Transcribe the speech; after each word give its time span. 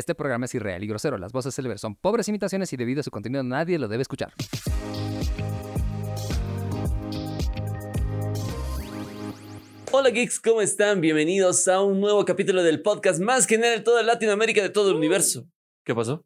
Este 0.00 0.14
programa 0.14 0.46
es 0.46 0.54
irreal 0.54 0.82
y 0.82 0.86
grosero. 0.86 1.18
Las 1.18 1.30
voces 1.30 1.54
célebres 1.54 1.82
son 1.82 1.94
pobres 1.94 2.26
imitaciones 2.26 2.72
y 2.72 2.78
debido 2.78 3.00
a 3.00 3.02
su 3.02 3.10
contenido 3.10 3.42
nadie 3.42 3.78
lo 3.78 3.86
debe 3.86 4.00
escuchar. 4.00 4.32
Hola 9.92 10.08
geeks, 10.08 10.40
¿cómo 10.40 10.62
están? 10.62 11.02
Bienvenidos 11.02 11.68
a 11.68 11.82
un 11.82 12.00
nuevo 12.00 12.24
capítulo 12.24 12.62
del 12.62 12.80
podcast 12.80 13.20
más 13.20 13.46
genial 13.46 13.76
de 13.76 13.82
toda 13.82 14.02
Latinoamérica, 14.02 14.62
de 14.62 14.70
todo 14.70 14.88
el 14.88 14.96
universo. 14.96 15.46
¿Qué 15.84 15.94
pasó? 15.94 16.24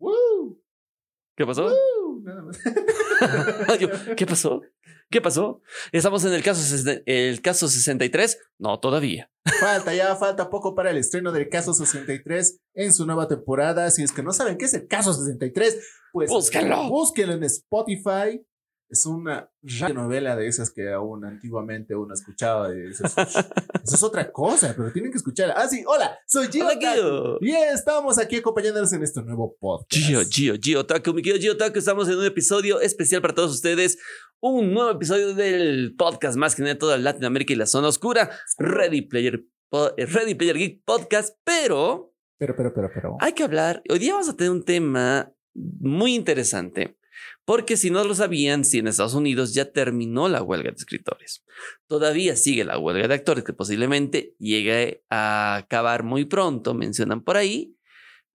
¿Qué 1.36 1.45
pasó? 1.45 1.66
¿Qué 4.16 4.25
pasó? 4.25 4.62
¿Qué 5.11 5.21
pasó? 5.21 5.61
¿Estamos 5.93 6.25
en 6.25 6.32
el 6.32 6.43
caso, 6.43 6.62
el 7.07 7.41
caso 7.43 7.68
63? 7.68 8.39
No, 8.59 8.80
todavía. 8.80 9.30
Falta 9.61 9.95
ya, 9.95 10.16
falta 10.16 10.48
poco 10.50 10.75
para 10.75 10.91
el 10.91 10.96
estreno 10.96 11.30
del 11.30 11.48
Caso 11.48 11.75
63 11.75 12.61
en 12.75 12.93
su 12.93 13.04
nueva 13.04 13.29
temporada. 13.29 13.90
Si 13.90 14.03
es 14.03 14.11
que 14.11 14.22
no 14.22 14.32
saben 14.32 14.57
qué 14.57 14.64
es 14.64 14.75
el 14.75 14.86
Caso 14.86 15.12
63, 15.12 15.79
pues 16.13 16.30
Búsquenlo. 16.30 16.89
búsquenlo 16.89 17.35
en 17.35 17.44
Spotify. 17.44 18.43
Es 18.94 19.07
una 19.07 19.48
novela 19.93 20.36
de 20.36 20.46
esas 20.46 20.71
que 20.71 20.93
aún 20.93 21.25
antiguamente 21.25 21.94
uno 21.96 22.14
escuchaba. 22.14 22.75
y 22.75 22.90
Eso 22.90 23.04
es, 23.07 23.16
eso 23.18 23.94
es 23.94 24.02
otra 24.02 24.30
cosa, 24.30 24.72
pero 24.76 24.93
tienen 24.93 25.11
que 25.11 25.18
escucharla. 25.18 25.54
Ah, 25.57 25.68
sí, 25.68 25.82
hola, 25.86 26.18
soy 26.26 26.46
Gio. 26.46 26.66
Hola. 26.66 26.79
Gio. 26.80 27.38
Y 27.40 27.52
estamos 27.52 28.18
aquí 28.18 28.36
acompañándonos 28.36 28.93
en 28.93 29.02
este 29.02 29.22
nuevo 29.22 29.57
podcast. 29.58 29.93
Gio, 29.93 30.21
Gio, 30.25 30.54
Gio 30.61 30.86
Taku, 30.86 31.12
mi 31.12 31.22
querido 31.22 31.40
Gio 31.40 31.57
Taku, 31.57 31.79
estamos 31.79 32.08
en 32.08 32.19
un 32.19 32.25
episodio 32.25 32.80
especial 32.80 33.20
para 33.20 33.34
todos 33.34 33.52
ustedes. 33.52 33.98
Un 34.41 34.72
nuevo 34.75 34.91
episodio 34.91 35.34
del 35.34 35.94
podcast 35.97 36.36
más 36.36 36.55
genial 36.55 36.74
de 36.74 36.80
toda 36.80 36.98
Latinoamérica 36.98 37.52
y 37.52 37.56
la 37.56 37.66
zona 37.66 37.88
oscura. 37.88 38.30
Ready 38.58 39.02
Player, 39.02 39.44
eh, 39.97 40.06
Ready 40.06 40.34
Player 40.34 40.56
Geek 40.58 40.84
Podcast, 40.84 41.36
pero 41.44 42.14
Pero, 42.38 42.55
pero, 42.56 42.72
pero, 42.74 42.91
pero. 42.94 43.16
hay 43.20 43.33
que 43.33 43.42
hablar. 43.42 43.83
Hoy 43.88 43.98
día 43.98 44.12
vamos 44.12 44.28
a 44.28 44.36
tener 44.36 44.50
un 44.52 44.62
tema 44.64 45.33
muy 45.55 46.14
interesante. 46.14 46.98
Porque 47.47 47.77
si 47.77 47.91
no 47.91 48.05
lo 48.05 48.14
sabían, 48.14 48.64
si 48.64 48.78
en 48.78 48.88
Estados 48.88 49.14
Unidos 49.14 49.52
ya 49.52 49.70
terminó 49.70 50.28
la 50.28 50.42
huelga 50.42 50.70
de 50.70 50.77
escritores. 50.77 51.44
Todavía 51.86 52.36
sigue 52.36 52.64
la 52.64 52.78
huelga 52.78 53.06
de 53.06 53.14
actores 53.14 53.44
que 53.44 53.52
posiblemente 53.52 54.34
llegue 54.38 55.05
a 55.10 55.56
acabar 55.56 56.04
muy 56.04 56.24
pronto, 56.24 56.74
mencionan 56.74 57.22
por 57.22 57.36
ahí. 57.36 57.77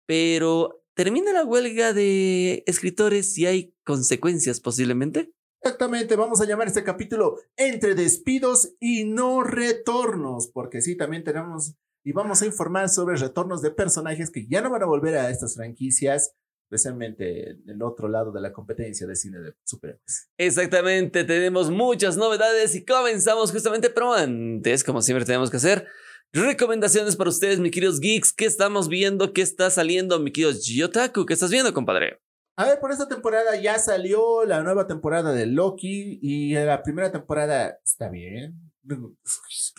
Pero 0.06 0.84
termina 0.94 1.34
la 1.34 1.44
huelga 1.44 1.94
de 1.94 2.64
escritores 2.68 3.38
y 3.38 3.46
hay 3.46 3.76
consecuencias 3.84 4.60
posiblemente. 4.60 5.34
Exactamente, 5.62 6.16
vamos 6.16 6.40
a 6.40 6.46
llamar 6.46 6.68
este 6.68 6.84
capítulo 6.84 7.38
Entre 7.58 7.94
despidos 7.94 8.76
y 8.80 9.04
no 9.04 9.44
retornos, 9.44 10.48
porque 10.48 10.82
sí, 10.82 10.96
también 10.96 11.24
tenemos 11.24 11.76
y 12.04 12.12
vamos 12.12 12.42
a 12.42 12.46
informar 12.46 12.90
sobre 12.90 13.18
retornos 13.18 13.62
de 13.62 13.72
personajes 13.72 14.32
que 14.32 14.48
ya 14.48 14.62
no 14.62 14.70
van 14.70 14.84
a 14.84 14.88
volver 14.88 15.16
a 15.16 15.30
estas 15.30 15.56
franquicias, 15.56 16.34
especialmente 16.70 17.50
en 17.50 17.68
el 17.68 17.82
otro 17.82 18.08
lado 18.08 18.32
de 18.32 18.40
la 18.40 18.54
competencia 18.54 19.08
de 19.08 19.16
cine 19.16 19.40
de 19.40 19.54
superhéroes. 19.64 20.30
Exactamente, 20.38 21.24
tenemos 21.24 21.72
muchas 21.72 22.16
novedades 22.16 22.76
y 22.76 22.86
comenzamos 22.86 23.52
justamente, 23.52 23.90
pero 23.90 24.14
antes, 24.14 24.84
como 24.84 25.02
siempre 25.02 25.26
tenemos 25.26 25.50
que 25.50 25.58
hacer, 25.58 25.88
recomendaciones 26.32 27.16
para 27.16 27.32
ustedes, 27.32 27.60
mis 27.60 27.72
queridos 27.72 28.00
geeks, 28.00 28.32
¿qué 28.32 28.46
estamos 28.46 28.88
viendo? 28.88 29.34
¿Qué 29.34 29.42
está 29.42 29.72
saliendo, 29.72 30.20
mi 30.20 30.32
querido 30.32 30.54
Giotaku? 30.54 31.26
¿Qué 31.26 31.34
estás 31.34 31.50
viendo, 31.50 31.74
compadre? 31.74 32.20
A 32.56 32.66
ver, 32.66 32.80
por 32.80 32.92
esta 32.92 33.08
temporada 33.08 33.56
ya 33.56 33.80
salió 33.80 34.46
la 34.46 34.62
nueva 34.62 34.86
temporada 34.86 35.32
de 35.32 35.48
Loki 35.48 36.20
y 36.22 36.54
la 36.54 36.84
primera 36.84 37.12
temporada 37.12 37.80
está 37.84 38.10
bien. 38.10 38.54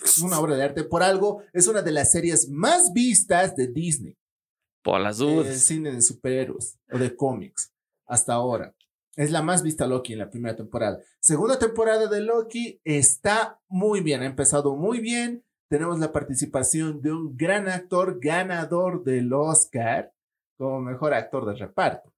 Es 0.02 0.18
una 0.18 0.40
obra 0.40 0.56
de 0.56 0.62
arte. 0.64 0.84
Por 0.84 1.02
algo, 1.02 1.42
es 1.52 1.68
una 1.68 1.82
de 1.82 1.92
las 1.92 2.10
series 2.10 2.48
más 2.48 2.92
vistas 2.92 3.54
de 3.54 3.68
Disney. 3.68 4.16
Por 4.82 5.00
las 5.00 5.20
el 5.20 5.26
dudas. 5.26 5.58
cine 5.58 5.92
de 5.92 6.02
superhéroes 6.02 6.78
o 6.90 6.98
de 6.98 7.14
cómics 7.14 7.72
hasta 8.06 8.34
ahora. 8.34 8.74
Es 9.16 9.30
la 9.30 9.42
más 9.42 9.62
vista 9.62 9.86
Loki 9.86 10.12
en 10.12 10.20
la 10.20 10.30
primera 10.30 10.56
temporada. 10.56 11.00
Segunda 11.20 11.58
temporada 11.58 12.06
de 12.06 12.20
Loki 12.20 12.80
está 12.84 13.60
muy 13.68 14.00
bien, 14.00 14.22
ha 14.22 14.26
empezado 14.26 14.76
muy 14.76 15.00
bien. 15.00 15.44
Tenemos 15.68 15.98
la 15.98 16.12
participación 16.12 17.00
de 17.02 17.12
un 17.12 17.36
gran 17.36 17.68
actor 17.68 18.18
ganador 18.20 19.04
del 19.04 19.32
Oscar 19.32 20.12
como 20.56 20.80
mejor 20.80 21.14
actor 21.14 21.46
de 21.46 21.54
reparto. 21.54 22.12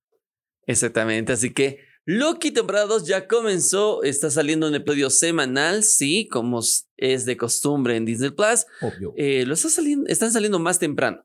Exactamente, 0.67 1.33
así 1.33 1.53
que 1.53 1.81
Loki 2.05 2.51
temporada 2.51 2.87
2 2.87 3.07
ya 3.07 3.29
comenzó, 3.29 4.03
está 4.03 4.31
saliendo 4.31 4.67
un 4.67 4.75
episodio 4.75 5.11
semanal, 5.11 5.85
sí, 5.85 6.29
como 6.29 6.61
es 6.97 7.25
de 7.25 7.37
costumbre 7.37 7.97
en 7.97 8.05
Disney 8.05 8.31
Plus. 8.31 8.67
Obvio. 8.81 9.15
Eh, 9.17 9.45
lo 9.47 9.55
está 9.55 9.69
saliendo, 9.69 10.09
están 10.09 10.33
saliendo 10.33 10.59
más 10.59 10.79
temprano 10.79 11.25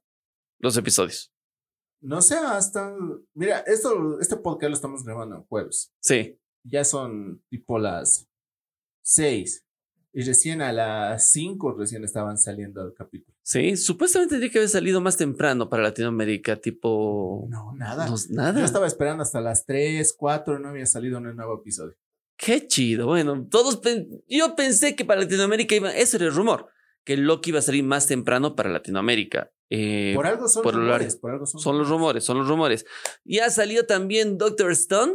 los 0.60 0.76
episodios. 0.78 1.32
No 2.02 2.22
sé, 2.22 2.36
hasta. 2.36 2.94
Mira, 3.34 3.60
esto, 3.60 4.20
este 4.20 4.38
podcast 4.38 4.70
lo 4.70 4.76
estamos 4.76 5.04
grabando 5.04 5.36
en 5.38 5.44
jueves. 5.44 5.92
Sí. 6.00 6.38
Ya 6.64 6.84
son 6.84 7.42
tipo 7.50 7.80
las 7.80 8.28
6. 9.02 9.64
Y 10.14 10.22
recién 10.24 10.62
a 10.62 10.72
las 10.74 11.30
5 11.30 11.74
recién 11.78 12.04
estaban 12.04 12.38
saliendo 12.38 12.84
el 12.86 12.94
capítulo. 12.94 13.36
Sí, 13.44 13.78
supuestamente 13.78 14.32
tendría 14.34 14.52
que 14.52 14.58
haber 14.60 14.70
salido 14.70 15.00
más 15.00 15.16
temprano 15.16 15.70
para 15.70 15.84
Latinoamérica, 15.84 16.56
tipo... 16.56 17.46
No, 17.50 17.74
nada. 17.76 18.08
No, 18.08 18.16
Yo 18.18 18.24
nada. 18.30 18.66
estaba 18.66 18.88
esperando 18.88 19.22
hasta 19.24 19.42
las 19.42 19.66
3, 19.66 20.16
4, 20.18 20.60
no 20.60 20.70
había 20.70 20.86
salido 20.88 21.20
un 21.20 21.36
nuevo 21.36 21.60
episodio. 21.60 21.96
Qué 22.36 22.66
chido. 22.68 23.06
Bueno, 23.08 23.48
todos... 23.50 23.78
pen- 23.78 24.24
Yo 24.28 24.56
pensé 24.56 24.96
que 24.96 25.06
para 25.06 25.22
Latinoamérica 25.22 25.76
iba... 25.76 25.96
Ese 25.96 26.18
era 26.18 26.26
el 26.26 26.34
rumor, 26.34 26.68
que 27.04 27.16
Loki 27.16 27.52
iba 27.52 27.60
a 27.60 27.64
salir 27.64 27.84
más 27.84 28.08
temprano 28.08 28.56
para 28.56 28.70
Latinoamérica. 28.72 29.52
Eh, 29.70 30.14
por 30.16 30.26
algo 30.28 30.48
son 30.48 30.64
por 30.64 30.76
lo 30.76 30.82
rumores, 30.82 31.08
largo. 31.08 31.20
por 31.22 31.32
algo 31.32 31.46
son, 31.46 31.60
son 31.62 31.78
los 31.78 31.90
rumores, 31.90 32.24
son 32.24 32.38
los 32.38 32.48
rumores. 32.48 32.86
Ya 33.26 33.50
salió 33.50 33.86
también 33.86 34.38
Doctor 34.38 34.72
Stone. 34.72 35.14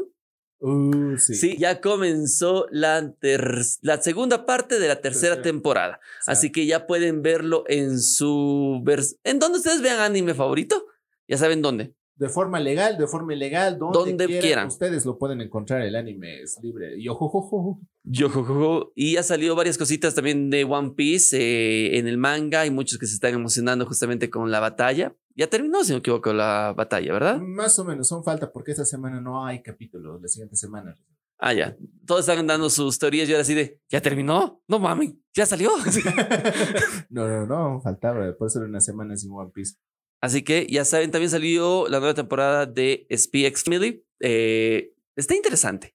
Uh, 0.65 1.17
sí. 1.19 1.35
Sí, 1.35 1.57
ya 1.59 1.81
comenzó 1.81 2.67
la, 2.71 3.13
ter- 3.19 3.63
la 3.81 4.01
segunda 4.01 4.47
parte 4.47 4.79
de 4.79 4.87
la 4.89 4.97
tercera 5.01 5.35
Tercera. 5.37 5.43
temporada. 5.43 6.01
O 6.21 6.25
sea, 6.25 6.33
Así 6.33 6.53
que 6.53 6.67
ya 6.67 6.87
pueden 6.87 7.23
verlo 7.23 7.65
en 7.67 7.99
su... 8.01 8.85
En 9.25 9.39
donde 9.41 9.59
ustedes 9.59 9.81
vean 9.83 9.99
anime 10.01 10.35
favorito. 10.35 10.87
Ya 11.27 11.37
saben 11.39 11.63
dónde. 11.63 11.95
De 12.17 12.29
forma 12.29 12.61
legal, 12.61 12.99
de 12.99 13.07
forma 13.07 13.35
ilegal, 13.35 13.79
donde, 13.79 13.99
Donde 13.99 14.27
quieran, 14.27 14.43
quieran. 14.43 14.67
Ustedes 14.69 15.05
lo 15.07 15.19
pueden 15.19 15.41
encontrar, 15.41 15.83
el 15.83 15.97
anime 15.97 16.43
es 16.43 16.59
libre. 16.63 16.97
Y 16.99 17.09
ojo, 17.09 17.27
ojo, 17.27 17.39
ojo. 17.39 17.81
Yo, 18.05 18.29
jo, 18.29 18.45
jo, 18.45 18.55
jo. 18.55 18.93
Y 18.95 19.15
ya 19.15 19.23
salió 19.23 19.55
varias 19.55 19.79
cositas 19.79 20.15
también 20.15 20.51
de 20.51 20.65
One 20.65 20.91
Piece 20.91 21.37
eh, 21.37 21.99
en 21.99 22.07
el 22.07 22.19
manga. 22.19 22.61
Hay 22.61 22.71
muchos 22.71 22.99
que 22.99 23.07
se 23.07 23.15
están 23.15 23.35
emocionando 23.35 23.87
justamente 23.87 24.31
con 24.31 24.51
la 24.51 24.61
batalla. 24.61 25.17
Ya 25.35 25.49
terminó, 25.49 25.83
si 25.83 25.91
no 25.91 25.97
me 25.97 26.01
equivoco, 26.01 26.33
la 26.33 26.75
batalla, 26.77 27.13
¿verdad? 27.13 27.41
Más 27.41 27.79
o 27.79 27.85
menos, 27.85 28.07
son 28.09 28.23
falta 28.23 28.53
porque 28.53 28.73
esta 28.73 28.85
semana 28.85 29.21
no 29.21 29.45
hay 29.45 29.63
capítulos, 29.63 30.21
la 30.21 30.29
siguiente 30.29 30.57
semana. 30.57 30.99
Ah, 31.39 31.55
ya. 31.55 31.77
Todos 32.07 32.29
están 32.29 32.47
dando 32.47 32.71
sus 32.71 33.01
teorías 33.01 33.29
y 33.29 33.33
ahora 33.33 33.43
así 33.43 33.55
de, 33.55 33.81
¿ya 33.89 34.01
terminó? 34.01 34.63
No 34.69 34.79
mami, 34.79 35.21
ya 35.35 35.45
salió. 35.45 35.71
no, 37.11 37.27
no, 37.27 37.47
no, 37.47 37.81
faltaba, 37.81 38.29
eso 38.29 38.59
era 38.59 38.69
una 38.69 38.81
semana 38.81 39.17
sin 39.17 39.33
One 39.33 39.51
Piece. 39.53 39.75
Así 40.23 40.43
que 40.43 40.67
ya 40.71 40.85
saben, 40.85 41.11
también 41.11 41.31
salió 41.31 41.87
la 41.89 41.99
nueva 41.99 42.15
temporada 42.15 42.65
de 42.65 43.07
SPX 43.11 43.69
Millie. 43.69 44.05
Eh, 44.21 44.95
está 45.17 45.35
interesante. 45.35 45.95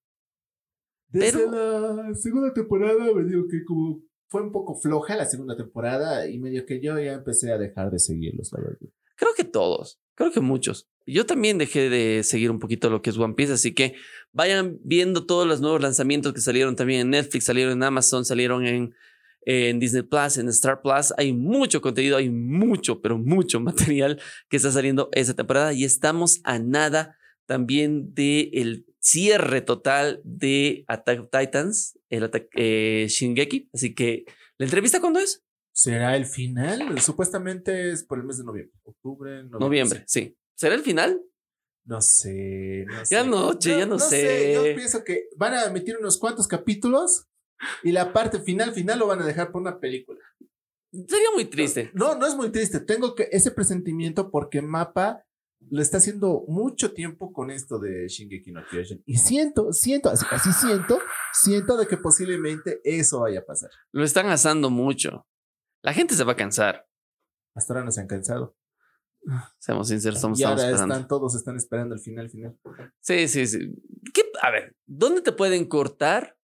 Desde 1.07 1.39
Pero- 1.39 1.51
la 1.51 2.13
segunda 2.13 2.53
temporada 2.53 3.05
me 3.15 3.23
digo 3.23 3.45
que 3.49 3.63
como 3.65 4.01
fue 4.29 4.41
un 4.41 4.51
poco 4.51 4.75
floja 4.75 5.15
la 5.15 5.25
segunda 5.25 5.55
temporada 5.55 6.29
y 6.29 6.37
medio 6.39 6.65
que 6.65 6.81
yo 6.81 6.99
ya 6.99 7.13
empecé 7.13 7.53
a 7.53 7.57
dejar 7.57 7.89
de 7.89 7.99
seguirlos, 7.99 8.51
la 8.51 8.59
verdad. 8.61 8.89
Creo 9.15 9.31
que 9.35 9.45
todos, 9.45 10.01
creo 10.15 10.31
que 10.31 10.41
muchos. 10.41 10.89
Yo 11.05 11.25
también 11.25 11.57
dejé 11.57 11.89
de 11.89 12.21
seguir 12.23 12.51
un 12.51 12.59
poquito 12.59 12.89
lo 12.89 13.01
que 13.01 13.09
es 13.11 13.17
One 13.17 13.33
Piece, 13.35 13.53
así 13.53 13.73
que 13.73 13.95
vayan 14.33 14.77
viendo 14.83 15.25
todos 15.25 15.47
los 15.47 15.61
nuevos 15.61 15.81
lanzamientos 15.81 16.33
que 16.33 16.41
salieron 16.41 16.75
también 16.75 16.99
en 17.01 17.09
Netflix, 17.11 17.45
salieron 17.45 17.71
en 17.73 17.83
Amazon, 17.83 18.25
salieron 18.25 18.65
en, 18.67 18.93
en 19.41 19.79
Disney 19.79 20.03
Plus, 20.03 20.37
en 20.37 20.49
Star 20.49 20.81
Plus. 20.81 21.13
Hay 21.17 21.33
mucho 21.33 21.81
contenido, 21.81 22.17
hay 22.17 22.29
mucho, 22.29 23.01
pero 23.01 23.17
mucho 23.17 23.59
material 23.61 24.21
que 24.49 24.57
está 24.57 24.71
saliendo 24.71 25.09
esta 25.13 25.33
temporada 25.33 25.73
y 25.73 25.83
estamos 25.83 26.41
a 26.43 26.59
nada 26.59 27.17
también 27.45 28.13
de 28.13 28.49
el 28.53 28.85
cierre 28.99 29.61
total 29.61 30.21
de 30.23 30.83
Attack 30.87 31.21
of 31.21 31.29
Titans, 31.31 31.97
el 32.09 32.23
Attack, 32.25 32.49
eh, 32.55 33.05
Shingeki. 33.09 33.69
Así 33.73 33.95
que, 33.95 34.25
¿la 34.57 34.65
entrevista 34.65 34.99
cuándo 34.99 35.19
es? 35.19 35.43
¿Será 35.71 36.17
el 36.17 36.25
final? 36.25 36.99
Supuestamente 36.99 37.91
es 37.91 38.03
por 38.03 38.17
el 38.17 38.25
mes 38.25 38.39
de 38.39 38.43
noviembre. 38.43 38.73
Octubre, 38.83 39.31
noviembre. 39.43 39.59
Noviembre, 39.59 40.03
sí. 40.07 40.35
¿Será 40.55 40.75
el 40.75 40.81
final? 40.81 41.21
No 41.85 42.01
sé, 42.01 42.83
no 42.87 43.05
sé. 43.05 43.15
Ya 43.15 43.23
no, 43.23 43.57
che, 43.57 43.77
ya 43.77 43.85
no 43.85 43.97
sé. 43.97 44.53
Yo 44.55 44.75
pienso 44.75 45.03
que 45.05 45.29
van 45.37 45.53
a 45.53 45.65
emitir 45.65 45.95
unos 45.97 46.17
cuantos 46.17 46.47
capítulos 46.47 47.27
y 47.83 47.91
la 47.91 48.13
parte 48.13 48.39
final, 48.39 48.73
final 48.73 48.99
lo 48.99 49.07
van 49.07 49.21
a 49.21 49.25
dejar 49.25 49.51
por 49.51 49.61
una 49.61 49.79
película. 49.79 50.19
Sería 50.91 51.31
muy 51.33 51.45
triste. 51.45 51.91
No, 51.93 52.15
no 52.15 52.25
es 52.25 52.35
muy 52.35 52.49
triste. 52.49 52.79
Tengo 52.79 53.13
que 53.15 53.27
ese 53.31 53.51
presentimiento 53.51 54.31
porque 54.31 54.61
Mapa 54.61 55.23
lo 55.69 55.81
está 55.81 55.97
haciendo 55.97 56.45
mucho 56.47 56.93
tiempo 56.93 57.33
con 57.33 57.49
esto 57.51 57.79
de 57.79 58.07
Shingeki 58.07 58.51
no 58.51 58.61
Kyojin. 58.69 59.01
Y 59.05 59.17
siento, 59.17 59.73
siento, 59.73 60.09
así, 60.09 60.25
así 60.31 60.53
siento, 60.53 60.99
siento 61.33 61.77
de 61.77 61.87
que 61.87 61.97
posiblemente 61.97 62.79
eso 62.83 63.21
vaya 63.21 63.39
a 63.39 63.45
pasar. 63.45 63.69
Lo 63.91 64.03
están 64.03 64.27
asando 64.27 64.69
mucho. 64.69 65.25
La 65.83 65.93
gente 65.93 66.15
se 66.15 66.23
va 66.23 66.33
a 66.33 66.37
cansar. 66.37 66.87
Hasta 67.55 67.73
ahora 67.73 67.85
no 67.85 67.91
se 67.91 68.01
han 68.01 68.07
cansado. 68.07 68.55
Seamos 69.59 69.89
sinceros, 69.89 70.17
estamos, 70.17 70.39
y 70.39 70.43
estamos 70.43 70.61
ahora 70.61 70.71
esperando. 70.71 70.93
están, 70.95 71.07
todos 71.07 71.35
están 71.35 71.57
esperando 71.57 71.95
el 71.95 72.01
final, 72.01 72.29
final. 72.29 72.57
Sí, 73.01 73.27
sí, 73.27 73.45
sí. 73.47 73.59
¿Qué- 74.13 74.31
A 74.41 74.51
ver, 74.51 74.75
¿dónde 74.85 75.21
te 75.21 75.31
pueden 75.33 75.65
cortar 75.65 76.36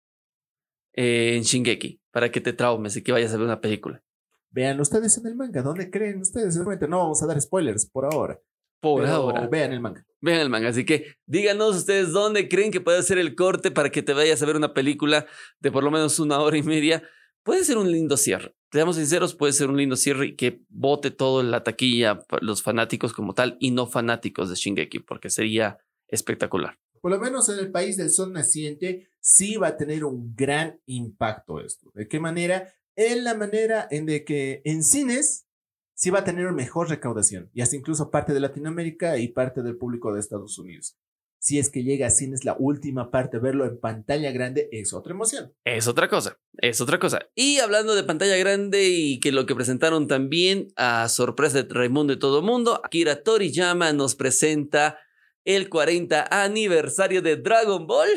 eh, 0.94 1.36
en 1.36 1.44
Shingeki 1.44 2.02
para 2.12 2.32
que 2.32 2.42
te 2.42 2.54
traumes 2.54 2.96
y 2.98 3.04
que 3.04 3.12
vayas 3.12 3.34
a 3.34 3.38
ver 3.38 3.46
una 3.46 3.62
película? 3.62 4.04
Vean 4.50 4.80
ustedes 4.82 5.18
en 5.18 5.28
el 5.28 5.36
manga, 5.36 5.62
¿dónde 5.62 5.90
creen 5.90 6.22
ustedes? 6.22 6.58
No 6.58 6.98
vamos 6.98 7.24
a 7.24 7.28
dar 7.28 7.40
spoilers 7.40 7.86
por 7.86 8.06
ahora. 8.06 8.40
Por 8.82 9.04
pero 9.04 9.14
ahora. 9.14 9.48
Vean 9.48 9.72
el 9.72 9.80
manga. 9.80 10.06
Vean 10.20 10.42
el 10.42 10.50
manga. 10.50 10.70
Así 10.70 10.86
que 10.86 11.16
díganos 11.26 11.78
ustedes 11.78 12.12
dónde 12.12 12.50
creen 12.50 12.72
que 12.72 12.82
puede 12.82 13.02
ser 13.04 13.18
el 13.18 13.36
corte 13.36 13.72
para 13.72 13.92
que 13.92 14.02
te 14.02 14.14
vayas 14.14 14.42
a 14.42 14.46
ver 14.46 14.56
una 14.56 14.74
película 14.74 15.26
de 15.60 15.72
por 15.72 15.84
lo 15.84 15.92
menos 15.92 16.20
una 16.20 16.40
hora 16.40 16.58
y 16.58 16.64
media. 16.64 17.04
Puede 17.44 17.64
ser 17.64 17.78
un 17.78 17.92
lindo 17.92 18.18
cierre. 18.18 18.56
Seamos 18.72 18.96
sinceros, 18.98 19.36
puede 19.36 19.54
ser 19.54 19.70
un 19.70 19.78
lindo 19.78 19.96
cierre 19.96 20.28
y 20.28 20.36
que 20.36 20.64
vote 20.70 21.12
todo 21.12 21.42
en 21.42 21.52
la 21.52 21.64
taquilla 21.64 22.20
los 22.42 22.64
fanáticos 22.64 23.14
como 23.14 23.34
tal 23.34 23.58
y 23.60 23.72
no 23.72 23.88
fanáticos 23.88 24.50
de 24.50 24.56
Shingeki, 24.56 25.00
porque 25.00 25.30
sería 25.30 25.78
espectacular. 26.08 26.78
Por 27.02 27.12
lo 27.12 27.20
menos 27.20 27.50
en 27.50 27.60
el 27.60 27.72
país 27.72 27.98
del 27.98 28.10
sol 28.10 28.32
naciente 28.34 29.11
sí 29.22 29.56
va 29.56 29.70
a 29.70 29.78
tener 29.78 30.04
un 30.04 30.36
gran 30.36 30.82
impacto 30.86 31.62
esto. 31.62 31.92
¿De 31.94 32.08
qué 32.08 32.20
manera? 32.20 32.74
En 32.96 33.24
la 33.24 33.36
manera 33.36 33.88
en 33.90 34.06
de 34.06 34.26
que 34.26 34.62
en 34.66 34.84
cines 34.84 35.48
sí 35.94 36.10
va 36.10 36.20
a 36.20 36.24
tener 36.24 36.52
mejor 36.52 36.90
recaudación 36.90 37.50
y 37.54 37.62
hasta 37.62 37.76
incluso 37.76 38.12
parte 38.12 38.34
de 38.34 38.40
Latinoamérica 38.40 39.18
y 39.18 39.30
parte 39.30 39.62
del 39.62 39.78
público 39.78 40.14
de 40.14 40.20
Estados 40.20 40.58
Unidos. 40.58 40.98
Si 41.40 41.58
es 41.58 41.72
que 41.72 41.84
llega 41.84 42.06
a 42.06 42.12
cines 42.12 42.46
la 42.46 42.56
última 42.60 43.10
parte, 43.10 43.40
verlo 43.40 43.66
en 43.66 43.80
pantalla 43.80 44.32
grande 44.32 44.70
es 44.72 44.94
otra 44.94 45.14
emoción. 45.14 45.52
Es 45.66 45.88
otra 45.88 46.08
cosa, 46.08 46.40
es 46.58 46.82
otra 46.82 47.00
cosa. 47.00 47.28
Y 47.34 47.58
hablando 47.60 47.96
de 47.96 48.04
pantalla 48.04 48.38
grande 48.38 48.90
y 48.90 49.20
que 49.20 49.32
lo 49.32 49.48
que 49.48 49.56
presentaron 49.56 50.08
también 50.08 50.68
a 50.76 51.10
sorpresa 51.10 51.64
de 51.64 51.74
Raimundo 51.74 52.14
y 52.14 52.20
todo 52.20 52.44
mundo, 52.44 52.80
Akira 52.84 53.24
Toriyama 53.24 53.92
nos 53.92 54.14
presenta 54.14 55.00
el 55.44 55.70
40 55.70 56.28
aniversario 56.30 57.24
de 57.24 57.38
Dragon 57.38 57.88
Ball 57.88 58.10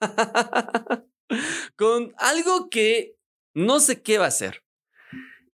con 1.76 2.12
algo 2.18 2.68
que 2.70 3.16
no 3.54 3.80
sé 3.80 4.02
qué 4.02 4.18
va 4.18 4.26
a 4.26 4.30
ser. 4.30 4.62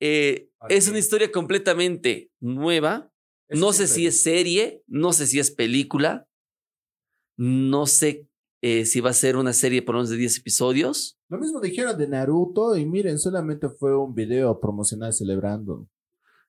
Eh, 0.01 0.49
Es 0.69 0.89
una 0.89 0.99
historia 0.99 1.31
completamente 1.33 2.31
nueva. 2.41 3.11
No 3.49 3.73
sé 3.73 3.87
si 3.89 4.07
es 4.07 4.23
serie, 4.23 4.83
no 4.87 5.13
sé 5.13 5.27
si 5.27 5.41
es 5.41 5.51
película, 5.51 6.29
no 7.37 7.87
sé 7.87 8.29
eh, 8.63 8.85
si 8.85 9.01
va 9.01 9.11
a 9.11 9.15
ser 9.15 9.37
una 9.37 9.53
serie 9.53 9.83
por 9.83 9.97
unos 9.97 10.09
de 10.11 10.17
10 10.17 10.39
episodios. 10.39 11.19
Lo 11.29 11.39
mismo 11.39 11.61
dijeron 11.61 11.99
de 11.99 12.07
Naruto 12.07 12.77
y 12.77 12.87
miren, 12.87 13.19
solamente 13.19 13.69
fue 13.69 13.97
un 13.97 14.15
video 14.15 14.61
promocional 14.61 15.13
celebrando 15.13 15.89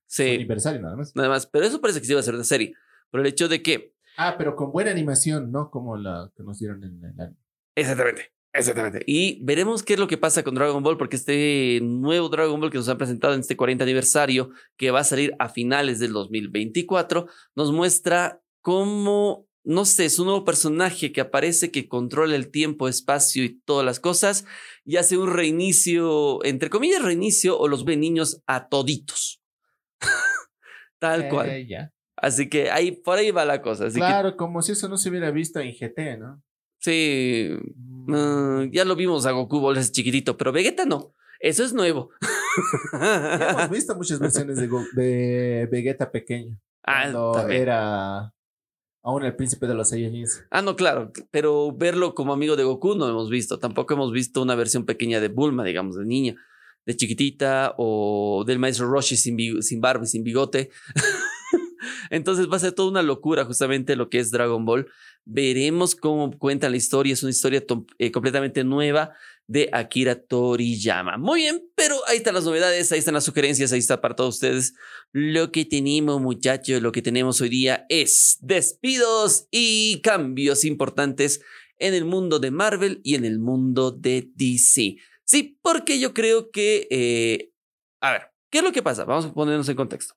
su 0.05 0.23
Sí, 0.23 0.29
aniversario 0.35 0.79
nada 0.81 0.95
más. 0.95 1.15
nada 1.15 1.29
más. 1.29 1.47
Pero 1.47 1.65
eso 1.65 1.81
parece 1.81 2.01
que 2.01 2.05
sí 2.07 2.13
va 2.13 2.19
a 2.19 2.23
ser 2.23 2.35
una 2.35 2.43
serie. 2.43 2.73
Por 3.09 3.21
el 3.21 3.25
hecho 3.27 3.47
de 3.47 3.63
que, 3.63 3.95
Ah, 4.17 4.35
pero 4.37 4.55
con 4.55 4.71
buena 4.71 4.91
animación, 4.91 5.51
no 5.51 5.71
como 5.71 5.95
la 5.97 6.31
que 6.35 6.43
nos 6.43 6.59
dieron 6.59 6.83
en 6.83 7.03
el 7.03 7.19
anime. 7.19 7.40
Exactamente, 7.75 8.31
exactamente. 8.53 9.03
Y 9.05 9.43
veremos 9.43 9.83
qué 9.83 9.93
es 9.93 9.99
lo 9.99 10.07
que 10.07 10.17
pasa 10.17 10.43
con 10.43 10.55
Dragon 10.55 10.83
Ball, 10.83 10.97
porque 10.97 11.15
este 11.15 11.79
nuevo 11.81 12.29
Dragon 12.29 12.59
Ball 12.59 12.71
que 12.71 12.77
nos 12.77 12.89
han 12.89 12.97
presentado 12.97 13.33
en 13.33 13.41
este 13.41 13.57
40 13.57 13.83
aniversario, 13.83 14.51
que 14.77 14.91
va 14.91 15.01
a 15.01 15.05
salir 15.05 15.35
a 15.39 15.49
finales 15.49 15.99
del 15.99 16.13
2024, 16.13 17.27
nos 17.55 17.71
muestra 17.71 18.41
cómo, 18.61 19.47
no 19.63 19.85
sé, 19.85 20.05
es 20.05 20.19
un 20.19 20.25
nuevo 20.25 20.45
personaje 20.45 21.11
que 21.11 21.21
aparece, 21.21 21.71
que 21.71 21.87
controla 21.87 22.35
el 22.35 22.51
tiempo, 22.51 22.87
espacio 22.87 23.43
y 23.43 23.59
todas 23.61 23.85
las 23.85 23.99
cosas, 23.99 24.45
y 24.85 24.97
hace 24.97 25.17
un 25.17 25.31
reinicio, 25.31 26.43
entre 26.43 26.69
comillas, 26.69 27.01
reinicio, 27.01 27.57
o 27.59 27.67
los 27.67 27.85
ve 27.85 27.97
niños 27.97 28.41
a 28.47 28.67
toditos. 28.67 29.41
Tal 30.99 31.29
cual. 31.29 31.67
Ya. 31.67 31.91
Así 32.21 32.49
que 32.49 32.69
ahí, 32.69 32.91
por 32.91 33.17
ahí 33.17 33.31
va 33.31 33.45
la 33.45 33.61
cosa. 33.61 33.87
Así 33.87 33.97
Claro, 33.97 34.37
como 34.37 34.61
si 34.61 34.73
eso 34.73 34.87
no 34.87 34.97
se 34.97 35.09
hubiera 35.09 35.31
visto 35.31 35.59
en 35.59 35.71
GT, 35.71 36.19
¿no? 36.19 36.41
Sí, 36.81 37.49
mm, 38.07 38.71
ya 38.71 38.83
lo 38.85 38.95
vimos 38.97 39.25
a 39.25 39.31
Goku 39.31 39.59
Ball 39.61 39.77
es 39.77 39.91
chiquitito, 39.91 40.35
pero 40.37 40.51
Vegeta 40.51 40.85
no. 40.85 41.13
Eso 41.39 41.63
es 41.63 41.73
nuevo. 41.73 42.09
Ya 42.99 43.51
hemos 43.51 43.69
visto 43.69 43.95
muchas 43.95 44.19
versiones 44.19 44.57
de, 44.57 44.67
Go- 44.67 44.85
de 44.93 45.69
Vegeta 45.71 46.11
pequeño. 46.11 46.59
ah, 46.83 47.09
Cuando 47.11 47.47
era 47.49 48.33
aún 49.03 49.23
el 49.23 49.35
príncipe 49.35 49.65
de 49.67 49.73
los 49.73 49.89
Saiyajins. 49.89 50.43
Ah, 50.51 50.61
no, 50.61 50.75
claro, 50.75 51.11
pero 51.31 51.71
verlo 51.75 52.13
como 52.13 52.33
amigo 52.33 52.55
de 52.57 52.63
Goku 52.65 52.93
no 52.95 53.07
hemos 53.09 53.29
visto. 53.29 53.57
Tampoco 53.57 53.93
hemos 53.93 54.11
visto 54.11 54.41
una 54.41 54.55
versión 54.55 54.85
pequeña 54.85 55.19
de 55.21 55.29
Bulma, 55.29 55.63
digamos, 55.63 55.95
de 55.95 56.05
niña, 56.05 56.35
de 56.85 56.95
chiquitita 56.97 57.73
o 57.77 58.43
del 58.45 58.59
maestro 58.59 58.87
Roshi 58.91 59.15
sin, 59.15 59.63
sin 59.63 59.79
barba 59.81 60.03
y 60.03 60.07
sin 60.07 60.23
bigote. 60.25 60.69
Entonces 62.09 62.49
va 62.51 62.57
a 62.57 62.59
ser 62.59 62.73
toda 62.73 62.89
una 62.91 63.01
locura 63.01 63.45
justamente 63.45 63.95
lo 63.95 64.09
que 64.09 64.19
es 64.19 64.29
Dragon 64.31 64.65
Ball. 64.65 64.87
Veremos 65.25 65.95
cómo 65.95 66.31
cuentan 66.37 66.71
la 66.71 66.77
historia. 66.77 67.13
Es 67.13 67.23
una 67.23 67.29
historia 67.31 67.65
to- 67.65 67.85
eh, 67.99 68.11
completamente 68.11 68.63
nueva 68.63 69.11
de 69.47 69.69
Akira 69.73 70.15
Toriyama. 70.15 71.17
Muy 71.17 71.41
bien, 71.41 71.61
pero 71.75 71.95
ahí 72.07 72.17
están 72.17 72.33
las 72.35 72.45
novedades, 72.45 72.91
ahí 72.91 72.99
están 72.99 73.13
las 73.15 73.25
sugerencias, 73.25 73.71
ahí 73.73 73.79
está 73.79 73.99
para 73.99 74.15
todos 74.15 74.35
ustedes. 74.35 74.73
Lo 75.11 75.51
que 75.51 75.65
tenemos, 75.65 76.21
muchachos, 76.21 76.81
lo 76.81 76.91
que 76.91 77.01
tenemos 77.01 77.41
hoy 77.41 77.49
día 77.49 77.85
es 77.89 78.37
despidos 78.41 79.47
y 79.51 79.99
cambios 80.01 80.63
importantes 80.63 81.41
en 81.79 81.93
el 81.93 82.05
mundo 82.05 82.39
de 82.39 82.51
Marvel 82.51 83.01
y 83.03 83.15
en 83.15 83.25
el 83.25 83.39
mundo 83.39 83.91
de 83.91 84.29
DC. 84.35 84.97
Sí, 85.25 85.57
porque 85.61 85.99
yo 85.99 86.13
creo 86.13 86.51
que, 86.51 86.87
eh, 86.89 87.51
a 88.01 88.11
ver, 88.13 88.21
¿qué 88.51 88.59
es 88.59 88.63
lo 88.63 88.71
que 88.71 88.83
pasa? 88.83 89.03
Vamos 89.05 89.25
a 89.25 89.33
ponernos 89.33 89.67
en 89.69 89.75
contexto. 89.75 90.13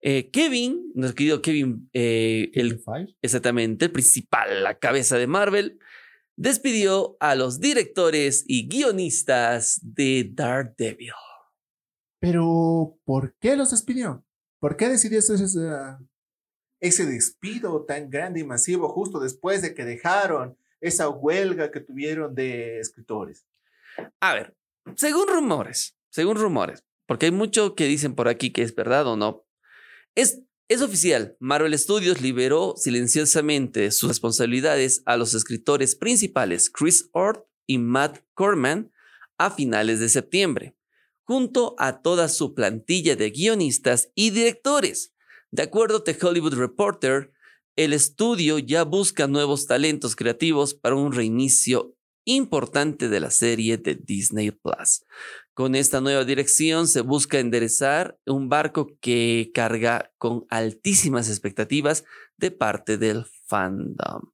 Eh, 0.00 0.30
Kevin, 0.30 0.92
nuestro 0.94 1.16
querido 1.16 1.42
Kevin, 1.42 1.90
eh, 1.92 2.50
el 2.54 2.80
exactamente, 3.20 3.86
el 3.86 3.92
principal, 3.92 4.62
la 4.62 4.78
cabeza 4.78 5.18
de 5.18 5.26
Marvel, 5.26 5.78
despidió 6.36 7.16
a 7.18 7.34
los 7.34 7.58
directores 7.58 8.44
y 8.46 8.68
guionistas 8.68 9.80
de 9.82 10.30
Daredevil. 10.32 11.12
Pero, 12.20 12.98
¿por 13.04 13.34
qué 13.40 13.56
los 13.56 13.72
despidió? 13.72 14.24
¿Por 14.60 14.76
qué 14.76 14.88
decidió 14.88 15.18
hacer 15.18 15.36
ese, 15.42 15.58
ese 16.80 17.06
despido 17.06 17.84
tan 17.84 18.08
grande 18.08 18.40
y 18.40 18.44
masivo 18.44 18.88
justo 18.88 19.18
después 19.18 19.62
de 19.62 19.74
que 19.74 19.84
dejaron 19.84 20.56
esa 20.80 21.08
huelga 21.08 21.72
que 21.72 21.80
tuvieron 21.80 22.34
de 22.34 22.78
escritores? 22.78 23.46
A 24.20 24.34
ver, 24.34 24.56
según 24.96 25.26
rumores, 25.28 25.96
según 26.10 26.36
rumores, 26.36 26.84
porque 27.06 27.26
hay 27.26 27.32
mucho 27.32 27.74
que 27.74 27.86
dicen 27.86 28.14
por 28.14 28.28
aquí 28.28 28.52
que 28.52 28.62
es 28.62 28.74
verdad 28.74 29.06
o 29.08 29.16
no, 29.16 29.47
es, 30.18 30.82
oficial. 30.82 31.36
Marvel 31.38 31.78
Studios 31.78 32.20
liberó 32.20 32.74
silenciosamente 32.76 33.92
sus 33.92 34.08
responsabilidades 34.08 35.02
a 35.06 35.16
los 35.16 35.32
escritores 35.32 35.94
principales 35.94 36.70
Chris 36.70 37.08
Ort 37.12 37.46
y 37.68 37.78
Matt 37.78 38.24
Corman 38.34 38.90
a 39.38 39.52
finales 39.52 40.00
de 40.00 40.08
septiembre, 40.08 40.76
junto 41.22 41.76
a 41.78 42.02
toda 42.02 42.28
su 42.28 42.52
plantilla 42.54 43.14
de 43.14 43.30
guionistas 43.30 44.10
y 44.16 44.30
directores. 44.30 45.14
De 45.52 45.62
acuerdo 45.62 45.98
a 45.98 46.04
The 46.04 46.18
Hollywood 46.20 46.54
Reporter, 46.54 47.32
el 47.76 47.92
estudio 47.92 48.58
ya 48.58 48.82
busca 48.82 49.28
nuevos 49.28 49.68
talentos 49.68 50.16
creativos 50.16 50.74
para 50.74 50.96
un 50.96 51.12
reinicio 51.12 51.96
importante 52.24 53.08
de 53.08 53.20
la 53.20 53.30
serie 53.30 53.78
de 53.78 53.94
Disney 53.94 54.50
Plus. 54.50 55.04
Con 55.58 55.74
esta 55.74 56.00
nueva 56.00 56.24
dirección 56.24 56.86
se 56.86 57.00
busca 57.00 57.40
enderezar 57.40 58.16
un 58.26 58.48
barco 58.48 58.96
que 59.00 59.50
carga 59.52 60.12
con 60.16 60.46
altísimas 60.50 61.28
expectativas 61.28 62.04
de 62.36 62.52
parte 62.52 62.96
del 62.96 63.24
fandom. 63.48 64.30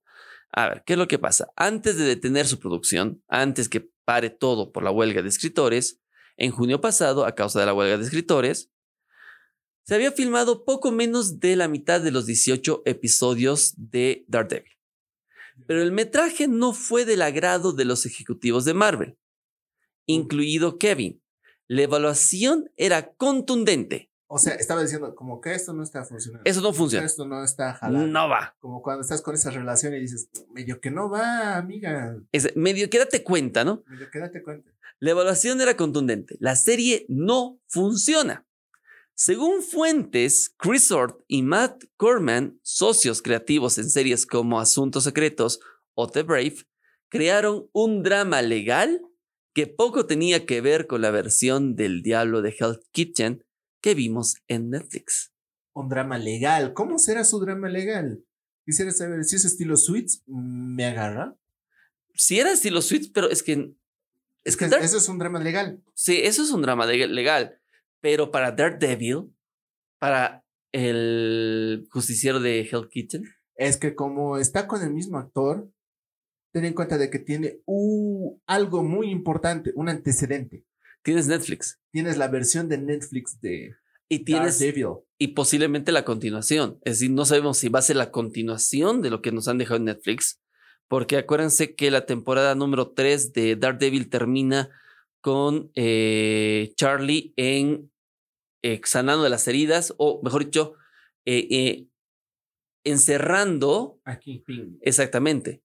A 0.53 0.69
ver, 0.69 0.83
¿qué 0.85 0.93
es 0.93 0.99
lo 0.99 1.09
que 1.09 1.19
pasa? 1.19 1.51
Antes 1.57 1.97
de 1.97 2.05
detener 2.05 2.47
su 2.47 2.59
producción, 2.59 3.23
antes 3.27 3.71
que 3.71 3.89
pare 4.05 4.29
todo 4.29 4.71
por 4.71 4.83
la 4.83 4.91
huelga 4.91 5.23
de 5.23 5.31
escritores, 5.31 5.99
en 6.37 6.51
junio 6.51 6.83
pasado, 6.83 7.25
a 7.25 7.35
causa 7.35 7.59
de 7.59 7.65
la 7.65 7.73
huelga 7.73 7.97
de 7.97 8.05
escritores, 8.05 8.71
se 9.85 9.95
había 9.95 10.13
filmado 10.13 10.67
poco 10.67 10.93
menos 10.93 11.41
de 11.41 11.57
la 11.57 11.69
mitad 11.69 12.03
de 12.03 12.11
los 12.11 12.27
18 12.27 12.83
episodios 12.85 13.73
de 13.79 14.27
Daredevil. 14.29 14.77
Pero 15.67 15.81
el 15.81 15.91
metraje 15.91 16.49
no 16.49 16.75
fue 16.75 17.07
del 17.07 17.23
agrado 17.23 17.73
de 17.73 17.87
los 17.87 18.05
ejecutivos 18.05 18.67
de 18.67 18.75
Marvel, 18.75 19.17
incluido 20.07 20.79
Kevin. 20.79 21.23
La 21.67 21.83
evaluación 21.83 22.71
era 22.77 23.15
contundente. 23.15 24.11
O 24.27 24.39
sea, 24.39 24.55
estaba 24.55 24.83
diciendo 24.83 25.15
como 25.15 25.41
que 25.41 25.55
esto 25.55 25.73
no 25.73 25.83
está 25.83 26.05
funcionando. 26.05 26.49
Eso 26.49 26.61
no 26.61 26.73
funciona. 26.73 27.07
Esto 27.07 27.27
no 27.27 27.45
está 27.45 27.75
jalando. 27.75 28.07
No 28.07 28.29
va. 28.29 28.57
Como 28.59 28.83
cuando 28.83 29.03
estás 29.03 29.23
con 29.23 29.35
esa 29.35 29.51
relación 29.51 29.95
y 29.95 30.01
dices, 30.01 30.29
medio 30.53 30.81
que 30.81 30.91
no 30.91 31.09
va, 31.09 31.57
amiga. 31.57 32.17
Es 32.33 32.57
medio 32.57 32.91
que 32.91 32.99
date 32.99 33.23
cuenta, 33.23 33.65
¿no? 33.65 33.85
Medio 33.87 34.11
que 34.11 34.19
date 34.19 34.43
cuenta. 34.43 34.71
La 34.99 35.11
evaluación 35.11 35.61
era 35.61 35.77
contundente. 35.77 36.37
La 36.41 36.57
serie 36.57 37.07
no 37.09 37.61
funciona. 37.67 38.47
Según 39.15 39.63
fuentes, 39.63 40.53
Chris 40.57 40.91
Hort 40.91 41.21
y 41.29 41.43
Matt 41.43 41.85
Corman, 41.97 42.59
socios 42.63 43.23
creativos 43.23 43.79
en 43.79 43.89
series 43.89 44.27
como 44.27 44.59
Asuntos 44.59 45.05
Secretos 45.05 45.61
o 45.95 46.09
The 46.09 46.25
Brave, 46.25 46.57
crearon 47.09 47.69
un 47.73 48.03
drama 48.03 48.43
legal 48.43 49.01
que 49.55 49.67
poco 49.67 50.07
tenía 50.07 50.45
que 50.47 50.61
ver 50.61 50.87
con 50.87 51.01
la 51.01 51.11
versión 51.11 51.77
del 51.77 52.03
Diablo 52.03 52.43
de 52.43 52.51
Hell 52.59 52.81
Kitchen 52.93 53.45
que 53.81 53.95
vimos 53.95 54.37
en 54.49 54.71
Netflix. 54.71 55.33
un 55.75 55.89
drama 55.89 56.19
legal. 56.19 56.73
¿Cómo 56.75 56.99
será 56.99 57.25
su 57.25 57.41
drama 57.41 57.69
legal? 57.69 58.25
Quisiera 58.67 58.91
saber 58.93 59.25
si 59.25 59.37
es 59.37 59.45
estilo 59.45 59.77
Suits, 59.77 60.23
¿me 60.27 60.85
agarra? 60.87 61.37
Si 62.15 62.39
era 62.39 62.53
estilo 62.53 62.81
Suits, 62.83 63.09
pero 63.09 63.29
es 63.31 63.43
que. 63.43 63.73
Es 64.45 64.57
que 64.57 64.69
Dark- 64.69 64.83
eso 64.85 64.99
es 64.99 65.09
un 65.09 65.19
drama 65.19 65.41
legal. 65.41 65.83
Sí, 65.95 66.19
eso 66.23 66.43
es 66.43 66.51
un 66.51 66.63
drama 66.63 66.87
legal. 66.87 67.59
Pero 68.01 68.31
para 68.31 68.53
Daredevil, 68.53 69.35
para 69.99 70.45
el 70.73 71.87
justiciero 71.91 72.41
de 72.41 72.61
Hell 72.61 72.89
Kitchen, 72.91 73.25
Es 73.57 73.77
que 73.77 73.95
como 73.95 74.39
está 74.39 74.67
con 74.67 74.83
el 74.83 74.93
mismo 74.93 75.19
actor, 75.19 75.71
ten 76.53 76.65
en 76.65 76.75
cuenta 76.75 76.99
de 76.99 77.09
que 77.11 77.19
tiene 77.19 77.61
uh, 77.67 78.14
algo 78.47 78.83
muy 78.83 79.11
importante, 79.11 79.73
un 79.75 79.89
antecedente. 79.89 80.65
tienes 81.03 81.27
Netflix 81.27 81.81
Tienes 81.91 82.17
la 82.17 82.29
versión 82.29 82.69
de 82.69 82.79
Netflix 82.79 83.41
de 83.41 83.75
y 84.09 84.21
tienes 84.21 84.59
Daredevil. 84.59 84.99
y 85.19 85.29
posiblemente 85.29 85.93
la 85.93 86.05
continuación. 86.05 86.79
Es 86.85 86.99
decir, 86.99 87.11
no 87.11 87.25
sabemos 87.25 87.59
si 87.59 87.69
va 87.69 87.79
a 87.79 87.83
ser 87.83 87.97
la 87.97 88.11
continuación 88.11 89.01
de 89.03 89.11
lo 89.11 89.23
que 89.23 89.33
nos 89.33 89.49
han 89.49 89.59
dejado 89.59 89.77
en 89.77 89.85
Netflix, 89.85 90.41
porque 90.89 91.17
acuérdense 91.17 91.75
que 91.75 91.91
la 91.91 92.07
temporada 92.07 92.55
número 92.55 92.91
3 92.91 93.33
de 93.33 93.57
Daredevil 93.57 94.11
termina 94.11 94.69
con 95.21 95.71
eh, 95.75 96.73
Charlie 96.77 97.33
en 97.37 97.91
eh, 98.67 98.81
sanando 98.85 99.25
de 99.25 99.29
las 99.29 99.47
heridas, 99.47 99.93
o 99.99 100.23
mejor 100.23 100.47
dicho, 100.47 100.73
eh, 101.27 101.47
eh, 101.51 101.87
encerrando 102.83 104.01
Aquí, 104.05 104.39
ping. 104.39 104.79
Exactamente, 104.81 105.63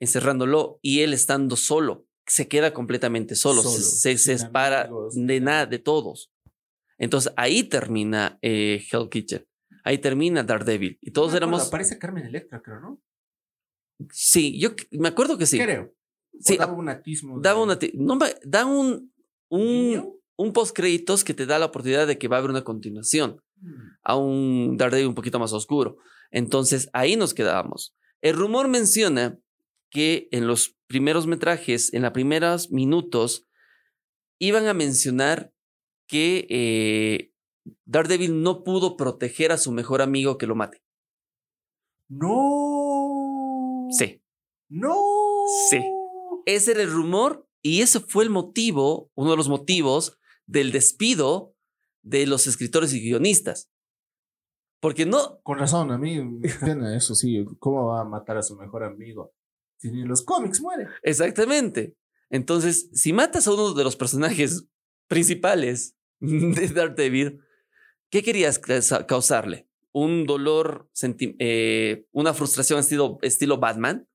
encerrándolo 0.00 0.78
y 0.82 1.00
él 1.00 1.12
estando 1.12 1.56
solo, 1.56 2.06
se 2.26 2.48
queda 2.48 2.72
completamente 2.72 3.34
solo, 3.34 3.62
Solo, 3.62 3.76
se, 3.78 4.16
se 4.18 4.38
separa 4.38 4.82
amigos, 4.82 5.14
de 5.14 5.40
nada, 5.40 5.66
de 5.66 5.78
todos. 5.78 6.32
Entonces 6.98 7.32
ahí 7.36 7.62
termina 7.64 8.38
eh, 8.42 8.84
Hell 8.90 9.08
Kitchen, 9.10 9.46
ahí 9.84 9.98
termina 9.98 10.42
Daredevil 10.42 10.98
y 11.00 11.10
todos 11.12 11.30
No 11.32 11.36
éramos, 11.36 11.68
Aparece 11.68 11.98
Carmen 11.98 12.24
Electra, 12.26 12.60
creo, 12.62 12.80
¿no? 12.80 13.00
sí, 14.10 14.58
yo 14.58 14.70
me 14.92 15.08
acuerdo 15.08 15.36
que 15.38 15.46
sí, 15.46 15.58
Creo. 15.58 15.94
sí, 16.38 16.56
daba 16.56 16.72
un 16.72 16.88
atismo. 16.88 17.36
de- 17.36 17.42
daba 17.48 17.66
no, 17.94 18.16
me- 18.16 18.34
da 18.44 18.64
un, 18.64 19.12
un, 19.50 20.18
un 20.36 20.52
post 20.52 20.74
créditos 20.74 21.22
que 21.24 21.34
te 21.34 21.46
da 21.46 21.58
la 21.58 21.66
oportunidad 21.66 22.06
de 22.06 22.16
que 22.18 22.28
va 22.28 22.36
a 22.36 22.38
haber 22.38 22.50
una 22.50 22.64
continuación. 22.64 23.42
Mm. 23.62 23.90
a 24.04 24.16
un 24.16 24.76
Daredevil 24.78 25.08
un 25.08 25.14
poquito 25.14 25.38
más 25.38 25.52
oscuro. 25.52 25.98
Entonces 26.30 26.88
ahí 26.94 27.16
nos 27.16 27.34
quedábamos. 27.34 27.94
El 28.22 28.34
rumor 28.36 28.68
menciona 28.68 29.38
que 29.90 30.28
en 30.30 30.46
los 30.46 30.76
primeros 30.86 31.26
metrajes, 31.26 31.92
en 31.92 32.02
los 32.02 32.12
primeros 32.12 32.70
minutos, 32.70 33.46
iban 34.38 34.66
a 34.66 34.74
mencionar 34.74 35.52
que 36.06 36.46
eh, 36.48 37.32
Daredevil 37.84 38.42
no 38.42 38.64
pudo 38.64 38.96
proteger 38.96 39.52
a 39.52 39.58
su 39.58 39.72
mejor 39.72 40.02
amigo 40.02 40.38
que 40.38 40.46
lo 40.46 40.54
mate. 40.54 40.82
No. 42.08 43.88
Sí, 43.90 44.22
No. 44.68 44.94
Sí. 45.70 45.80
ese 46.46 46.72
era 46.72 46.82
el 46.82 46.90
rumor 46.90 47.46
y 47.62 47.82
ese 47.82 48.00
fue 48.00 48.24
el 48.24 48.30
motivo, 48.30 49.10
uno 49.14 49.30
de 49.32 49.36
los 49.36 49.48
motivos 49.48 50.18
del 50.46 50.72
despido 50.72 51.54
de 52.02 52.26
los 52.26 52.46
escritores 52.46 52.92
y 52.94 53.00
guionistas. 53.00 53.70
Porque 54.80 55.04
no, 55.06 55.40
Con 55.42 55.58
razón, 55.58 55.92
a 55.92 55.98
mí 55.98 56.20
me 56.24 56.48
pena 56.48 56.96
eso, 56.96 57.14
sí. 57.14 57.44
¿Cómo 57.58 57.86
va 57.86 58.00
a 58.00 58.04
matar 58.04 58.38
a 58.38 58.42
su 58.42 58.56
mejor 58.56 58.82
amigo? 58.82 59.32
Si 59.80 59.90
ni 59.90 60.02
en 60.02 60.08
los 60.08 60.22
cómics 60.22 60.60
muere. 60.60 60.88
Exactamente. 61.02 61.96
Entonces, 62.28 62.90
si 62.92 63.12
matas 63.12 63.46
a 63.48 63.54
uno 63.54 63.72
de 63.72 63.82
los 63.82 63.96
personajes 63.96 64.66
principales 65.08 65.96
de 66.20 66.68
Daredevil, 66.68 67.40
¿qué 68.10 68.22
querías 68.22 68.58
causa- 68.58 69.06
causarle? 69.06 69.68
¿Un 69.92 70.26
dolor, 70.26 70.88
eh, 71.38 72.06
una 72.12 72.34
frustración 72.34 72.78
estilo, 72.78 73.18
estilo 73.22 73.58
Batman? 73.58 74.06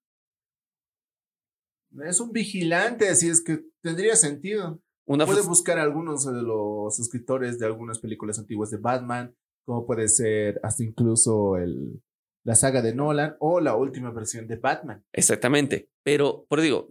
Es 2.05 2.19
un 2.19 2.31
vigilante, 2.31 3.09
así 3.09 3.27
es 3.29 3.43
que 3.43 3.65
tendría 3.81 4.15
sentido. 4.15 4.81
Una 5.05 5.25
Puede 5.25 5.41
buscar 5.41 5.79
a 5.79 5.83
algunos 5.83 6.25
de 6.25 6.41
los 6.41 6.99
escritores 6.99 7.59
de 7.59 7.65
algunas 7.65 7.99
películas 7.99 8.39
antiguas 8.39 8.69
de 8.71 8.77
Batman, 8.77 9.35
como 9.65 9.85
puede 9.85 10.07
ser 10.09 10.59
hasta 10.63 10.83
incluso 10.83 11.57
el, 11.57 12.01
la 12.45 12.55
saga 12.55 12.81
de 12.83 12.93
Nolan 12.93 13.35
o 13.39 13.59
la 13.59 13.75
última 13.75 14.11
versión 14.11 14.47
de 14.47 14.55
Batman. 14.57 15.03
Exactamente. 15.11 15.89
Pero, 16.03 16.45
por 16.47 16.61
digo, 16.61 16.89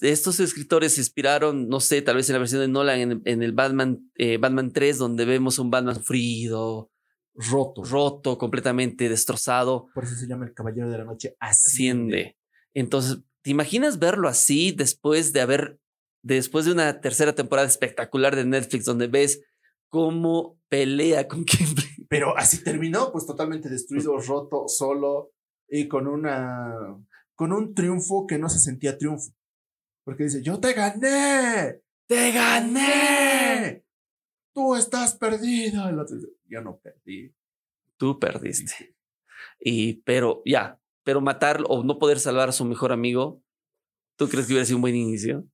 estos 0.00 0.38
escritores 0.38 0.94
se 0.94 1.00
inspiraron, 1.00 1.68
no 1.68 1.80
sé, 1.80 2.00
tal 2.00 2.14
vez 2.14 2.30
en 2.30 2.34
la 2.34 2.38
versión 2.38 2.60
de 2.60 2.68
Nolan, 2.68 3.00
en, 3.00 3.22
en 3.24 3.42
el 3.42 3.52
Batman, 3.52 4.10
eh, 4.14 4.38
Batman 4.38 4.72
3, 4.72 4.98
donde 4.98 5.24
vemos 5.24 5.58
un 5.58 5.70
Batman 5.70 5.96
sufrido, 5.96 6.92
Roto. 7.34 7.82
roto, 7.84 8.38
completamente 8.38 9.08
destrozado. 9.08 9.88
Por 9.94 10.04
eso 10.04 10.14
se 10.14 10.28
llama 10.28 10.46
el 10.46 10.54
Caballero 10.54 10.88
de 10.88 10.98
la 10.98 11.04
Noche 11.04 11.36
Asciende. 11.40 12.16
asciende. 12.16 12.38
Entonces, 12.72 13.18
¿te 13.42 13.50
imaginas 13.50 13.98
verlo 13.98 14.28
así 14.28 14.70
después 14.70 15.32
de 15.32 15.40
haber, 15.40 15.80
después 16.22 16.66
de 16.66 16.72
una 16.72 17.00
tercera 17.00 17.34
temporada 17.34 17.66
espectacular 17.66 18.36
de 18.36 18.44
Netflix 18.44 18.84
donde 18.84 19.08
ves 19.08 19.40
cómo 19.88 20.56
pelea 20.68 21.26
con 21.26 21.44
Kimberly? 21.44 21.87
Pero 22.08 22.36
así 22.36 22.64
terminó, 22.64 23.12
pues 23.12 23.26
totalmente 23.26 23.68
destruido, 23.68 24.18
roto, 24.18 24.66
solo 24.66 25.32
y 25.68 25.88
con 25.88 26.06
una 26.06 26.74
con 27.34 27.52
un 27.52 27.74
triunfo 27.74 28.26
que 28.26 28.38
no 28.38 28.48
se 28.48 28.58
sentía 28.58 28.98
triunfo. 28.98 29.32
Porque 30.04 30.24
dice, 30.24 30.42
"Yo 30.42 30.58
te 30.58 30.72
gané. 30.72 31.80
¡Te 32.06 32.32
gané. 32.32 33.84
Tú 34.54 34.74
estás 34.74 35.16
perdido." 35.16 35.88
El 35.88 35.98
otro 35.98 36.16
dice, 36.16 36.32
"Yo 36.46 36.62
no 36.62 36.78
perdí." 36.78 37.32
Tú 37.96 38.18
perdiste. 38.18 38.94
Y, 39.60 40.02
pero, 40.02 40.42
ya, 40.44 40.80
pero 41.04 41.20
matar 41.20 41.62
o 41.68 41.84
no 41.84 41.98
poder 41.98 42.18
salvar 42.18 42.48
a 42.48 42.52
su 42.52 42.64
mejor 42.64 42.92
amigo, 42.92 43.40
¿tú 44.16 44.28
crees 44.28 44.46
que 44.46 44.52
hubiera 44.52 44.64
sido 44.66 44.78
un 44.78 44.82
buen 44.82 44.96
inicio? 44.96 45.46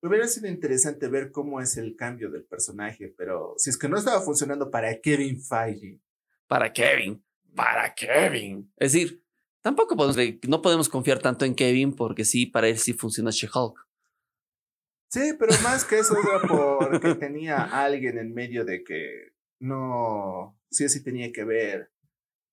Hubiera 0.00 0.28
sido 0.28 0.48
interesante 0.48 1.08
ver 1.08 1.32
cómo 1.32 1.60
es 1.60 1.76
el 1.76 1.96
cambio 1.96 2.30
del 2.30 2.44
personaje, 2.44 3.12
pero 3.16 3.54
si 3.56 3.70
es 3.70 3.78
que 3.78 3.88
no 3.88 3.96
estaba 3.98 4.20
funcionando 4.20 4.70
para 4.70 5.00
Kevin 5.00 5.42
Feige, 5.42 6.00
Para 6.46 6.72
Kevin, 6.72 7.22
para 7.54 7.92
Kevin. 7.94 8.72
Es 8.76 8.92
decir, 8.92 9.24
tampoco 9.60 9.96
podemos, 9.96 10.16
no 10.48 10.62
podemos 10.62 10.88
confiar 10.88 11.18
tanto 11.18 11.44
en 11.44 11.54
Kevin 11.54 11.94
porque 11.94 12.24
sí, 12.24 12.46
para 12.46 12.68
él 12.68 12.78
sí 12.78 12.92
funciona 12.92 13.30
She-Hulk. 13.30 13.88
Sí, 15.10 15.32
pero 15.38 15.52
más 15.62 15.84
que 15.84 15.98
eso 15.98 16.14
era 16.16 16.46
porque 16.46 17.14
tenía 17.16 17.64
alguien 17.64 18.18
en 18.18 18.32
medio 18.34 18.64
de 18.64 18.84
que 18.84 19.32
no, 19.58 20.58
sí 20.70 20.84
o 20.84 20.88
sí 20.88 21.02
tenía 21.02 21.32
que 21.32 21.44
ver 21.44 21.90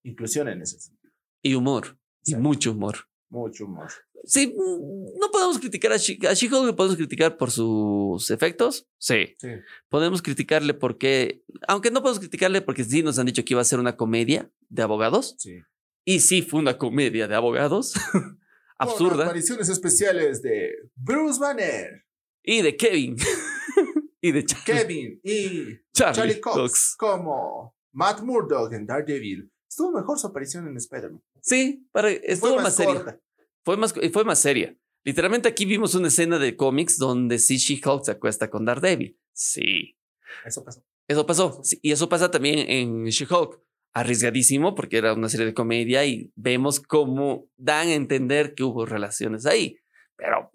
inclusión 0.04 0.48
en 0.48 0.62
ese 0.62 0.80
sentido. 0.80 1.14
Y 1.42 1.54
humor. 1.56 2.00
Y 2.24 2.36
mucho 2.36 2.72
humor. 2.72 2.96
Mucho 3.30 3.68
más. 3.68 4.02
Sí, 4.26 4.48
mm, 4.48 5.20
no 5.20 5.32
podemos 5.32 5.60
criticar 5.60 5.92
a 5.94 5.98
She- 5.98 6.20
a 6.28 6.34
She-Hulk, 6.34 6.66
¿lo 6.66 6.76
podemos 6.76 6.98
criticar 6.98 7.38
por 7.38 7.52
sus 7.52 8.30
efectos. 8.32 8.88
Sí. 8.98 9.36
Sí. 9.38 9.50
Podemos 9.90 10.22
criticarle 10.22 10.74
porque, 10.74 11.44
aunque 11.68 11.92
no 11.92 12.02
podemos 12.02 12.20
criticarle 12.20 12.62
porque 12.62 12.84
sí 12.84 13.04
nos 13.04 13.20
han 13.20 13.28
dicho 13.28 13.44
que 13.46 13.54
iba 13.54 13.62
a 13.62 13.66
ser 13.66 13.80
una 13.80 13.96
comedia 13.98 14.52
de 14.70 14.82
abogados. 14.82 15.36
Sí. 15.38 15.60
Y 16.06 16.20
sí 16.20 16.42
fue 16.42 16.60
una 16.60 16.78
comedia 16.78 17.28
de 17.28 17.36
abogados. 17.36 17.94
Con 18.12 18.40
Absurda. 18.78 19.24
apariciones 19.24 19.70
especiales 19.70 20.42
de 20.42 20.72
Bruce 20.96 21.40
Banner, 21.40 22.04
Y 22.44 22.62
de 22.62 22.76
Kevin. 22.76 23.16
y 24.22 24.32
de 24.32 24.44
Char- 24.44 24.64
Kevin 24.66 25.20
y 25.24 25.78
Charlie, 25.94 26.16
Charlie 26.16 26.42
Cox, 26.42 26.56
Cox. 26.58 26.96
como 26.98 27.76
Matt 27.94 28.22
Murdock 28.22 28.74
en 28.74 28.86
Daredevil. 28.86 29.50
Estuvo 29.70 29.92
mejor 29.92 30.20
su 30.20 30.28
aparición 30.28 30.68
en 30.68 30.76
Spider-Man. 30.78 31.22
Sí, 31.42 31.88
para, 31.92 32.10
estuvo 32.12 32.56
Fue 32.56 32.64
más, 32.64 32.76
seria. 32.76 33.20
Fue 33.66 33.76
más, 33.78 33.94
fue 34.14 34.24
más 34.24 34.40
seria. 34.40 34.76
Literalmente 35.04 35.50
aquí 35.50 35.66
vimos 35.66 35.94
una 35.96 36.08
escena 36.08 36.40
de 36.40 36.56
cómics 36.56 36.98
donde 36.98 37.38
sí 37.40 37.58
She-Hulk 37.58 38.06
se 38.06 38.12
acuesta 38.12 38.50
con 38.50 38.64
Daredevil. 38.66 39.18
Sí. 39.34 39.98
Eso 40.46 40.64
pasó. 40.64 40.84
Eso 41.08 41.26
pasó. 41.26 41.60
Sí, 41.64 41.80
y 41.82 41.92
eso 41.92 42.08
pasa 42.08 42.32
también 42.32 42.60
en 42.70 43.06
She-Hulk. 43.06 43.60
Arriesgadísimo 43.94 44.76
porque 44.76 44.98
era 44.98 45.14
una 45.14 45.30
serie 45.30 45.46
de 45.46 45.54
comedia 45.54 46.06
y 46.06 46.32
vemos 46.36 46.80
cómo 46.82 47.48
dan 47.56 47.88
a 47.88 47.94
entender 47.94 48.54
que 48.54 48.64
hubo 48.64 48.86
relaciones 48.86 49.46
ahí. 49.46 49.78
Pero 50.18 50.52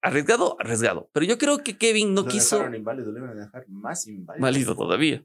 arriesgado, 0.00 0.56
arriesgado. 0.60 1.10
Pero 1.12 1.26
yo 1.26 1.36
creo 1.36 1.58
que 1.58 1.76
Kevin 1.76 2.14
no 2.14 2.22
Lo 2.22 2.28
quiso. 2.28 2.56
dejaron 2.56 2.76
inválido, 2.76 3.10
lo 3.10 3.18
iban 3.18 3.30
a 3.30 3.44
dejar 3.46 3.68
más 3.68 4.06
inválido. 4.06 4.42
Válido 4.42 4.76
todavía. 4.76 5.24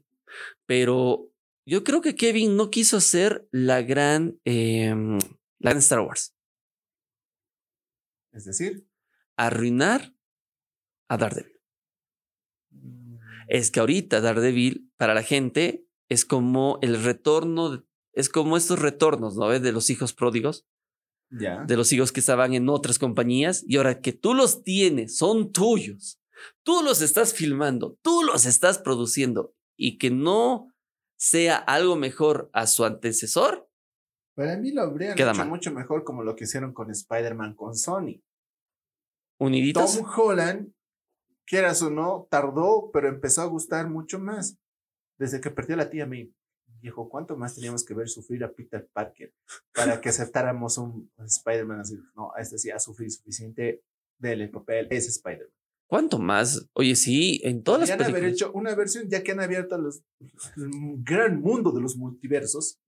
Pero 0.66 1.28
yo 1.64 1.84
creo 1.84 2.00
que 2.00 2.16
Kevin 2.16 2.56
no 2.56 2.70
quiso 2.70 2.96
hacer 2.96 3.46
la 3.52 3.82
gran. 3.82 4.38
em, 4.44 5.18
la 5.60 5.70
gran 5.70 5.78
Star 5.78 6.00
Wars. 6.00 6.34
Es 8.32 8.44
decir, 8.44 8.86
Arruinar 9.36 10.14
a 11.08 11.16
Daredevil. 11.16 11.60
mm, 12.70 13.16
es 13.48 13.70
que 13.70 13.80
ahorita 13.80 14.20
Daredevil 14.20 14.92
para 14.96 15.14
la 15.14 15.22
gente 15.22 15.86
es 16.08 16.24
como 16.24 16.78
el 16.82 17.02
retorno, 17.02 17.86
es 18.12 18.28
como 18.28 18.56
estos 18.56 18.78
retornos, 18.78 19.36
¿no 19.36 19.48
ves? 19.48 19.62
De 19.62 19.72
los 19.72 19.90
hijos 19.90 20.12
pródigos, 20.12 20.66
de 21.30 21.76
los 21.76 21.92
hijos 21.92 22.10
que 22.10 22.18
estaban 22.18 22.54
en 22.54 22.68
otras 22.68 22.98
compañías 22.98 23.62
y 23.64 23.76
ahora 23.76 24.00
que 24.00 24.12
tú 24.12 24.34
los 24.34 24.64
tienes, 24.64 25.16
son 25.16 25.52
tuyos, 25.52 26.20
tú 26.64 26.82
los 26.82 27.02
estás 27.02 27.32
filmando, 27.32 27.98
tú 28.02 28.24
los 28.24 28.46
estás 28.46 28.78
produciendo 28.78 29.54
y 29.76 29.96
que 29.96 30.10
no 30.10 30.74
sea 31.16 31.56
algo 31.56 31.94
mejor 31.94 32.50
a 32.52 32.66
su 32.66 32.84
antecesor, 32.84 33.69
Para 34.40 34.56
mí 34.56 34.70
lo 34.72 34.80
habrían 34.80 35.16
Queda 35.16 35.32
hecho 35.32 35.40
mal. 35.40 35.48
mucho 35.50 35.70
mejor 35.70 36.02
como 36.02 36.22
lo 36.22 36.34
que 36.34 36.44
hicieron 36.44 36.72
con 36.72 36.90
Spider-Man 36.90 37.54
con 37.54 37.76
Sony. 37.76 38.22
uniditos. 39.38 39.98
Tom 39.98 40.06
Holland, 40.16 40.72
quieras 41.44 41.82
o 41.82 41.90
no, 41.90 42.26
tardó, 42.30 42.90
pero 42.90 43.08
empezó 43.08 43.42
a 43.42 43.44
gustar 43.44 43.90
mucho 43.90 44.18
más. 44.18 44.56
Desde 45.18 45.42
que 45.42 45.50
perdió 45.50 45.74
a 45.74 45.78
la 45.78 45.90
tía 45.90 46.06
May. 46.06 46.32
Dijo, 46.80 47.10
¿cuánto 47.10 47.36
más 47.36 47.54
teníamos 47.54 47.84
que 47.84 47.92
ver 47.92 48.08
sufrir 48.08 48.42
a 48.42 48.50
Peter 48.50 48.88
Parker 48.94 49.30
para 49.74 50.00
que 50.00 50.08
aceptáramos 50.08 50.78
un 50.78 51.12
Spider-Man 51.18 51.80
así? 51.80 51.98
No, 52.16 52.32
este 52.38 52.56
sí 52.56 52.70
ha 52.70 52.78
sufrido 52.78 53.10
suficiente 53.10 53.82
del 54.18 54.48
papel. 54.50 54.86
Es 54.88 55.06
Spider-Man. 55.06 55.52
¿Cuánto 55.86 56.18
más? 56.18 56.66
Oye, 56.72 56.96
sí, 56.96 57.42
en 57.44 57.62
todas 57.62 57.80
las 57.80 57.90
Podrían 57.90 58.08
haber 58.10 58.22
películas. 58.22 58.48
hecho 58.48 58.58
una 58.58 58.74
versión, 58.74 59.10
ya 59.10 59.22
que 59.22 59.32
han 59.32 59.40
abierto 59.40 59.76
los, 59.76 60.02
el 60.56 60.70
gran 61.04 61.42
mundo 61.42 61.72
de 61.72 61.82
los 61.82 61.96
multiversos. 61.98 62.78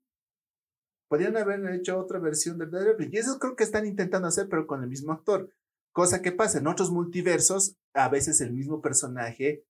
Podrían 1.13 1.37
haber 1.37 1.75
hecho 1.75 1.99
otra 1.99 2.19
versión 2.19 2.57
de 2.57 2.65
Daredevil. 2.69 3.13
Y 3.13 3.19
eso 3.19 3.39
creo 3.39 3.55
que 3.55 3.65
están 3.65 3.85
intentando 3.85 4.29
hacer, 4.29 4.49
pero 4.49 4.67
con 4.67 4.83
el 4.83 4.89
mismo 4.89 5.13
actor. 5.13 5.51
Cosa 5.93 6.23
que 6.23 6.33
pasa 6.33 6.57
en 6.59 6.67
otros 6.67 6.91
multiversos, 6.91 7.77
a 7.93 8.09
veces 8.09 8.41
el 8.41 8.51
mismo 8.55 8.81
personaje 8.81 9.63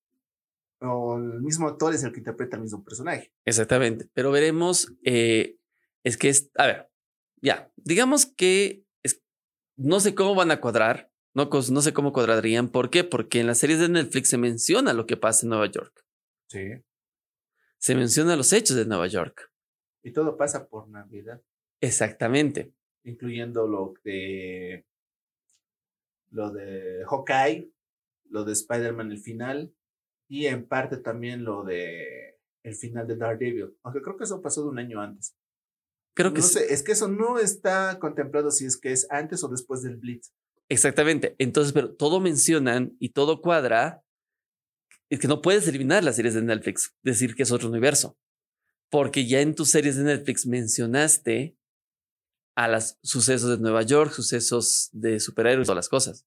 o 0.80 1.16
el 1.16 1.42
mismo 1.42 1.66
actor 1.66 1.92
es 1.92 2.04
el 2.04 2.12
que 2.12 2.20
interpreta 2.20 2.54
el 2.54 2.62
mismo 2.62 2.84
personaje. 2.84 3.32
Exactamente. 3.44 4.08
Pero 4.14 4.30
veremos. 4.30 4.94
eh, 5.04 5.56
es 6.04 6.16
que 6.16 6.28
es. 6.28 6.49
A 6.54 6.66
ver, 6.66 6.88
ya. 7.40 7.72
Digamos 7.75 8.25
que 8.26 8.84
es- 9.02 9.20
no 9.76 9.99
sé 9.99 10.14
cómo 10.14 10.37
van 10.37 10.52
a 10.52 10.61
cuadrar. 10.61 11.11
No, 11.34 11.50
no 11.50 11.82
sé 11.82 11.92
cómo 11.92 12.12
cuadrarían. 12.12 12.68
¿Por 12.68 12.88
qué? 12.88 13.02
Porque 13.02 13.40
en 13.40 13.49
las 13.49 13.58
series 13.58 13.80
de 13.80 13.88
Netflix 13.88 14.28
se 14.28 14.38
menciona 14.38 14.92
lo 14.92 15.06
que 15.06 15.16
pasa 15.16 15.44
en 15.44 15.50
Nueva 15.50 15.66
York. 15.66 16.04
Sí. 16.46 16.68
Se 17.78 17.96
menciona 17.96 18.37
los 18.37 18.52
hechos 18.52 18.76
de 18.76 18.87
Nueva 18.87 19.08
York. 19.08 19.50
Y 20.02 20.12
todo 20.12 20.37
pasa 20.37 20.68
por 20.68 20.88
Navidad, 20.88 21.40
Exactamente. 21.80 22.73
incluyendo 23.04 23.66
lo 23.66 23.94
de 24.04 24.85
lo 26.30 26.50
de 26.50 27.04
Hawkeye, 27.06 27.71
lo 28.30 28.44
de 28.44 28.52
Spider-Man 28.52 29.12
el 29.12 29.18
final 29.18 29.73
y 30.28 30.47
en 30.47 30.66
parte 30.66 30.97
también 30.97 31.44
lo 31.44 31.62
de 31.62 32.38
el 32.62 32.75
final 32.75 33.06
de 33.06 33.16
Daredevil, 33.16 33.76
aunque 33.82 34.00
creo 34.02 34.16
que 34.16 34.25
eso 34.25 34.40
pasó 34.40 34.62
de 34.62 34.68
un 34.71 34.78
año 34.78 35.00
antes. 35.00 35.37
Creo 36.14 36.32
que 36.32 36.40
no 36.40 36.47
sí. 36.47 36.54
sé, 36.54 36.73
es 36.73 36.82
que 36.82 36.92
eso 36.92 37.09
no 37.09 37.38
está 37.38 37.99
contemplado 37.99 38.50
si 38.50 38.66
es 38.66 38.76
que 38.76 38.92
es 38.92 39.06
antes 39.11 39.42
o 39.44 39.49
después 39.49 39.82
del 39.82 39.97
Blitz. 39.97 40.32
Exactamente. 40.68 41.35
Entonces, 41.38 41.73
pero 41.73 41.94
todo 41.94 42.21
mencionan 42.21 42.97
y 42.99 43.11
todo 43.11 43.42
cuadra. 43.42 44.02
Es 45.11 45.21
que 45.21 45.28
no 45.28 45.42
puedes 45.42 45.68
eliminar 45.68 46.02
las 46.02 46.16
series 46.16 46.35
de 46.35 46.42
Netflix, 46.42 46.94
decir 47.02 47.35
que 47.35 47.42
es 47.42 47.52
otro 47.52 47.68
universo. 47.68 48.16
Porque 48.92 49.26
ya 49.26 49.40
en 49.40 49.54
tus 49.54 49.70
series 49.70 49.96
de 49.96 50.04
Netflix 50.04 50.46
mencionaste 50.46 51.56
a 52.54 52.68
los 52.68 52.99
sucesos 53.02 53.49
de 53.49 53.56
Nueva 53.56 53.80
York, 53.82 54.12
sucesos 54.12 54.90
de 54.92 55.18
superhéroes, 55.18 55.66
todas 55.66 55.76
las 55.76 55.88
cosas. 55.88 56.26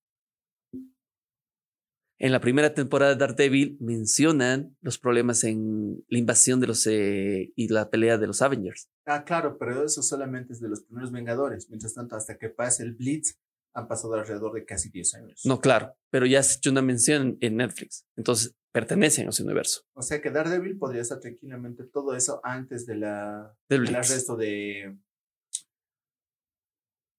En 2.18 2.32
la 2.32 2.40
primera 2.40 2.74
temporada 2.74 3.12
de 3.12 3.20
Daredevil 3.20 3.78
mencionan 3.80 4.76
los 4.82 4.98
problemas 4.98 5.44
en 5.44 6.04
la 6.08 6.18
invasión 6.18 6.60
de 6.60 6.68
los 6.68 6.88
eh, 6.88 7.54
y 7.56 7.68
la 7.68 7.92
pelea 7.92 8.18
de 8.18 8.26
los 8.26 8.42
Avengers. 8.42 8.90
Ah, 9.06 9.26
claro, 9.26 9.58
pero 9.60 9.86
eso 9.86 10.02
solamente 10.02 10.54
es 10.54 10.60
de 10.60 10.70
los 10.70 10.82
primeros 10.82 11.12
Vengadores. 11.12 11.70
Mientras 11.70 11.94
tanto, 11.94 12.16
hasta 12.16 12.40
que 12.40 12.50
pase 12.50 12.82
el 12.82 12.96
Blitz, 12.96 13.38
han 13.76 13.88
pasado 13.88 14.14
alrededor 14.16 14.54
de 14.54 14.66
casi 14.66 14.90
10 14.90 15.14
años. 15.16 15.42
No, 15.46 15.60
claro, 15.60 15.96
pero 16.10 16.26
ya 16.26 16.40
has 16.40 16.58
hecho 16.58 16.72
una 16.72 16.82
mención 16.82 17.38
en 17.42 17.58
Netflix. 17.58 18.06
Entonces 18.16 18.56
pertenecen 18.72 19.28
a 19.28 19.30
ese 19.30 19.44
universo. 19.44 19.82
O 19.94 20.02
sea 20.02 20.22
que 20.22 20.32
Daredevil 20.32 20.78
podría 20.78 21.02
estar 21.02 21.20
tranquilamente 21.20 21.84
todo 21.84 22.16
eso 22.16 22.40
antes 22.44 22.86
de 22.86 22.96
la, 22.96 23.54
Del 23.70 23.82
Blitz. 23.82 23.96
arresto 23.96 24.36
de, 24.36 24.98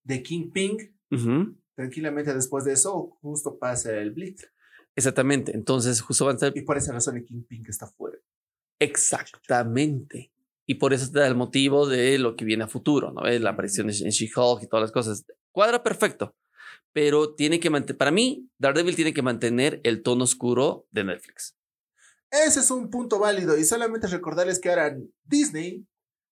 de 0.05 0.23
Kingpin. 0.23 0.97
Tranquilamente 1.75 2.33
después 2.35 2.65
de 2.65 2.73
eso, 2.73 3.19
justo 3.21 3.59
pasa 3.59 3.93
el 3.97 4.13
Blitz. 4.13 4.47
Exactamente. 4.95 5.55
Entonces, 5.55 6.01
justo 6.01 6.25
van 6.25 6.35
a 6.35 6.37
estar 6.37 6.53
Y 6.57 6.63
por 6.63 6.79
esa 6.79 6.93
razón 6.93 7.19
el 7.19 7.25
Kingpin 7.25 7.63
que 7.63 7.71
está 7.71 7.87
fuera. 7.87 8.19
exactamente. 8.79 10.33
Y 10.69 10.75
por 10.77 10.93
eso 10.93 11.13
te 11.13 11.21
da 11.21 11.29
el 11.29 11.37
motivo 11.37 11.87
de 11.87 12.19
lo 12.19 12.35
que 12.35 12.45
viene 12.45 12.65
a 12.65 12.69
futuro, 12.69 13.13
¿no? 13.13 13.23
La 13.23 13.51
aparición 13.51 13.89
en 13.89 13.95
She-Hulk 14.11 14.65
y 14.65 14.67
todas 14.67 14.83
las 14.83 14.91
cosas. 14.93 15.25
Cuadra 15.53 15.81
perfecto. 15.83 16.35
Pero 16.93 17.35
tiene 17.35 17.61
que 17.61 17.71
mantener, 17.71 17.99
para 17.99 18.11
mí, 18.11 18.49
Daredevil 18.59 18.97
tiene 18.97 19.13
que 19.13 19.23
mantener 19.23 19.81
el 19.85 20.03
tono 20.03 20.25
oscuro 20.25 20.87
de 20.91 21.05
Netflix. 21.05 21.57
Ese 22.31 22.61
es 22.61 22.71
un 22.71 22.91
punto 22.91 23.19
válido 23.19 23.57
y 23.57 23.65
solamente 23.65 24.07
recordarles 24.09 24.59
que 24.59 24.71
ahora 24.71 24.97
Disney 25.25 25.87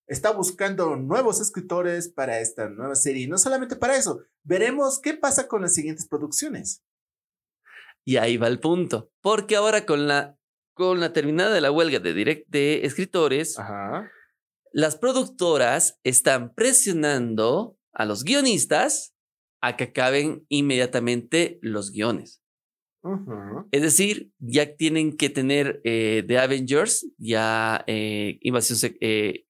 está 0.06 0.32
buscando 0.32 0.96
nuevos 0.96 1.40
escritores 1.40 2.08
para 2.08 2.40
esta 2.40 2.68
nueva 2.68 2.94
serie. 2.94 3.24
Y 3.24 3.26
no 3.26 3.38
solamente 3.38 3.76
para 3.76 3.96
eso, 3.96 4.22
veremos 4.42 5.00
qué 5.00 5.14
pasa 5.14 5.48
con 5.48 5.62
las 5.62 5.74
siguientes 5.74 6.06
producciones. 6.06 6.82
Y 8.04 8.16
ahí 8.16 8.36
va 8.36 8.48
el 8.48 8.60
punto. 8.60 9.10
Porque 9.20 9.56
ahora 9.56 9.86
con 9.86 10.06
la, 10.06 10.36
con 10.74 11.00
la 11.00 11.12
terminada 11.12 11.54
de 11.54 11.60
la 11.60 11.72
huelga 11.72 12.00
de, 12.00 12.12
direct, 12.12 12.48
de 12.48 12.84
escritores, 12.84 13.58
Ajá. 13.58 14.10
las 14.72 14.96
productoras 14.96 15.98
están 16.04 16.52
presionando 16.54 17.78
a 17.92 18.04
los 18.04 18.24
guionistas 18.24 19.13
a 19.64 19.76
que 19.76 19.84
acaben 19.84 20.44
inmediatamente 20.48 21.58
los 21.62 21.90
guiones. 21.90 22.42
Es 23.70 23.82
decir, 23.82 24.30
ya 24.38 24.76
tienen 24.76 25.16
que 25.16 25.28
tener 25.28 25.80
eh, 25.84 26.24
The 26.26 26.38
Avengers, 26.38 27.06
ya 27.18 27.84
eh, 27.86 28.38
Invasión, 28.40 28.94
eh, 29.00 29.46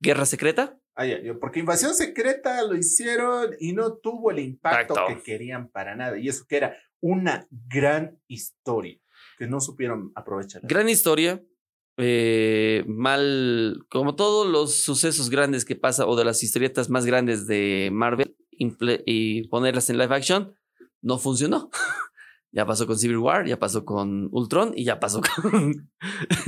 Guerra 0.00 0.26
Secreta. 0.26 0.78
Ah, 0.94 1.06
ya, 1.06 1.22
ya, 1.22 1.34
porque 1.38 1.60
Invasión 1.60 1.94
Secreta 1.94 2.62
lo 2.64 2.76
hicieron 2.76 3.54
y 3.58 3.72
no 3.72 3.96
tuvo 3.96 4.30
el 4.30 4.40
impacto 4.40 4.94
Impacto. 4.94 5.14
que 5.14 5.22
querían 5.22 5.70
para 5.70 5.96
nada. 5.96 6.18
Y 6.18 6.28
eso 6.28 6.44
que 6.46 6.56
era 6.56 6.76
una 7.00 7.46
gran 7.50 8.18
historia 8.28 8.98
que 9.38 9.46
no 9.46 9.60
supieron 9.60 10.12
aprovechar. 10.14 10.62
Gran 10.64 10.88
historia. 10.88 11.42
Eh, 11.98 12.84
mal, 12.86 13.84
como 13.88 14.14
todos 14.14 14.46
los 14.46 14.74
sucesos 14.74 15.30
grandes 15.30 15.64
que 15.64 15.76
pasa 15.76 16.06
o 16.06 16.16
de 16.16 16.24
las 16.24 16.42
historietas 16.42 16.90
más 16.90 17.06
grandes 17.06 17.46
de 17.46 17.90
Marvel 17.92 18.36
y 18.50 19.48
ponerlas 19.48 19.90
en 19.90 19.98
live 19.98 20.14
action, 20.14 20.54
no 21.00 21.18
funcionó. 21.18 21.70
ya 22.52 22.66
pasó 22.66 22.86
con 22.86 22.98
Civil 22.98 23.18
War, 23.18 23.46
ya 23.46 23.58
pasó 23.58 23.84
con 23.84 24.28
Ultron 24.30 24.72
y 24.76 24.84
ya 24.84 25.00
pasó 25.00 25.20
con 25.42 25.90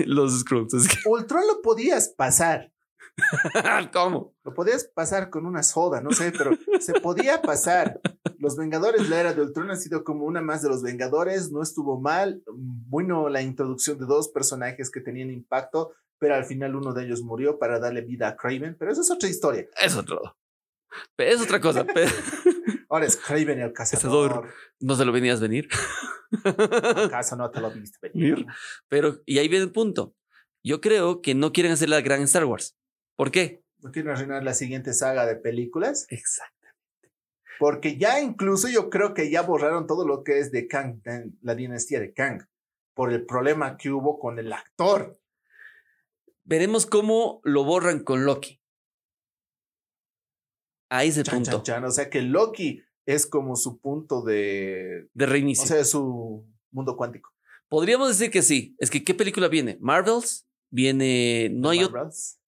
los 0.07 0.41
Skrulls. 0.41 0.75
Ultron 1.07 1.47
lo 1.47 1.63
podías 1.63 2.11
pasar. 2.11 2.74
¿Cómo? 3.93 4.35
Lo 4.45 4.55
podías 4.55 4.85
pasar 4.85 5.31
con 5.31 5.47
una 5.47 5.63
soda, 5.63 6.01
no 6.01 6.11
sé, 6.11 6.33
pero 6.37 6.53
se 6.81 6.95
podía 7.01 7.43
pasar. 7.43 8.01
Los 8.39 8.57
Vengadores, 8.57 9.09
la 9.09 9.21
era 9.21 9.33
de 9.35 9.43
Ultron 9.43 9.71
ha 9.71 9.77
sido 9.77 10.05
como 10.05 10.25
una 10.25 10.41
más 10.41 10.63
de 10.63 10.69
los 10.69 10.83
Vengadores, 10.83 11.51
no 11.53 11.63
estuvo 11.63 12.01
mal. 12.01 12.43
Bueno, 12.47 13.29
la 13.29 13.43
introducción 13.43 13.99
de 13.99 14.07
dos 14.07 14.29
personajes 14.29 14.91
que 14.91 15.01
tenían 15.01 15.31
impacto, 15.31 15.93
pero 16.19 16.35
al 16.35 16.45
final 16.45 16.75
uno 16.75 16.93
de 16.93 17.05
ellos 17.05 17.23
murió 17.23 17.59
para 17.59 17.79
darle 17.79 18.03
vida 18.03 18.29
a 18.29 18.37
Craven, 18.37 18.77
pero 18.79 18.91
eso 18.93 19.03
es 19.03 19.11
otra 19.11 19.29
historia. 19.29 19.67
Es 19.81 19.97
otro. 19.97 20.37
Es 21.17 21.41
otra 21.41 21.61
cosa, 21.61 21.85
pero 21.85 22.11
Ahora 22.89 23.07
es 23.07 23.17
Craven 23.17 23.61
el 23.61 23.73
cazador. 23.73 24.31
Cazador. 24.31 24.55
no 24.81 24.95
se 24.95 25.05
lo 25.05 25.13
venías 25.13 25.41
venir. 25.41 25.69
¿Acaso 26.45 27.37
no 27.37 27.51
te 27.51 27.61
lo 27.61 27.71
viste 27.71 27.99
venir? 28.03 28.47
Pero, 28.89 29.21
y 29.25 29.39
ahí 29.39 29.49
viene 29.49 29.65
el 29.65 29.73
punto. 29.73 30.15
Yo 30.63 30.81
creo 30.81 31.21
que 31.21 31.35
no 31.35 31.53
quieren 31.53 31.73
hacer 31.73 31.89
la 31.89 32.01
gran 32.01 32.23
Star 32.23 32.45
Wars. 32.45 32.77
¿Por 33.17 33.31
qué? 33.31 33.63
¿No 33.79 33.93
quieren 33.93 34.13
arruinar 34.13 34.43
la 34.43 34.55
siguiente 34.55 34.93
saga 34.93 35.27
de 35.27 35.37
películas? 35.37 36.07
Exacto. 36.11 36.69
Porque 37.59 37.97
ya 37.97 38.21
incluso 38.21 38.69
yo 38.69 38.91
creo 38.91 39.15
que 39.15 39.31
ya 39.31 39.43
borraron 39.43 39.87
todo 39.87 40.07
lo 40.07 40.25
que 40.25 40.39
es 40.39 40.51
de 40.51 40.67
Kang, 40.67 41.03
de 41.03 41.31
la 41.43 41.55
dinastía 41.55 42.01
de 42.01 42.13
Kang, 42.13 42.47
por 42.95 43.13
el 43.13 43.25
problema 43.27 43.77
que 43.77 43.91
hubo 43.91 44.19
con 44.19 44.39
el 44.39 44.53
actor. 44.53 45.21
Veremos 46.45 46.87
cómo 46.87 47.41
lo 47.45 47.65
borran 47.65 48.01
con 48.01 48.25
Loki. 48.25 48.61
Ahí 50.91 51.09
es 51.09 51.17
el 51.17 51.25
Chan, 51.25 51.37
punto 51.37 51.63
chan, 51.63 51.63
chan. 51.63 51.85
O 51.85 51.91
sea 51.91 52.11
que 52.11 52.23
Loki 52.23 52.83
es 53.07 53.27
como 53.27 53.57
su 53.57 53.79
punto 53.79 54.23
de. 54.23 55.09
de 55.13 55.27
reinicio. 55.27 55.65
O 55.65 55.67
sea, 55.67 55.85
su 55.85 56.47
mundo 56.71 56.97
cuántico. 56.97 57.33
Podríamos 57.69 58.09
decir 58.09 58.31
que 58.31 58.43
sí. 58.43 58.77
Es 58.79 58.91
que, 58.91 59.03
¿qué 59.03 59.15
película 59.15 59.49
viene? 59.49 59.79
Marvels. 59.81 60.47
Viene. 60.71 61.51
No 61.53 61.71
hay, 61.71 61.81
Marvels. 61.81 62.39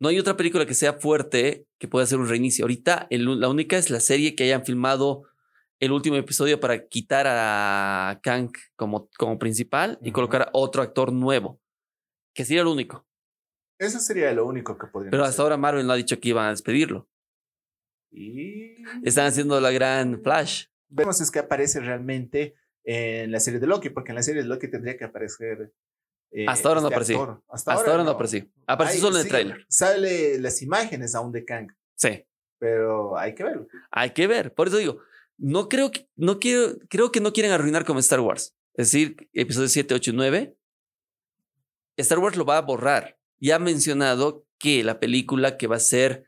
No 0.00 0.08
hay 0.08 0.18
otra 0.18 0.36
película 0.36 0.66
que 0.66 0.74
sea 0.74 0.94
fuerte 0.94 1.66
que 1.78 1.88
pueda 1.88 2.04
hacer 2.04 2.18
un 2.18 2.28
reinicio. 2.28 2.64
Ahorita, 2.64 3.06
el- 3.10 3.40
la 3.40 3.48
única 3.48 3.76
es 3.78 3.90
la 3.90 4.00
serie 4.00 4.34
que 4.34 4.44
hayan 4.44 4.64
filmado 4.64 5.24
el 5.80 5.92
último 5.92 6.16
episodio 6.16 6.58
para 6.60 6.86
quitar 6.86 7.26
a 7.28 8.18
Kang 8.22 8.50
como, 8.76 9.08
como 9.18 9.38
principal 9.38 9.98
y 10.02 10.10
colocar 10.12 10.42
a 10.42 10.50
otro 10.52 10.82
actor 10.82 11.12
nuevo. 11.12 11.60
Que 12.34 12.44
sería 12.44 12.62
el 12.62 12.68
único. 12.68 13.06
Eso 13.78 13.98
sería 14.00 14.32
lo 14.32 14.46
único 14.46 14.78
que 14.78 14.86
podrían 14.86 15.10
Pero 15.10 15.22
hacer. 15.24 15.30
hasta 15.30 15.42
ahora 15.42 15.56
Marvel 15.58 15.86
no 15.86 15.92
ha 15.92 15.96
dicho 15.96 16.18
que 16.18 16.30
iban 16.30 16.46
a 16.46 16.50
despedirlo. 16.50 17.08
Y 18.10 18.74
Están 19.02 19.26
haciendo 19.26 19.60
la 19.60 19.70
gran 19.70 20.22
Flash. 20.22 20.66
vemos 20.88 21.20
es 21.20 21.30
que 21.30 21.40
aparece 21.40 21.80
realmente 21.80 22.54
en 22.84 23.30
la 23.32 23.40
serie 23.40 23.58
de 23.60 23.66
Loki, 23.66 23.90
porque 23.90 24.12
en 24.12 24.16
la 24.16 24.22
serie 24.22 24.42
de 24.42 24.48
Loki 24.48 24.68
tendría 24.70 24.96
que 24.96 25.04
aparecer 25.04 25.72
eh, 26.32 26.46
Hasta 26.48 26.68
ahora 26.68 26.80
no 26.80 26.88
apareció. 26.88 27.20
actor. 27.22 27.42
Hasta, 27.48 27.72
ahora 27.72 28.04
no 28.04 28.10
apareció. 28.10 28.46
Apareció 28.66 28.96
Ahí 28.96 29.00
solo 29.00 29.16
en 29.16 29.20
el 29.20 29.24
sí, 29.24 29.28
tráiler. 29.30 29.66
Sale 29.68 30.38
las 30.38 30.60
imágenes 30.62 31.14
aún 31.14 31.32
de 31.32 31.44
Kang, 31.44 31.68
Sí. 31.94 32.24
pero 32.58 33.16
hay 33.18 33.34
que 33.34 33.44
verlo. 33.44 33.66
Hay 33.90 34.10
que 34.10 34.26
ver. 34.26 34.52
Por 34.54 34.68
eso 34.68 34.76
digo, 34.78 34.98
no 35.38 35.68
creo 35.68 35.90
que, 35.90 36.08
no 36.16 36.38
quiero, 36.38 36.76
creo 36.88 37.10
que 37.12 37.20
no 37.20 37.32
quieren 37.32 37.52
arruinar 37.52 37.84
como 37.84 38.00
Star 38.00 38.20
Wars. 38.20 38.54
Es 38.74 38.90
decir, 38.92 39.16
episodio 39.32 39.68
7, 39.68 39.94
8 39.94 40.10
y 40.10 40.14
9. 40.14 40.56
Star 41.96 42.18
Wars 42.18 42.36
lo 42.36 42.44
va 42.44 42.58
a 42.58 42.62
borrar. 42.62 43.18
Ya 43.40 43.56
ha 43.56 43.58
mencionado 43.58 44.46
que 44.58 44.84
la 44.84 45.00
película 45.00 45.56
que 45.56 45.66
va 45.66 45.76
a 45.76 45.80
ser 45.80 46.24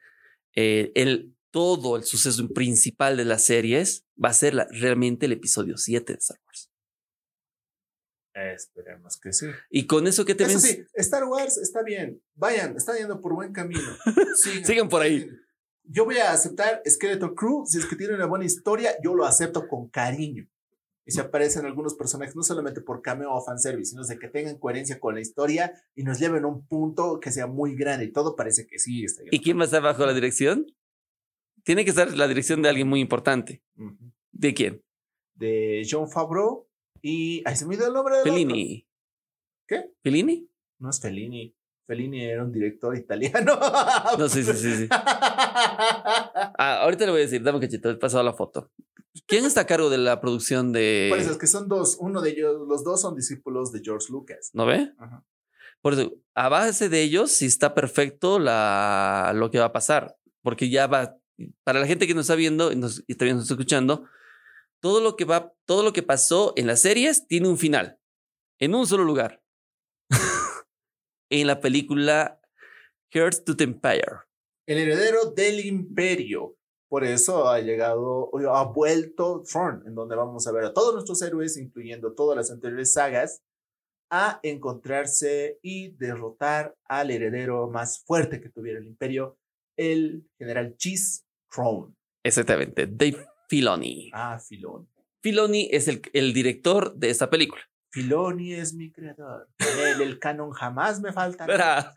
eh, 0.55 0.93
el 0.95 1.35
todo 1.51 1.97
el 1.97 2.05
suceso 2.05 2.47
principal 2.49 3.17
de 3.17 3.25
las 3.25 3.45
series 3.45 4.05
va 4.23 4.29
a 4.31 4.35
ser 4.35 4.55
la- 4.55 4.69
realmente 4.71 5.27
el 5.27 5.33
episodio 5.33 5.77
7 5.79 6.13
de 6.13 6.19
Star 6.19 6.39
Wars. 6.47 6.67
Esperemos 8.46 9.18
que 9.18 9.33
sí. 9.33 9.46
Y 9.70 9.87
con 9.87 10.07
eso 10.07 10.24
que 10.24 10.35
te 10.35 10.44
Eso 10.44 10.61
sí, 10.61 10.85
Star 10.94 11.24
Wars 11.24 11.57
está 11.59 11.83
bien. 11.83 12.22
Vayan, 12.35 12.77
están 12.77 12.96
yendo 12.96 13.20
por 13.20 13.35
buen 13.35 13.53
camino. 13.53 13.81
Sigan, 14.37 14.64
Sigan 14.64 14.88
por 14.88 15.03
ahí. 15.03 15.29
Yo 15.85 16.05
voy 16.05 16.18
a 16.18 16.33
aceptar 16.33 16.83
Skeleton 16.87 17.35
Crew. 17.35 17.64
Si 17.66 17.79
es 17.79 17.87
que 17.87 17.96
tiene 17.96 18.14
una 18.14 18.27
buena 18.27 18.44
historia, 18.44 18.92
yo 19.03 19.14
lo 19.14 19.24
acepto 19.24 19.66
con 19.66 19.88
cariño. 19.88 20.46
Y 21.07 21.12
se 21.12 21.22
aparecen 21.22 21.64
algunos 21.64 21.94
personajes, 21.94 22.37
no 22.37 22.42
solamente 22.42 22.83
por 22.83 23.01
cameo 23.01 23.33
o 23.33 23.42
fanservice, 23.42 23.92
sino 23.92 24.05
de 24.05 24.18
que 24.18 24.29
tengan 24.29 24.59
coherencia 24.59 25.01
con 25.01 25.14
la 25.14 25.22
historia 25.22 25.72
y 25.94 26.03
nos 26.03 26.18
lleven 26.18 26.44
a 26.44 26.48
un 26.48 26.66
punto 26.66 27.18
que 27.18 27.33
sea 27.33 27.46
muy 27.46 27.74
grande. 27.74 28.05
Y 28.05 28.12
todo 28.12 28.37
parece 28.37 28.66
que 28.66 28.79
sí 28.79 29.05
está 29.05 29.22
¿Y 29.31 29.40
quién 29.40 29.57
va 29.57 29.62
a 29.62 29.64
estar 29.64 29.83
bajo 29.83 30.05
la 30.05 30.12
dirección? 30.12 30.66
Tiene 31.64 31.85
que 31.85 31.90
estar 31.90 32.14
la 32.14 32.29
dirección 32.29 32.61
de 32.61 32.68
alguien 32.68 32.88
muy 32.88 33.01
importante. 33.01 33.62
¿De 34.33 34.53
quién? 34.53 34.83
De 35.35 35.87
John 35.90 36.11
Favreau 36.11 36.67
y. 37.03 37.43
Ay, 37.45 37.57
se 37.57 37.65
me 37.65 37.75
olvidó 37.75 37.89
el 37.89 37.95
nombre 37.95 38.21
otro. 38.21 38.33
Fellini. 38.33 38.87
¿Qué? 39.67 39.93
¿Fellini? 40.03 40.49
No 40.79 40.91
es 40.91 41.01
Fellini. 41.01 41.55
Fellini 41.87 42.23
era 42.25 42.45
un 42.45 42.53
director 42.53 42.97
italiano. 42.97 43.59
No, 44.19 44.29
sí, 44.29 44.45
sí, 44.45 44.53
sí, 44.53 44.77
sí. 44.77 44.89
Ah, 46.61 46.83
ahorita 46.83 47.05
le 47.05 47.13
voy 47.13 47.21
a 47.21 47.25
decir, 47.25 47.43
dame 47.43 47.57
un 47.57 47.63
cachito, 47.63 47.89
he 47.89 47.95
pasado 47.95 48.23
la 48.25 48.33
foto. 48.33 48.71
¿Quién 49.27 49.45
está 49.45 49.63
a 49.63 49.67
cargo 49.67 49.91
de 49.91 49.99
la 49.99 50.21
producción 50.21 50.73
de... 50.73 51.07
Por 51.09 51.19
eso 51.19 51.31
es 51.33 51.39
que 51.39 51.47
son 51.47 51.69
dos. 51.69 51.97
Uno 52.01 52.21
de 52.21 52.31
ellos, 52.31 52.67
los 52.69 52.85
dos 52.85 53.01
son 53.01 53.15
discípulos 53.15 53.73
de 53.73 53.81
George 53.83 54.07
Lucas. 54.11 54.51
¿No 54.55 54.67
ve? 54.67 54.93
Ajá. 54.99 55.25
Por 55.81 55.95
eso, 55.95 56.13
a 56.35 56.49
base 56.49 56.89
de 56.89 57.03
ellos, 57.03 57.31
sí 57.31 57.47
está 57.47 57.75
perfecto 57.75 58.39
la, 58.39 59.33
lo 59.35 59.51
que 59.51 59.59
va 59.59 59.67
a 59.67 59.73
pasar. 59.73 60.17
Porque 60.43 60.69
ya 60.69 60.87
va, 60.87 61.17
para 61.65 61.81
la 61.81 61.87
gente 61.87 62.07
que 62.07 62.15
nos 62.15 62.23
está 62.23 62.35
viendo 62.35 62.73
y, 62.73 62.77
nos, 62.77 63.05
y 63.07 63.15
también 63.15 63.37
nos 63.37 63.45
está 63.45 63.55
escuchando, 63.55 64.05
todo 64.81 65.01
lo 65.01 65.17
que 65.17 65.25
va, 65.25 65.55
todo 65.67 65.83
lo 65.83 65.93
que 65.93 66.03
pasó 66.03 66.53
en 66.57 66.67
las 66.67 66.83
series 66.83 67.27
tiene 67.27 67.49
un 67.49 67.59
final. 67.59 67.99
En 68.59 68.75
un 68.75 68.87
solo 68.87 69.05
lugar. 69.05 69.43
en 71.31 71.47
la 71.47 71.61
película 71.61 72.41
Hearts 73.12 73.45
to 73.45 73.57
the 73.57 73.64
Empire. 73.64 74.21
El 74.67 74.79
heredero 74.79 75.31
del 75.31 75.64
imperio. 75.64 76.57
Por 76.88 77.05
eso 77.05 77.49
ha 77.49 77.61
llegado, 77.61 78.31
ha 78.51 78.64
vuelto 78.64 79.43
Throne, 79.43 79.83
en 79.87 79.95
donde 79.95 80.17
vamos 80.17 80.47
a 80.47 80.53
ver 80.53 80.64
a 80.64 80.73
todos 80.73 80.95
nuestros 80.95 81.21
héroes, 81.21 81.59
incluyendo 81.59 82.14
todas 82.14 82.37
las 82.37 82.51
anteriores 82.51 82.95
sagas, 82.95 83.43
a 84.11 84.41
encontrarse 84.43 85.59
y 85.62 85.91
derrotar 85.97 86.75
al 86.85 87.11
heredero 87.11 87.69
más 87.69 88.03
fuerte 88.05 88.41
que 88.41 88.49
tuviera 88.49 88.79
el 88.79 88.87
imperio, 88.87 89.37
el 89.77 90.27
general 90.38 90.77
Cheese 90.79 91.27
Throne. 91.51 91.95
Exactamente, 92.25 92.87
Dave 92.87 93.28
Filoni. 93.49 94.11
Ah, 94.13 94.39
Filoni. 94.39 94.87
Filoni 95.21 95.69
es 95.73 95.89
el, 95.89 96.03
el 96.13 96.33
director 96.33 96.95
de 96.95 97.11
esta 97.11 97.31
película. 97.31 97.63
Filoni 97.91 98.55
es 98.55 98.75
mi 98.75 98.93
creador. 98.93 99.49
Él 99.59 100.03
el 100.03 100.19
canon 100.19 100.53
jamás 100.53 101.01
me 101.01 101.13
faltará. 101.13 101.53
Verá, 101.53 101.95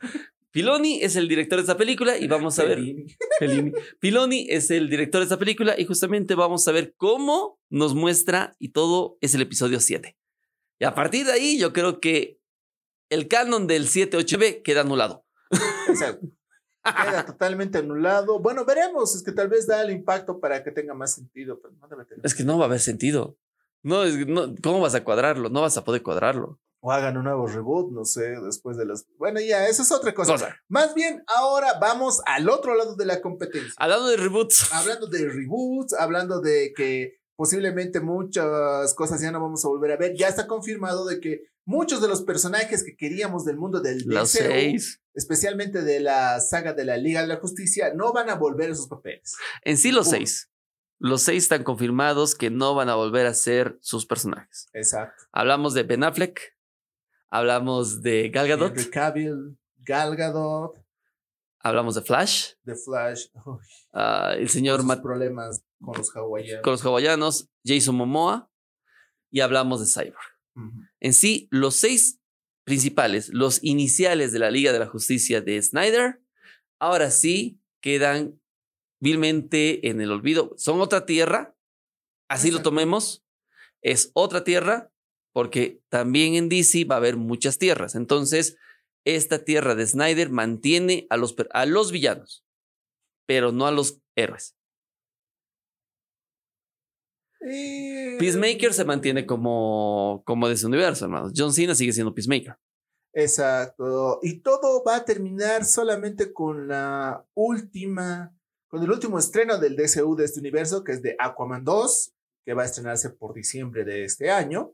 Filoni 0.51 1.01
es 1.01 1.15
el 1.15 1.27
director 1.27 1.57
de 1.57 1.61
esta 1.61 1.77
película 1.77 2.17
y 2.17 2.27
vamos 2.27 2.59
a 2.59 2.65
ver. 2.65 2.77
Fellini. 2.77 3.05
Fellini. 3.39 3.71
Filoni 3.99 4.47
es 4.49 4.69
el 4.69 4.89
director 4.89 5.19
de 5.19 5.23
esta 5.23 5.39
película 5.39 5.75
y 5.77 5.85
justamente 5.85 6.35
vamos 6.35 6.67
a 6.67 6.71
ver 6.71 6.93
cómo 6.97 7.59
nos 7.69 7.95
muestra 7.95 8.55
y 8.59 8.69
todo 8.69 9.17
es 9.21 9.33
el 9.33 9.41
episodio 9.41 9.79
7. 9.79 10.17
Y 10.79 10.85
a 10.85 10.93
partir 10.93 11.25
de 11.25 11.31
ahí 11.31 11.57
yo 11.57 11.71
creo 11.71 11.99
que 11.99 12.39
el 13.09 13.27
canon 13.27 13.67
del 13.67 13.87
7-8B 13.87 14.61
queda 14.61 14.81
anulado. 14.81 15.25
Exacto. 15.87 16.27
Queda 16.83 17.25
totalmente 17.25 17.77
anulado. 17.79 18.39
Bueno, 18.39 18.65
veremos. 18.65 19.15
Es 19.15 19.23
que 19.23 19.31
tal 19.31 19.47
vez 19.49 19.67
da 19.67 19.81
el 19.83 19.91
impacto 19.91 20.39
para 20.39 20.63
que 20.63 20.71
tenga 20.71 20.93
más 20.93 21.13
sentido, 21.13 21.59
pero 21.61 21.73
no 21.79 21.87
debe 21.87 22.05
tener. 22.05 22.25
Es 22.25 22.33
que 22.35 22.43
no 22.43 22.57
va 22.57 22.65
a 22.65 22.67
haber 22.67 22.79
sentido. 22.79 23.37
No, 23.83 24.03
es- 24.03 24.27
no, 24.27 24.53
¿cómo 24.63 24.79
vas 24.79 24.95
a 24.95 25.03
cuadrarlo? 25.03 25.49
No 25.49 25.61
vas 25.61 25.77
a 25.77 25.83
poder 25.83 26.01
cuadrarlo. 26.03 26.59
O 26.83 26.91
hagan 26.91 27.15
un 27.15 27.25
nuevo 27.25 27.45
reboot, 27.45 27.91
no 27.91 28.05
sé, 28.05 28.31
después 28.43 28.75
de 28.75 28.85
las. 28.87 29.05
Bueno, 29.19 29.39
ya, 29.39 29.67
esa 29.67 29.83
es 29.83 29.91
otra 29.91 30.15
cosa. 30.15 30.31
Cosa. 30.33 30.55
Más 30.67 30.95
bien, 30.95 31.23
ahora 31.27 31.77
vamos 31.79 32.21
al 32.25 32.49
otro 32.49 32.73
lado 32.75 32.95
de 32.95 33.05
la 33.05 33.21
competencia. 33.21 33.73
Hablando 33.77 34.07
de 34.07 34.17
reboots. 34.17 34.69
Hablando 34.73 35.05
de 35.07 35.29
reboots, 35.29 35.93
hablando 35.93 36.41
de 36.41 36.73
que 36.75 37.19
posiblemente 37.35 37.99
muchas 37.99 38.93
cosas 38.95 39.21
ya 39.21 39.31
no 39.31 39.39
vamos 39.39 39.63
a 39.65 39.67
volver 39.67 39.91
a 39.91 39.97
ver. 39.97 40.15
Ya 40.15 40.27
está 40.27 40.47
confirmado 40.47 41.05
de 41.05 41.19
que 41.19 41.43
muchos 41.65 42.01
de 42.01 42.07
los 42.07 42.23
personajes 42.23 42.83
que 42.83 42.95
queríamos 42.95 43.45
del 43.45 43.57
mundo 43.57 43.79
del 43.81 44.03
Los 44.07 44.33
DCU, 44.33 44.43
seis. 44.43 45.00
Especialmente 45.13 45.81
de 45.81 45.99
la 45.99 46.39
saga 46.39 46.73
de 46.73 46.85
la 46.85 46.97
Liga 46.97 47.21
de 47.21 47.27
la 47.27 47.37
Justicia, 47.37 47.93
no 47.95 48.13
van 48.13 48.29
a 48.29 48.35
volver 48.35 48.71
a 48.71 48.75
sus 48.75 48.87
papeles. 48.87 49.35
En 49.63 49.77
sí 49.77 49.91
los 49.91 50.09
seis. 50.09 50.49
Los 50.99 51.23
seis 51.23 51.43
están 51.43 51.63
confirmados 51.63 52.35
que 52.35 52.51
no 52.51 52.75
van 52.75 52.89
a 52.89 52.95
volver 52.95 53.25
a 53.25 53.33
ser 53.33 53.77
sus 53.81 54.05
personajes. 54.05 54.69
Exacto. 54.73 55.23
Hablamos 55.31 55.73
de 55.73 55.83
Ben 55.83 56.03
Affleck. 56.03 56.55
Hablamos 57.31 58.01
de 58.01 58.29
Gal 58.29 58.47
Gadot. 58.47 58.71
Henry 58.77 58.89
Cavill, 58.91 59.57
Gal 59.77 60.15
Gadot, 60.15 60.77
Hablamos 61.63 61.95
de 61.95 62.01
Flash. 62.01 62.53
The 62.65 62.75
Flash, 62.75 63.27
uy, 63.45 63.59
ah, 63.93 64.33
el 64.35 64.49
señor 64.49 64.83
Matt 64.83 65.01
problemas 65.01 65.63
con 65.79 65.95
los 65.97 66.15
hawaianos. 66.15 66.63
con 66.63 66.71
los 66.71 66.81
hawaianos. 66.83 67.49
Jason 67.63 67.95
Momoa. 67.95 68.51
Y 69.29 69.39
hablamos 69.39 69.79
de 69.79 69.85
Cyborg. 69.87 70.19
En 70.99 71.13
sí, 71.13 71.47
los 71.51 71.75
seis 71.75 72.20
principales, 72.71 73.27
los 73.33 73.61
iniciales 73.65 74.31
de 74.31 74.39
la 74.39 74.49
Liga 74.49 74.71
de 74.71 74.79
la 74.79 74.87
Justicia 74.87 75.41
de 75.41 75.61
Snyder, 75.61 76.21
ahora 76.79 77.11
sí 77.11 77.59
quedan 77.81 78.39
vilmente 79.01 79.89
en 79.89 79.99
el 79.99 80.09
olvido. 80.09 80.53
Son 80.55 80.79
otra 80.79 81.05
tierra, 81.05 81.53
así 82.29 82.49
lo 82.49 82.61
tomemos, 82.61 83.25
es 83.81 84.11
otra 84.13 84.45
tierra, 84.45 84.89
porque 85.33 85.81
también 85.89 86.35
en 86.35 86.47
DC 86.47 86.85
va 86.85 86.95
a 86.95 86.99
haber 86.99 87.17
muchas 87.17 87.57
tierras. 87.57 87.93
Entonces, 87.93 88.55
esta 89.03 89.43
tierra 89.43 89.75
de 89.75 89.85
Snyder 89.85 90.29
mantiene 90.29 91.07
a 91.09 91.17
los, 91.17 91.35
a 91.49 91.65
los 91.65 91.91
villanos, 91.91 92.45
pero 93.27 93.51
no 93.51 93.67
a 93.67 93.71
los 93.71 93.99
héroes. 94.15 94.55
Peacemaker 97.41 98.73
se 98.73 98.85
mantiene 98.85 99.25
como, 99.25 100.21
como 100.25 100.47
de 100.47 100.53
ese 100.53 100.67
universo, 100.67 101.05
hermanos. 101.05 101.33
John 101.35 101.53
Cena 101.53 101.75
sigue 101.75 101.93
siendo 101.93 102.13
Peacemaker. 102.13 102.55
Exacto. 103.13 104.19
Y 104.21 104.39
todo 104.39 104.83
va 104.83 104.97
a 104.97 105.05
terminar 105.05 105.65
solamente 105.65 106.31
con 106.31 106.67
la 106.67 107.25
última, 107.33 108.33
con 108.67 108.83
el 108.83 108.91
último 108.91 109.19
estreno 109.19 109.57
del 109.57 109.75
DCU 109.75 110.15
de 110.15 110.25
este 110.25 110.39
universo, 110.39 110.83
que 110.83 110.93
es 110.93 111.01
de 111.01 111.15
Aquaman 111.19 111.63
2, 111.63 112.13
que 112.45 112.53
va 112.53 112.63
a 112.63 112.65
estrenarse 112.65 113.09
por 113.09 113.33
diciembre 113.33 113.83
de 113.83 114.05
este 114.05 114.31
año. 114.31 114.73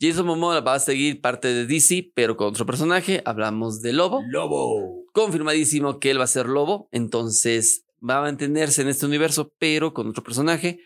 Jason 0.00 0.26
Momoa 0.26 0.60
va 0.60 0.74
a 0.74 0.80
seguir 0.80 1.20
parte 1.20 1.48
de 1.48 1.66
DC, 1.66 2.12
pero 2.14 2.36
con 2.36 2.48
otro 2.48 2.66
personaje. 2.66 3.22
Hablamos 3.24 3.82
de 3.82 3.92
Lobo. 3.92 4.22
Lobo. 4.28 5.04
Confirmadísimo 5.12 5.98
que 5.98 6.10
él 6.10 6.18
va 6.18 6.24
a 6.24 6.28
ser 6.28 6.46
Lobo. 6.46 6.88
Entonces 6.92 7.84
va 8.02 8.18
a 8.18 8.22
mantenerse 8.22 8.82
en 8.82 8.88
este 8.88 9.06
universo, 9.06 9.52
pero 9.58 9.92
con 9.92 10.08
otro 10.08 10.22
personaje. 10.22 10.80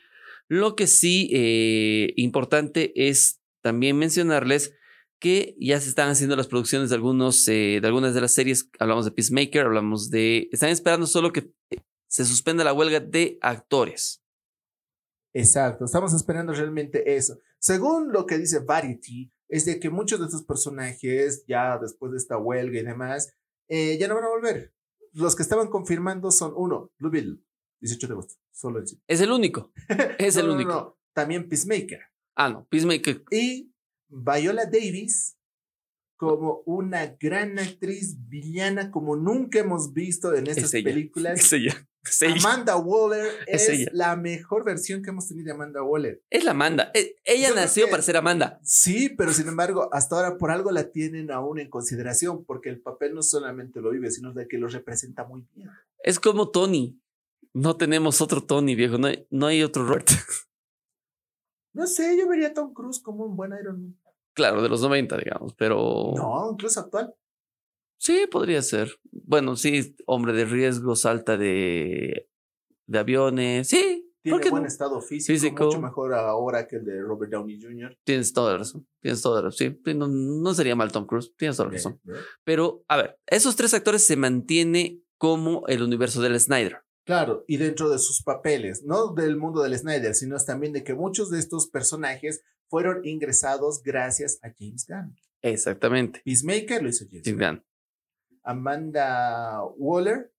Lo 0.49 0.77
que 0.77 0.87
sí 0.87 1.31
eh, 1.33 2.13
importante 2.17 2.93
es 3.09 3.41
también 3.63 3.99
mencionarles 3.99 4.75
que 5.19 5.57
ya 5.59 5.81
se 5.81 5.89
están 5.89 6.09
haciendo 6.09 6.37
las 6.37 6.47
producciones 6.47 6.91
de 6.91 6.97
algunos 6.97 7.49
eh, 7.49 7.79
de 7.81 7.87
algunas 7.87 8.15
de 8.15 8.21
las 8.21 8.33
series. 8.33 8.71
Hablamos 8.79 9.05
de 9.05 9.13
Peacemaker, 9.13 9.67
hablamos 9.67 10.11
de. 10.11 10.49
Están 10.53 10.71
esperando 10.71 11.07
solo 11.07 11.33
que 11.33 11.53
se 12.07 12.25
suspenda 12.25 12.65
la 12.65 12.73
huelga 12.73 13.01
de 13.01 13.39
actores. 13.41 14.23
Exacto, 15.33 15.85
estamos 15.85 16.15
esperando 16.15 16.53
realmente 16.53 17.17
eso. 17.17 17.39
Según 17.59 18.13
lo 18.13 18.25
que 18.25 18.39
dice 18.39 18.61
Variety, 18.61 19.31
es 19.49 19.65
de 19.65 19.79
que 19.79 19.91
muchos 19.91 20.19
de 20.19 20.27
estos 20.27 20.45
personajes, 20.45 21.45
ya 21.47 21.79
después 21.79 22.13
de 22.13 22.19
esta 22.19 22.39
huelga 22.39 22.79
y 22.79 22.85
demás, 22.85 23.35
eh, 23.69 23.99
ya 23.99 24.09
no 24.09 24.15
van 24.15 24.25
a 24.25 24.29
volver. 24.29 24.73
Los 25.13 25.37
que 25.37 25.43
estaban 25.43 25.69
confirmando 25.69 26.31
son 26.31 26.53
uno, 26.57 26.91
Blue 26.99 27.11
18 27.81 28.07
de 28.07 28.13
agosto, 28.13 28.35
solo 28.53 28.79
el 28.81 28.87
sí. 28.89 29.01
Es 29.07 29.21
el 29.21 29.31
único. 29.33 29.73
Es 30.19 30.35
No, 30.37 30.41
el 30.43 30.47
no, 30.47 30.53
no, 30.53 30.57
único. 30.57 30.73
no, 30.73 30.99
También 31.13 31.49
Peacemaker. 31.49 32.01
Ah, 32.35 32.49
no. 32.51 32.67
Peacemaker. 32.69 33.25
Y 33.31 33.73
Viola 34.09 34.67
Davis 34.67 35.37
como 36.17 36.63
una 36.65 37.15
gran 37.21 37.59
actriz 37.59 38.17
villana 38.29 38.91
como 38.91 39.17
nunca 39.17 39.59
hemos 39.59 39.93
visto 39.93 40.35
en 40.35 40.47
estas 40.47 40.73
Es 40.73 40.83
películas. 40.83 41.39
Es 41.39 41.53
ella. 41.53 41.87
Es 42.03 42.23
ella. 42.23 42.35
Amanda 42.39 42.77
Waller 42.77 43.27
Es 43.47 43.93
la 43.93 44.17
mejor 44.17 44.65
versión 44.65 45.03
que 45.03 45.11
hemos 45.11 45.29
tenido 45.29 45.47
de 45.47 45.53
Amanda 45.53 45.83
Waller. 45.83 46.23
Es 46.31 46.45
la 46.45 46.53
Amanda. 46.53 46.91
Eh, 46.95 47.17
Ella 47.25 47.51
Yo 47.51 47.55
nació 47.57 47.85
que- 47.87 47.91
para 47.91 48.03
ser 48.03 48.17
Amanda. 48.17 48.59
Sí, 48.63 49.11
pero 49.11 49.33
sin 49.35 49.49
embargo, 49.49 49.91
hasta 49.93 50.17
ahora 50.17 50.39
por 50.39 50.51
algo 50.51 50.71
la 50.71 50.91
tienen 50.91 51.31
aún 51.31 51.59
en 51.59 51.69
consideración, 51.69 52.45
porque 52.47 52.71
el 52.71 52.81
papel 52.81 53.13
no 53.15 53.23
solamente 53.23 53.81
lo 53.83 53.91
vive, 53.91 54.11
sino 54.11 54.33
de 54.33 54.49
que 54.49 54.57
lo 54.57 54.69
representa 54.69 55.25
muy 55.25 55.45
bien. 55.55 55.69
Es 56.03 56.19
como 56.19 56.51
Tony. 56.51 56.99
No 57.59 57.77
tenemos 57.79 58.21
otro 58.21 58.43
Tony, 58.45 58.75
viejo. 58.75 58.99
No 58.99 59.07
hay, 59.07 59.27
no 59.31 59.47
hay 59.47 59.63
otro 59.63 59.87
Robert. 59.87 60.09
No 61.73 61.87
sé, 61.87 62.17
yo 62.19 62.27
vería 62.27 62.49
a 62.49 62.55
Tom 62.55 62.73
Cruise 62.73 63.01
como 63.03 63.27
un 63.27 63.37
buen 63.37 63.53
Iron 63.53 63.83
Man. 63.83 63.99
Claro, 64.33 64.63
de 64.63 64.69
los 64.71 64.81
90, 64.81 65.19
digamos, 65.19 65.53
pero 65.55 66.13
No, 66.17 66.51
incluso 66.53 66.81
actual. 66.81 67.15
sí 67.99 68.27
podría 68.31 68.63
ser. 68.63 68.99
Bueno, 69.13 69.57
sí, 69.57 69.95
hombre 70.07 70.33
de 70.33 70.47
riesgo, 70.47 70.97
salta 70.97 71.37
de, 71.37 72.31
de 72.87 72.99
aviones. 72.99 73.69
Sí, 73.69 74.11
¿por 74.25 74.41
Tiene 74.41 74.51
buen 74.51 74.63
no? 74.63 74.69
estado 74.69 75.03
físico, 75.03 75.35
Físico. 75.35 75.65
mucho 75.67 75.81
mejor 75.83 76.15
ahora 76.15 76.67
que 76.67 76.77
el 76.77 76.87
de 76.87 77.03
Robert 77.03 77.31
Downey 77.33 77.61
Jr. 77.61 77.99
Tienes 78.05 78.33
toda 78.33 78.53
la 78.53 78.59
razón. 78.61 78.89
Tienes 79.03 79.21
toda 79.21 79.43
la 79.43 79.49
razón. 79.49 79.79
Sí, 79.85 79.95
no, 79.95 80.09
no 80.09 80.55
sería 80.55 80.75
mal 80.77 80.91
Tom 80.93 81.05
Cruise. 81.07 81.35
Tienes 81.37 81.59
toda 81.59 81.69
la 81.69 81.75
razón. 81.75 82.01
Pero, 82.43 82.85
a 82.89 82.97
ver, 82.97 83.19
esos 83.27 83.55
tres 83.55 83.75
actores 83.75 84.03
se 84.03 84.17
mantiene 84.17 85.03
como 85.19 85.67
el 85.67 85.83
universo 85.83 86.23
del 86.23 86.41
Snyder. 86.41 86.79
Claro, 87.07 87.45
y 87.47 87.57
dentro 87.57 87.89
de 87.89 88.01
sus 88.01 88.21
papeles, 88.21 88.83
no 88.83 89.15
del 89.15 89.37
mundo 89.37 89.63
del 89.63 89.79
Snyder, 89.79 90.13
sino 90.13 90.37
también 90.39 90.73
de 90.73 90.83
que 90.83 90.93
muchos 90.93 91.31
de 91.31 91.39
estos 91.39 91.69
personajes 91.69 92.43
fueron 92.69 93.07
ingresados 93.07 93.81
gracias 93.85 94.41
a 94.43 94.53
James 94.59 94.85
Gunn. 94.89 95.17
Exactamente. 95.41 96.21
Peacemaker 96.25 96.83
lo 96.83 96.89
hizo 96.89 97.05
James 97.09 97.25
James 97.25 97.39
Gunn. 97.39 97.57
Gunn. 97.59 97.65
Amanda 98.43 99.63
Waller 99.77 100.33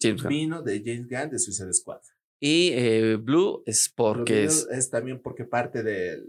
James 0.00 0.22
Gunn. 0.22 0.28
vino 0.30 0.62
de 0.62 0.82
James 0.82 1.06
Gunn 1.06 1.28
de 1.30 1.38
Suicide 1.38 1.74
Squad. 1.74 2.00
Y 2.40 2.70
eh, 2.72 3.16
Blue 3.16 3.62
es 3.66 3.92
porque 3.94 4.44
Lo 4.44 4.48
es 4.48 4.66
es 4.70 4.88
también 4.88 5.20
porque 5.20 5.44
parte 5.44 5.82
del 5.82 6.26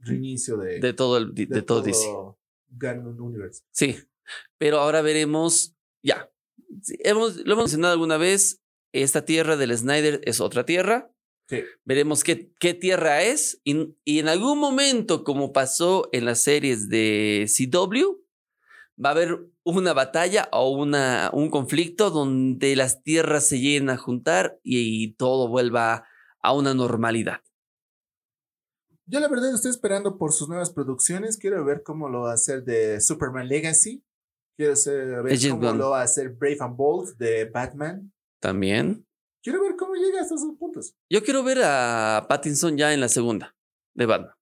reinicio 0.00 0.58
de, 0.58 0.80
de 0.80 0.92
todo 0.92 1.16
el 1.16 1.34
de, 1.34 1.46
de 1.46 1.62
todo 1.62 1.80
DC. 1.80 2.06
Gunn 2.68 3.18
Universe. 3.18 3.62
Sí. 3.70 3.96
Pero 4.58 4.80
ahora 4.80 5.00
veremos. 5.00 5.74
Ya. 6.02 6.30
Sí, 6.82 6.98
hemos, 7.00 7.36
lo 7.38 7.54
hemos 7.54 7.64
mencionado 7.64 7.94
alguna 7.94 8.18
vez. 8.18 8.59
Esta 8.92 9.24
tierra 9.24 9.56
del 9.56 9.76
Snyder 9.76 10.20
es 10.24 10.40
otra 10.40 10.64
tierra. 10.64 11.10
Sí. 11.48 11.62
Veremos 11.84 12.22
qué, 12.22 12.52
qué 12.58 12.74
tierra 12.74 13.22
es. 13.22 13.60
Y, 13.64 13.96
y 14.04 14.18
en 14.20 14.28
algún 14.28 14.58
momento, 14.58 15.24
como 15.24 15.52
pasó 15.52 16.08
en 16.12 16.24
las 16.24 16.40
series 16.42 16.88
de 16.88 17.46
CW, 17.48 18.20
va 19.02 19.10
a 19.10 19.12
haber 19.12 19.46
una 19.64 19.92
batalla 19.92 20.48
o 20.52 20.70
una, 20.70 21.30
un 21.32 21.50
conflicto 21.50 22.10
donde 22.10 22.76
las 22.76 23.02
tierras 23.02 23.46
se 23.46 23.58
lleguen 23.58 23.90
a 23.90 23.96
juntar 23.96 24.58
y, 24.62 25.14
todo 25.14 25.48
vuelva 25.48 26.06
a 26.42 26.52
una 26.52 26.74
normalidad. 26.74 27.40
Yo 29.06 29.18
la 29.20 29.28
verdad 29.28 29.52
estoy 29.54 29.70
esperando 29.70 30.18
por 30.18 30.32
sus 30.32 30.48
nuevas 30.48 30.70
producciones. 30.70 31.36
Quiero 31.36 31.64
ver 31.64 31.82
cómo 31.82 32.08
lo 32.08 32.22
va 32.22 32.30
a 32.30 32.34
hacer 32.34 32.64
de 32.64 33.00
Superman 33.00 33.48
Legacy. 33.48 34.04
Quiero 34.56 34.76
ser- 34.76 35.22
ver 35.22 35.38
cómo 35.50 35.72
lo 35.72 35.90
va 35.90 36.00
a 36.02 36.04
hacer 36.04 36.30
Brave 36.30 36.58
and 36.60 36.76
Bold 36.76 37.16
de 37.16 37.46
Batman. 37.46 38.12
También. 38.40 39.06
Quiero 39.42 39.62
ver 39.62 39.76
cómo 39.76 39.94
llega 39.94 40.20
hasta 40.20 40.34
esos 40.34 40.56
puntos. 40.58 40.94
Yo 41.08 41.22
quiero 41.22 41.42
ver 41.42 41.60
a 41.62 42.26
Pattinson 42.28 42.76
ya 42.76 42.92
en 42.92 43.00
la 43.00 43.08
segunda 43.08 43.54
de 43.94 44.06
Batman. 44.06 44.34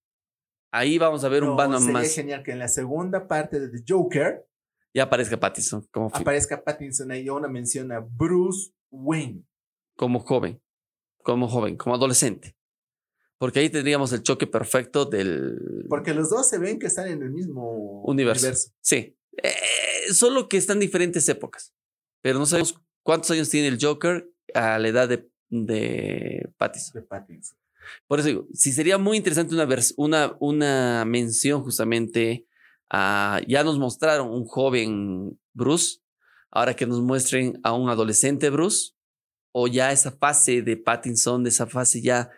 Ahí 0.72 0.98
vamos 0.98 1.24
a 1.24 1.28
ver 1.28 1.44
un 1.44 1.56
Batman 1.56 1.80
sería 1.80 1.92
más. 1.94 2.14
genial 2.14 2.42
que 2.42 2.52
en 2.52 2.58
la 2.58 2.68
segunda 2.68 3.26
parte 3.26 3.58
de 3.58 3.68
The 3.68 3.84
Joker 3.88 4.46
Ya 4.94 5.04
aparezca 5.04 5.38
Pattinson 5.38 5.86
como, 5.90 6.08
aparezca 6.08 6.62
Pattinson 6.62 7.10
ahí 7.10 7.28
una 7.28 7.48
mención 7.48 7.90
a 7.92 8.00
Bruce 8.00 8.72
Wayne. 8.90 9.44
como 9.96 10.20
joven, 10.20 10.60
como 11.22 11.48
joven, 11.48 11.76
como 11.76 11.94
adolescente. 11.94 12.54
Porque 13.38 13.60
ahí 13.60 13.70
tendríamos 13.70 14.12
el 14.12 14.22
choque 14.22 14.46
perfecto 14.46 15.04
del 15.04 15.86
Porque 15.88 16.12
los 16.12 16.28
dos 16.28 16.48
se 16.48 16.58
ven 16.58 16.78
que 16.78 16.88
están 16.88 17.06
en 17.06 17.22
el 17.22 17.30
mismo 17.30 18.02
universo. 18.02 18.52
Sí. 18.80 19.16
Eh, 19.40 20.12
solo 20.12 20.48
que 20.48 20.56
están 20.56 20.80
diferentes 20.80 21.28
épocas. 21.28 21.72
Pero 22.20 22.40
no 22.40 22.46
sabemos 22.46 22.74
cuántos 23.08 23.30
años 23.30 23.48
tiene 23.48 23.68
el 23.68 23.78
Joker 23.80 24.30
a 24.52 24.78
la 24.78 24.86
edad 24.86 25.08
de, 25.08 25.30
de 25.48 26.52
Pattinson. 26.58 27.00
de 27.00 27.06
Pattinson. 27.08 27.56
Por 28.06 28.18
eso 28.18 28.28
digo, 28.28 28.46
sí 28.52 28.70
sería 28.70 28.98
muy 28.98 29.16
interesante 29.16 29.54
una, 29.54 29.66
una, 29.96 30.36
una 30.40 31.04
mención 31.06 31.62
justamente 31.62 32.46
a... 32.90 33.40
Ya 33.48 33.64
nos 33.64 33.78
mostraron 33.78 34.28
un 34.28 34.44
joven 34.44 35.40
Bruce, 35.54 36.00
ahora 36.50 36.76
que 36.76 36.84
nos 36.84 37.00
muestren 37.00 37.58
a 37.62 37.72
un 37.72 37.88
adolescente 37.88 38.50
Bruce, 38.50 38.92
o 39.52 39.68
ya 39.68 39.90
esa 39.90 40.12
fase 40.12 40.60
de 40.60 40.76
Pattinson, 40.76 41.44
de 41.44 41.48
esa 41.48 41.66
fase 41.66 42.02
ya 42.02 42.30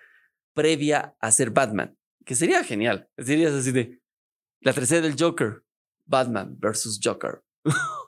previa 0.54 1.16
a 1.18 1.32
ser 1.32 1.50
Batman, 1.50 1.98
que 2.24 2.36
sería 2.36 2.62
genial. 2.62 3.10
Sería 3.18 3.48
así 3.48 3.72
de 3.72 4.00
la 4.60 4.72
tercera 4.72 5.00
del 5.00 5.16
Joker, 5.18 5.64
Batman 6.06 6.56
versus 6.60 7.00
Joker. 7.02 7.42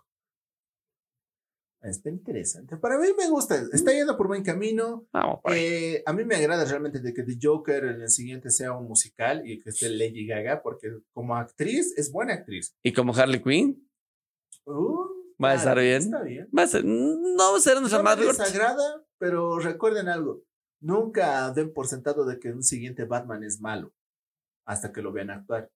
Está 1.82 2.10
interesante. 2.10 2.76
Para 2.76 2.96
mí 2.98 3.08
me 3.18 3.28
gusta. 3.28 3.56
Está 3.72 3.92
yendo 3.92 4.16
por 4.16 4.28
buen 4.28 4.44
camino. 4.44 5.06
Vamos, 5.12 5.40
ahí. 5.44 5.58
Eh, 5.58 6.02
a 6.06 6.12
mí 6.12 6.24
me 6.24 6.36
agrada 6.36 6.64
realmente 6.64 7.00
de 7.00 7.12
que 7.12 7.24
The 7.24 7.38
Joker 7.42 7.84
en 7.84 8.02
el 8.02 8.08
siguiente 8.08 8.50
sea 8.50 8.72
un 8.72 8.86
musical 8.86 9.42
y 9.48 9.58
que 9.58 9.70
esté 9.70 9.88
Lady 9.88 10.26
Gaga, 10.26 10.62
porque 10.62 10.88
como 11.12 11.34
actriz 11.36 11.92
es 11.98 12.12
buena 12.12 12.34
actriz. 12.34 12.76
y 12.82 12.92
como 12.92 13.12
Harley 13.14 13.42
Quinn, 13.42 13.88
Uh, 14.64 14.96
Va 15.42 15.50
a 15.50 15.54
estar 15.56 15.76
bien. 15.76 16.02
Está 16.02 16.22
bien. 16.22 16.48
va 16.56 16.62
a 16.62 16.66
ser, 16.68 16.84
no 16.84 17.50
va 17.50 17.56
a 17.56 17.60
ser 17.60 17.80
nuestra 17.80 17.98
No 17.98 18.04
me 18.04 18.10
Margot. 18.10 18.28
desagrada, 18.38 19.04
pero 19.18 19.58
recuerden 19.58 20.08
algo. 20.08 20.44
Nunca 20.80 21.50
den 21.52 21.72
por 21.72 21.88
sentado 21.88 22.24
de 22.24 22.38
que 22.38 22.52
un 22.52 22.62
siguiente 22.62 23.04
Batman 23.06 23.42
es 23.42 23.60
malo 23.60 23.92
hasta 24.64 24.92
que 24.92 25.02
lo 25.02 25.10
vean 25.10 25.30
actuar. 25.30 25.68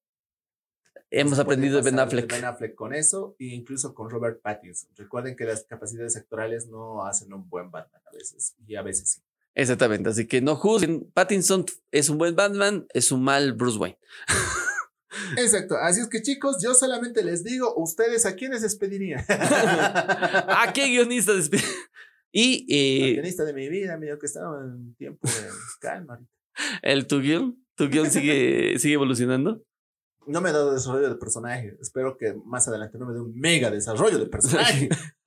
Hemos 1.10 1.38
aprendido 1.38 1.76
de 1.76 1.82
Ben 1.82 1.98
Affleck. 1.98 2.30
Ben 2.30 2.44
Affleck 2.44 2.74
con 2.74 2.92
eso 2.92 3.36
e 3.38 3.46
incluso 3.46 3.94
con 3.94 4.10
Robert 4.10 4.40
Pattinson. 4.42 4.90
Recuerden 4.96 5.36
que 5.36 5.44
las 5.44 5.64
capacidades 5.64 6.16
actorales 6.16 6.66
no 6.66 7.06
hacen 7.06 7.32
un 7.32 7.48
buen 7.48 7.70
Batman 7.70 8.02
a 8.06 8.12
veces 8.12 8.56
y 8.66 8.74
a 8.74 8.82
veces 8.82 9.10
sí. 9.10 9.22
Exactamente, 9.54 10.10
así 10.10 10.26
que 10.26 10.42
no 10.42 10.56
juzguen. 10.56 11.10
Pattinson 11.14 11.64
es 11.90 12.10
un 12.10 12.18
buen 12.18 12.36
Batman, 12.36 12.86
es 12.92 13.10
un 13.10 13.22
mal 13.22 13.54
Bruce 13.54 13.78
Wayne. 13.78 13.98
Exacto. 15.38 15.76
Así 15.76 16.00
es 16.00 16.08
que 16.08 16.20
chicos, 16.22 16.58
yo 16.62 16.74
solamente 16.74 17.24
les 17.24 17.42
digo, 17.42 17.74
ustedes 17.76 18.26
a 18.26 18.34
quiénes 18.34 18.62
despedirían. 18.62 19.24
¿A 19.28 20.70
qué 20.74 20.88
guionista 20.88 21.32
despide? 21.32 21.62
Y 22.32 22.66
El 22.68 23.08
eh, 23.08 23.12
guionista 23.14 23.44
de 23.44 23.54
mi 23.54 23.68
vida, 23.68 23.96
medio 23.96 24.18
que 24.18 24.26
estaba 24.26 24.62
en 24.62 24.94
tiempo 24.96 25.26
de 25.26 25.48
calma. 25.80 26.20
el 26.82 27.06
tu 27.06 27.20
guion, 27.20 27.64
tu 27.76 27.88
guion 27.88 28.10
sigue, 28.10 28.78
sigue 28.78 28.94
evolucionando. 28.94 29.62
No 30.26 30.40
me 30.40 30.48
ha 30.50 30.52
dado 30.52 30.72
desarrollo 30.72 31.08
de 31.08 31.14
personaje. 31.16 31.76
Espero 31.80 32.16
que 32.16 32.34
más 32.44 32.66
adelante 32.68 32.98
no 32.98 33.06
me 33.06 33.14
dé 33.14 33.20
un 33.20 33.34
mega 33.38 33.70
desarrollo 33.70 34.18
de 34.18 34.26
personaje. 34.26 34.88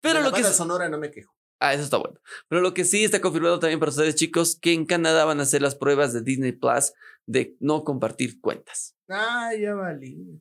Pero 0.00 0.20
la 0.20 0.28
lo 0.28 0.32
que 0.32 0.40
es- 0.40 0.56
sonora 0.56 0.88
no 0.88 0.98
me 0.98 1.10
quejo. 1.10 1.34
Ah, 1.60 1.74
eso 1.74 1.82
está 1.82 1.96
bueno. 1.96 2.20
Pero 2.48 2.60
lo 2.60 2.72
que 2.72 2.84
sí 2.84 3.02
está 3.04 3.20
confirmado 3.20 3.58
también 3.58 3.80
para 3.80 3.90
ustedes, 3.90 4.14
chicos, 4.14 4.56
que 4.60 4.72
en 4.72 4.86
Canadá 4.86 5.24
van 5.24 5.40
a 5.40 5.42
hacer 5.42 5.60
las 5.60 5.74
pruebas 5.74 6.12
de 6.12 6.22
Disney 6.22 6.52
Plus 6.52 6.92
de 7.26 7.56
no 7.58 7.82
compartir 7.82 8.40
cuentas. 8.40 8.94
Ay, 9.08 9.62
ya 9.62 9.74
valí. 9.74 10.40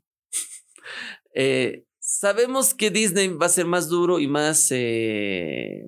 Eh, 1.33 1.85
sabemos 1.99 2.73
que 2.75 2.91
Disney 2.91 3.29
va 3.29 3.47
a 3.47 3.49
ser 3.49 3.65
más 3.65 3.87
duro 3.89 4.19
y 4.19 4.27
más, 4.27 4.67
eh, 4.69 5.85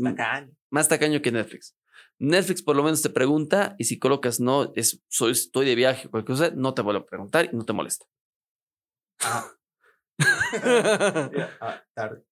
Tacaño. 0.00 0.52
más 0.70 0.88
tacaño 0.88 1.20
que 1.22 1.32
Netflix. 1.32 1.74
Netflix 2.18 2.62
por 2.62 2.76
lo 2.76 2.82
menos 2.82 3.02
te 3.02 3.10
pregunta 3.10 3.74
y 3.78 3.84
si 3.84 3.98
colocas 3.98 4.40
no, 4.40 4.72
es, 4.74 5.02
soy, 5.08 5.32
estoy 5.32 5.66
de 5.66 5.74
viaje 5.74 6.08
o 6.08 6.10
cualquier 6.10 6.36
cosa, 6.38 6.50
no 6.54 6.74
te 6.74 6.82
vuelve 6.82 7.00
a 7.00 7.06
preguntar 7.06 7.48
y 7.52 7.56
no 7.56 7.64
te 7.64 7.72
molesta. 7.72 8.06
Ah. 9.22 9.50
Ah, 11.60 11.82
tarde. 11.94 12.24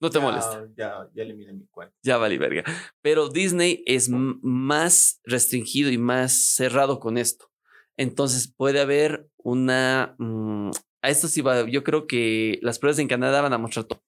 no 0.00 0.10
te 0.10 0.18
Ya, 0.18 0.24
molesta. 0.24 0.68
Ya, 0.76 1.08
ya 1.14 1.22
eliminé 1.22 1.52
mi 1.52 1.66
cuenta. 1.66 1.94
Ya 2.02 2.16
vale 2.18 2.38
verga. 2.38 2.64
Pero 3.00 3.28
Disney 3.28 3.82
es 3.86 4.08
m- 4.08 4.36
más 4.42 5.20
restringido 5.24 5.90
y 5.90 5.98
más 5.98 6.54
cerrado 6.54 6.98
con 7.00 7.18
esto. 7.18 7.50
Entonces 7.96 8.52
puede 8.52 8.80
haber 8.80 9.28
una... 9.38 10.14
mm, 10.18 10.70
a 11.02 11.10
esto 11.10 11.28
sí 11.28 11.40
va, 11.40 11.68
yo 11.68 11.82
creo 11.82 12.06
que 12.06 12.58
las 12.62 12.78
pruebas 12.78 12.98
en 12.98 13.08
Canadá 13.08 13.40
van 13.40 13.52
a 13.52 13.58
mostrar 13.58 13.84
todo. 13.86 14.02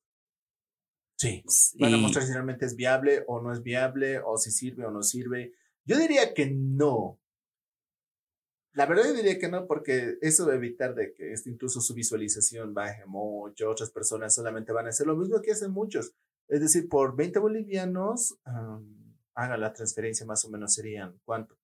Sí. 1.24 1.76
Van 1.78 1.94
a 1.94 1.96
mostrar 1.96 2.24
si 2.24 2.32
realmente 2.32 2.66
es 2.66 2.76
viable 2.76 3.24
o 3.26 3.40
no 3.40 3.52
es 3.52 3.62
viable, 3.62 4.20
o 4.24 4.36
si 4.38 4.50
sirve 4.50 4.84
o 4.86 4.90
no 4.90 5.02
sirve. 5.02 5.52
Yo 5.84 5.98
diría 5.98 6.32
que 6.34 6.50
no. 6.50 7.20
La 8.72 8.86
verdad 8.86 9.04
yo 9.04 9.14
diría 9.14 9.38
que 9.38 9.48
no, 9.48 9.66
porque 9.66 10.18
eso 10.20 10.48
a 10.50 10.54
evitar 10.54 10.94
de 10.94 11.12
que 11.14 11.32
este, 11.32 11.50
incluso 11.50 11.80
su 11.80 11.94
visualización 11.94 12.74
baje 12.74 13.06
mucho. 13.06 13.70
Otras 13.70 13.90
personas 13.90 14.34
solamente 14.34 14.72
van 14.72 14.86
a 14.86 14.88
hacer 14.90 15.06
lo 15.06 15.16
mismo 15.16 15.40
que 15.40 15.52
hacen 15.52 15.70
muchos. 15.70 16.12
Es 16.48 16.60
decir, 16.60 16.88
por 16.88 17.14
20 17.16 17.38
bolivianos, 17.38 18.36
um, 18.46 19.14
haga 19.34 19.56
la 19.56 19.72
transferencia 19.72 20.26
más 20.26 20.44
o 20.44 20.50
menos 20.50 20.74
serían, 20.74 21.18
¿cuánto? 21.24 21.56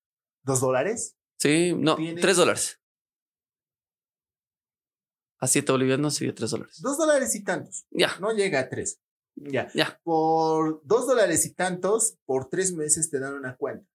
¿Dos 0.42 0.60
dólares? 0.60 1.16
Sí, 1.38 1.74
no, 1.76 1.96
Tienes- 1.96 2.20
tres 2.22 2.36
dólares. 2.36 2.80
A 5.38 5.46
siete 5.46 5.72
bolivianos 5.72 6.14
sería 6.14 6.34
tres 6.34 6.50
dólares. 6.50 6.80
Dos 6.82 6.98
dólares 6.98 7.34
y 7.34 7.42
tantos. 7.42 7.86
Ya, 7.90 8.10
No 8.20 8.32
llega 8.32 8.60
a 8.60 8.68
tres. 8.68 9.00
Ya. 9.36 9.68
Ya. 9.74 9.98
Por 10.02 10.80
dos 10.84 11.06
dólares 11.06 11.46
y 11.46 11.54
tantos, 11.54 12.18
por 12.26 12.48
tres 12.50 12.72
meses 12.74 13.10
te 13.10 13.18
dan 13.20 13.34
una 13.34 13.56
cuenta. 13.56 13.86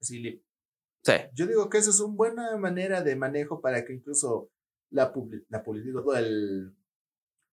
Así, 0.00 0.42
Sí. 1.04 1.12
yo 1.34 1.46
digo 1.46 1.68
que 1.70 1.78
eso 1.78 1.90
es 1.90 2.00
una 2.00 2.14
buena 2.14 2.56
manera 2.56 3.02
de 3.02 3.16
manejo 3.16 3.60
para 3.60 3.84
que 3.84 3.94
incluso 3.94 4.50
la, 4.90 5.12
publi- 5.12 5.44
la 5.48 5.62
publi- 5.64 5.82
digo, 5.84 6.02
todo 6.02 6.16
el, 6.16 6.74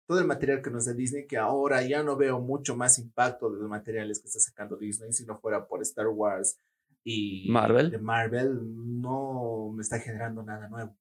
todo 0.07 0.19
el 0.19 0.27
material 0.27 0.61
que 0.61 0.69
nos 0.71 0.85
da 0.85 0.93
Disney, 0.93 1.25
que 1.25 1.37
ahora 1.37 1.81
ya 1.83 2.03
no 2.03 2.17
veo 2.17 2.39
mucho 2.39 2.75
más 2.75 2.99
impacto 2.99 3.49
de 3.49 3.59
los 3.59 3.69
materiales 3.69 4.19
que 4.19 4.27
está 4.27 4.39
sacando 4.39 4.77
Disney, 4.77 5.11
si 5.13 5.25
no 5.25 5.39
fuera 5.39 5.67
por 5.67 5.81
Star 5.81 6.07
Wars 6.07 6.59
y 7.03 7.49
Marvel. 7.49 7.91
de 7.91 7.97
Marvel, 7.99 8.59
no 9.01 9.71
me 9.73 9.81
está 9.81 9.99
generando 9.99 10.43
nada 10.43 10.67
nuevo. 10.67 10.97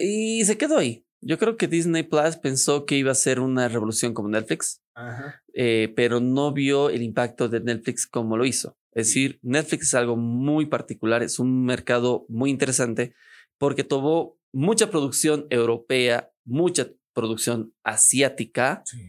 Y 0.00 0.44
se 0.44 0.58
quedó 0.58 0.78
ahí. 0.78 1.06
Yo 1.26 1.38
creo 1.38 1.56
que 1.56 1.66
Disney 1.66 2.04
Plus 2.04 2.36
pensó 2.36 2.86
que 2.86 2.96
iba 2.96 3.10
a 3.10 3.14
ser 3.16 3.40
una 3.40 3.66
revolución 3.68 4.14
como 4.14 4.28
Netflix, 4.28 4.80
Ajá. 4.94 5.42
eh, 5.54 5.92
pero 5.96 6.20
no 6.20 6.52
vio 6.52 6.88
el 6.88 7.02
impacto 7.02 7.48
de 7.48 7.58
Netflix 7.60 8.06
como 8.06 8.36
lo 8.36 8.44
hizo. 8.44 8.76
Es 8.92 9.08
decir, 9.08 9.40
Netflix 9.42 9.88
es 9.88 9.94
algo 9.94 10.16
muy 10.16 10.66
particular, 10.66 11.22
es 11.24 11.38
un 11.40 11.64
mercado 11.64 12.26
muy 12.28 12.50
interesante 12.50 13.14
porque 13.58 13.82
tomó 13.82 14.38
mucha 14.52 14.88
producción 14.90 15.46
europea, 15.50 16.30
mucha 16.44 16.88
producción 17.12 17.74
asiática 17.82 18.82
Sí. 18.84 19.02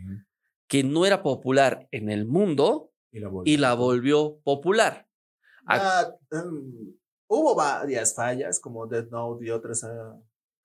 que 0.68 0.84
no 0.84 1.06
era 1.06 1.22
popular 1.22 1.88
en 1.92 2.10
el 2.10 2.26
mundo 2.26 2.92
Y 3.12 3.20
la, 3.20 3.30
y 3.46 3.58
la 3.58 3.74
volvió 3.76 4.40
popular. 4.44 5.08
Ah, 5.68 6.08
um, 6.32 6.96
hubo 7.30 7.54
varias 7.56 8.16
fallas, 8.16 8.60
como 8.60 8.88
Death 8.88 9.10
Note 9.12 9.46
y 9.46 9.50
otras. 9.52 9.84
ah, 9.84 10.18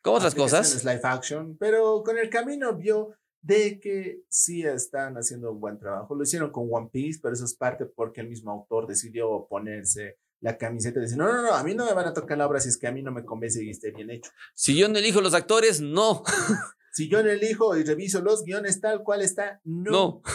Como 0.02 0.16
otras 0.16 0.34
cosas. 0.34 0.84
Live 0.84 1.00
action, 1.02 1.56
pero 1.58 2.02
con 2.02 2.18
el 2.18 2.28
camino 2.28 2.74
vio 2.74 3.14
de 3.40 3.80
que 3.80 4.22
sí 4.28 4.62
están 4.62 5.16
haciendo 5.16 5.52
un 5.52 5.60
buen 5.60 5.78
trabajo. 5.78 6.14
Lo 6.14 6.22
hicieron 6.22 6.50
con 6.50 6.68
One 6.70 6.90
Piece, 6.92 7.20
pero 7.22 7.34
eso 7.34 7.44
es 7.44 7.54
parte 7.54 7.86
porque 7.86 8.20
el 8.20 8.28
mismo 8.28 8.50
autor 8.52 8.86
decidió 8.86 9.46
ponerse 9.48 10.18
la 10.40 10.58
camiseta 10.58 10.98
y 10.98 11.02
decir, 11.02 11.18
no, 11.18 11.32
no, 11.32 11.42
no, 11.42 11.54
a 11.54 11.62
mí 11.62 11.74
no 11.74 11.86
me 11.86 11.92
van 11.92 12.08
a 12.08 12.12
tocar 12.12 12.36
la 12.36 12.46
obra 12.46 12.60
si 12.60 12.68
es 12.68 12.76
que 12.76 12.88
a 12.88 12.92
mí 12.92 13.02
no 13.02 13.12
me 13.12 13.24
convence 13.24 13.62
y 13.62 13.70
esté 13.70 13.92
bien 13.92 14.10
hecho. 14.10 14.30
Si 14.54 14.76
yo 14.76 14.88
no 14.88 14.98
elijo 14.98 15.20
los 15.20 15.34
actores, 15.34 15.80
no, 15.80 16.24
Si 16.92 17.08
yo 17.08 17.22
no 17.22 17.30
elijo 17.30 17.74
y 17.76 17.84
reviso 17.84 18.20
los 18.20 18.44
guiones 18.44 18.80
tal 18.80 19.02
cual 19.02 19.22
está, 19.22 19.60
no. 19.64 19.90
no. 19.90 20.22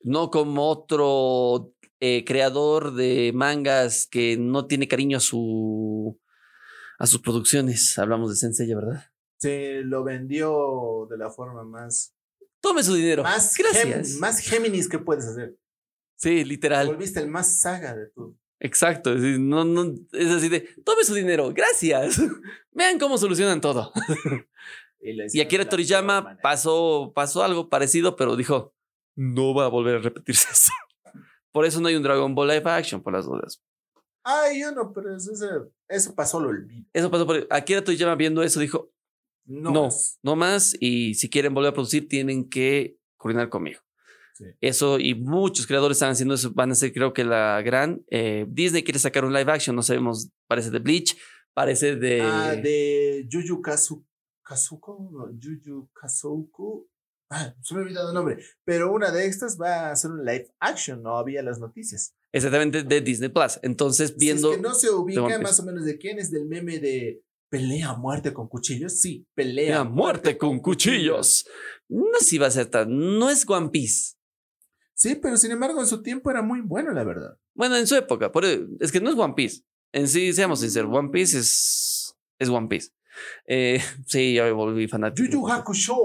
No 0.00 0.30
como 0.30 0.68
otro 0.68 1.74
eh, 1.98 2.24
creador 2.24 2.94
de 2.94 3.32
mangas 3.34 4.06
que 4.06 4.36
no 4.38 4.66
tiene 4.66 4.86
cariño 4.86 5.16
a 5.16 5.20
su 5.20 6.20
a 6.98 7.06
sus 7.06 7.20
producciones. 7.20 7.98
Hablamos 7.98 8.30
de 8.30 8.36
Sensei, 8.36 8.72
¿verdad? 8.74 9.04
Se 9.38 9.82
lo 9.84 10.04
vendió 10.04 11.06
de 11.10 11.16
la 11.16 11.30
forma 11.30 11.62
más, 11.64 12.14
Tome 12.60 12.82
su 12.82 12.94
dinero. 12.94 13.22
más, 13.22 13.54
Gracias. 13.56 14.14
Gem- 14.16 14.18
más 14.18 14.40
Géminis 14.40 14.88
que 14.88 14.98
puedes 14.98 15.24
hacer. 15.26 15.56
Sí, 16.16 16.38
Te 16.40 16.44
literal. 16.44 16.88
volviste 16.88 17.20
el 17.20 17.28
más 17.28 17.60
saga 17.60 17.94
de 17.94 18.06
todo. 18.08 18.34
Exacto. 18.60 19.12
Es, 19.14 19.38
no, 19.38 19.64
no, 19.64 19.94
es 20.12 20.28
así 20.32 20.48
de, 20.48 20.62
tome 20.84 21.04
su 21.04 21.14
dinero. 21.14 21.52
Gracias. 21.54 22.20
Vean 22.72 22.98
cómo 22.98 23.16
solucionan 23.18 23.60
todo. 23.60 23.92
Y, 25.00 25.38
Y 25.38 25.40
Akira 25.40 25.68
Toriyama 25.68 26.38
pasó, 26.42 27.12
pasó 27.14 27.44
algo 27.44 27.68
parecido, 27.68 28.16
pero 28.16 28.34
dijo, 28.34 28.74
no 29.14 29.54
va 29.54 29.66
a 29.66 29.68
volver 29.68 29.94
a 29.94 29.98
repetirse 30.00 30.48
eso. 30.52 30.72
Por 31.52 31.64
eso 31.66 31.80
no 31.80 31.86
hay 31.86 31.94
un 31.94 32.02
Dragon 32.02 32.34
Ball 32.34 32.48
live 32.48 32.68
action, 32.68 33.00
por 33.00 33.12
las 33.12 33.24
dudas. 33.24 33.62
Ay, 34.30 34.60
yo 34.60 34.72
no, 34.72 34.92
pero 34.92 35.16
eso, 35.16 35.32
eso- 35.32 35.72
eso 35.88 36.14
pasó, 36.14 36.38
lo 36.40 36.48
olvido. 36.50 36.84
Eso 36.92 37.10
pasó 37.10 37.26
por... 37.26 37.46
Akira 37.50 37.82
Toriyama 37.82 38.14
viendo 38.14 38.42
eso 38.42 38.60
dijo, 38.60 38.90
No. 39.46 39.70
no, 39.70 39.84
más. 39.84 40.18
no 40.22 40.36
más, 40.36 40.76
y 40.80 41.14
si 41.14 41.30
quieren 41.30 41.54
volver 41.54 41.70
a 41.70 41.74
producir 41.74 42.06
tienen 42.08 42.48
que 42.48 42.98
coordinar 43.16 43.48
conmigo. 43.48 43.80
Sí. 44.34 44.44
Eso, 44.60 44.98
y 44.98 45.14
muchos 45.14 45.66
creadores 45.66 45.96
están 45.96 46.10
haciendo 46.10 46.34
eso, 46.34 46.52
van 46.52 46.70
a 46.70 46.74
ser 46.74 46.92
creo 46.92 47.12
que 47.12 47.24
la 47.24 47.62
gran... 47.62 48.02
eh, 48.10 48.44
Disney 48.48 48.82
quiere 48.84 48.98
sacar 48.98 49.24
un 49.24 49.32
live 49.32 49.50
action, 49.50 49.74
no 49.74 49.82
sabemos, 49.82 50.30
parece 50.46 50.70
de 50.70 50.78
Bleach, 50.78 51.16
parece 51.54 51.96
de... 51.96 52.20
Ah, 52.22 52.54
de 52.54 53.26
Yuyu 53.28 53.62
Kazu, 53.62 54.04
Kazuko, 54.44 55.08
no, 55.12 55.30
Yuyu 55.38 55.88
Kazuko. 55.94 56.86
Ah, 57.30 57.54
se 57.62 57.74
me 57.74 57.80
ha 57.80 57.84
olvidado 57.84 58.08
el 58.08 58.14
nombre. 58.14 58.42
Pero 58.64 58.92
una 58.92 59.10
de 59.10 59.26
estas 59.26 59.58
va 59.60 59.90
a 59.90 59.96
ser 59.96 60.10
un 60.12 60.24
live 60.24 60.50
action, 60.60 61.02
no 61.02 61.16
había 61.18 61.42
las 61.42 61.58
noticias. 61.58 62.14
Exactamente, 62.32 62.82
de 62.82 63.00
Disney 63.00 63.30
Plus. 63.30 63.58
Entonces, 63.62 64.16
viendo... 64.16 64.48
Si 64.48 64.54
es 64.54 64.56
que 64.56 64.62
no 64.62 64.74
se 64.74 64.90
ubica 64.90 65.38
más 65.38 65.58
o 65.60 65.64
menos 65.64 65.84
de 65.84 65.98
quién 65.98 66.18
es 66.18 66.30
del 66.30 66.46
meme 66.46 66.78
de 66.78 67.22
pelea 67.50 67.90
a 67.90 67.96
muerte 67.96 68.32
con 68.32 68.48
cuchillos. 68.48 69.00
Sí, 69.00 69.26
pelea 69.34 69.80
a 69.80 69.84
muerte 69.84 70.36
con 70.36 70.60
cuchillos. 70.60 71.46
No 71.88 72.18
sé 72.18 72.24
si 72.24 72.38
va 72.38 72.48
a 72.48 72.50
ser 72.50 72.66
tan... 72.66 73.18
No 73.18 73.30
es 73.30 73.48
One 73.48 73.70
Piece. 73.70 74.14
Sí, 74.94 75.14
pero 75.14 75.36
sin 75.36 75.52
embargo 75.52 75.80
en 75.80 75.86
su 75.86 76.02
tiempo 76.02 76.30
era 76.30 76.42
muy 76.42 76.60
bueno, 76.60 76.92
la 76.92 77.04
verdad. 77.04 77.38
Bueno, 77.54 77.76
en 77.76 77.86
su 77.86 77.94
época, 77.94 78.32
por, 78.32 78.44
es 78.44 78.92
que 78.92 79.00
no 79.00 79.10
es 79.10 79.16
One 79.16 79.34
Piece. 79.34 79.62
En 79.92 80.08
sí, 80.08 80.32
seamos 80.32 80.60
sinceros, 80.60 80.94
One 80.94 81.10
Piece 81.10 81.38
es, 81.38 82.16
es 82.38 82.48
One 82.48 82.66
Piece. 82.68 82.90
Eh, 83.46 83.80
sí, 84.06 84.34
ya 84.34 84.44
me 84.44 84.52
volví 84.52 84.88
fanático. 84.88 85.26
Yuyu 85.26 85.48
Hakusho. 85.48 85.96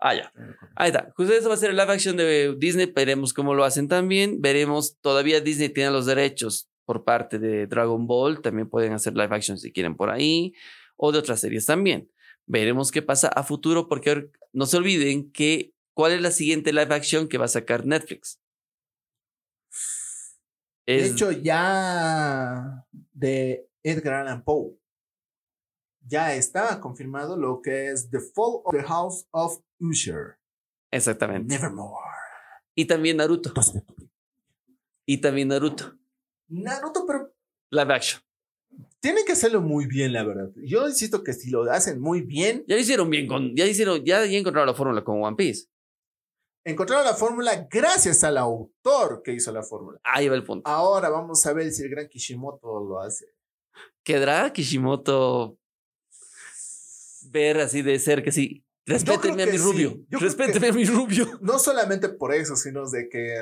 Ah, 0.00 0.14
ya. 0.14 0.32
Ahí 0.76 0.88
está. 0.88 1.12
Justo 1.14 1.34
eso 1.34 1.48
va 1.48 1.54
a 1.54 1.58
ser 1.58 1.70
el 1.70 1.76
live 1.76 1.92
action 1.92 2.16
de 2.16 2.54
Disney. 2.56 2.86
Veremos 2.86 3.34
cómo 3.34 3.54
lo 3.54 3.64
hacen 3.64 3.86
también. 3.86 4.40
Veremos, 4.40 4.96
todavía 5.00 5.40
Disney 5.40 5.68
tiene 5.68 5.90
los 5.90 6.06
derechos 6.06 6.70
por 6.86 7.04
parte 7.04 7.38
de 7.38 7.66
Dragon 7.66 8.06
Ball. 8.06 8.40
También 8.40 8.68
pueden 8.68 8.94
hacer 8.94 9.12
live 9.12 9.34
action 9.36 9.58
si 9.58 9.72
quieren 9.72 9.96
por 9.96 10.08
ahí. 10.10 10.54
O 10.96 11.12
de 11.12 11.18
otras 11.18 11.40
series 11.40 11.66
también. 11.66 12.10
Veremos 12.46 12.90
qué 12.90 13.02
pasa 13.02 13.28
a 13.28 13.44
futuro 13.44 13.88
porque 13.88 14.30
no 14.52 14.64
se 14.64 14.78
olviden 14.78 15.30
que 15.32 15.74
cuál 15.92 16.12
es 16.12 16.22
la 16.22 16.30
siguiente 16.30 16.72
live 16.72 16.94
action 16.94 17.28
que 17.28 17.38
va 17.38 17.44
a 17.44 17.48
sacar 17.48 17.84
Netflix. 17.84 18.40
De 20.86 21.06
hecho, 21.06 21.30
ya 21.30 22.84
de 23.12 23.68
Edgar 23.82 24.14
Allan 24.14 24.42
Poe, 24.42 24.79
ya 26.10 26.34
está 26.34 26.80
confirmado 26.80 27.36
lo 27.36 27.62
que 27.62 27.88
es 27.90 28.10
The 28.10 28.18
Fall 28.20 28.60
of 28.64 28.72
the 28.74 28.82
House 28.82 29.26
of 29.30 29.60
Usher. 29.80 30.36
exactamente. 30.90 31.46
Nevermore. 31.54 32.04
Y 32.74 32.84
también 32.86 33.16
Naruto. 33.18 33.52
Y 35.06 35.18
también 35.18 35.48
Naruto. 35.48 35.96
Naruto, 36.48 37.04
pero 37.06 37.32
Live 37.70 37.94
action. 37.94 38.22
tienen 39.00 39.24
que 39.24 39.32
hacerlo 39.32 39.60
muy 39.60 39.86
bien, 39.86 40.12
la 40.12 40.24
verdad. 40.24 40.50
Yo 40.56 40.88
insisto 40.88 41.22
que 41.22 41.32
si 41.32 41.50
lo 41.50 41.62
hacen 41.70 42.00
muy 42.00 42.22
bien, 42.22 42.64
Ya 42.66 42.74
lo 42.74 42.80
hicieron 42.80 43.08
bien 43.10 43.26
con. 43.26 43.54
Ya 43.56 43.66
hicieron. 43.66 44.04
Ya, 44.04 44.24
ya 44.26 44.38
encontraron 44.38 44.66
la 44.66 44.74
fórmula 44.74 45.04
con 45.04 45.22
One 45.22 45.36
Piece. 45.36 45.66
encontraron 46.64 47.04
la 47.06 47.14
fórmula 47.14 47.66
gracias 47.70 48.22
al 48.24 48.36
autor 48.38 49.22
que 49.22 49.32
hizo 49.32 49.52
la 49.52 49.62
fórmula. 49.62 50.00
Ahí 50.04 50.28
va 50.28 50.34
el 50.36 50.44
punto. 50.44 50.68
Ahora 50.68 51.08
vamos 51.08 51.44
a 51.46 51.52
ver 51.52 51.70
si 51.70 51.82
el 51.84 51.90
gran 51.90 52.08
Kishimoto 52.08 52.80
lo 52.80 53.00
hace. 53.00 53.26
¿Quedará 54.04 54.52
Kishimoto 54.52 55.58
ver 57.30 57.58
así 57.60 57.82
de 57.82 57.98
cerca? 57.98 58.30
Sí. 58.32 58.64
Respétenme 58.86 59.42
a 59.44 59.46
mi 59.46 59.52
que 59.52 59.58
rubio. 59.58 59.90
sí. 59.90 60.06
Respétenme 60.10 60.68
a 60.68 60.72
mi 60.72 60.84
rubio. 60.84 61.26
No 61.40 61.58
solamente 61.58 62.08
por 62.08 62.34
eso, 62.34 62.56
sino 62.56 62.88
de 62.90 63.08
que 63.08 63.34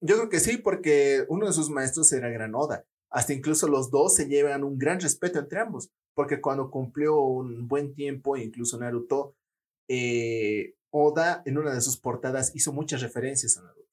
yo 0.00 0.16
creo 0.16 0.28
que 0.28 0.40
sí, 0.40 0.56
porque 0.58 1.24
uno 1.28 1.46
de 1.46 1.52
sus 1.52 1.70
maestros 1.70 2.12
era 2.12 2.28
Gran 2.28 2.54
Oda. 2.54 2.84
Hasta 3.10 3.32
incluso 3.32 3.68
los 3.68 3.90
dos 3.90 4.14
se 4.14 4.26
llevan 4.26 4.64
un 4.64 4.78
gran 4.78 5.00
respeto 5.00 5.38
entre 5.38 5.60
ambos, 5.60 5.90
porque 6.14 6.40
cuando 6.40 6.70
cumplió 6.70 7.20
un 7.20 7.68
buen 7.68 7.94
tiempo, 7.94 8.36
incluso 8.36 8.78
Naruto, 8.78 9.36
eh, 9.88 10.74
Oda 10.90 11.42
en 11.46 11.58
una 11.58 11.74
de 11.74 11.80
sus 11.80 11.98
portadas 11.98 12.52
hizo 12.54 12.72
muchas 12.72 13.00
referencias 13.02 13.56
a 13.58 13.62
Naruto. 13.62 13.88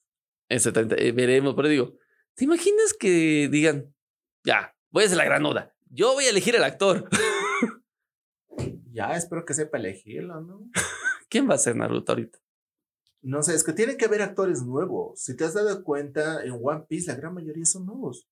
Exactamente. 0.49 1.07
eh, 1.07 1.11
veremos. 1.11 1.53
Pero 1.55 1.67
digo, 1.67 1.93
¿te 2.35 2.45
imaginas 2.45 2.93
que 2.93 3.49
digan, 3.51 3.93
ya, 4.45 4.75
voy 4.91 5.03
a 5.03 5.05
hacer 5.05 5.17
la 5.17 5.25
gran 5.25 5.45
oda? 5.45 5.73
Yo 5.89 6.13
voy 6.13 6.25
a 6.25 6.29
elegir 6.29 6.55
al 6.55 6.63
actor. 6.63 7.07
Ya, 8.93 9.15
espero 9.17 9.43
que 9.43 9.53
sepa 9.55 9.77
elegirlo, 9.79 10.39
¿no? 10.41 10.69
¿Quién 11.29 11.49
va 11.49 11.55
a 11.55 11.57
ser 11.57 11.75
Naruto 11.75 12.11
ahorita? 12.11 12.37
No 13.23 13.41
sé, 13.41 13.55
es 13.55 13.63
que 13.63 13.73
tienen 13.73 13.97
que 13.97 14.05
haber 14.05 14.21
actores 14.21 14.63
nuevos. 14.63 15.19
Si 15.19 15.35
te 15.35 15.45
has 15.45 15.53
dado 15.53 15.83
cuenta, 15.83 16.43
en 16.43 16.51
One 16.61 16.85
Piece 16.87 17.07
la 17.11 17.15
gran 17.17 17.33
mayoría 17.33 17.65
son 17.65 17.85
nuevos. 17.85 18.27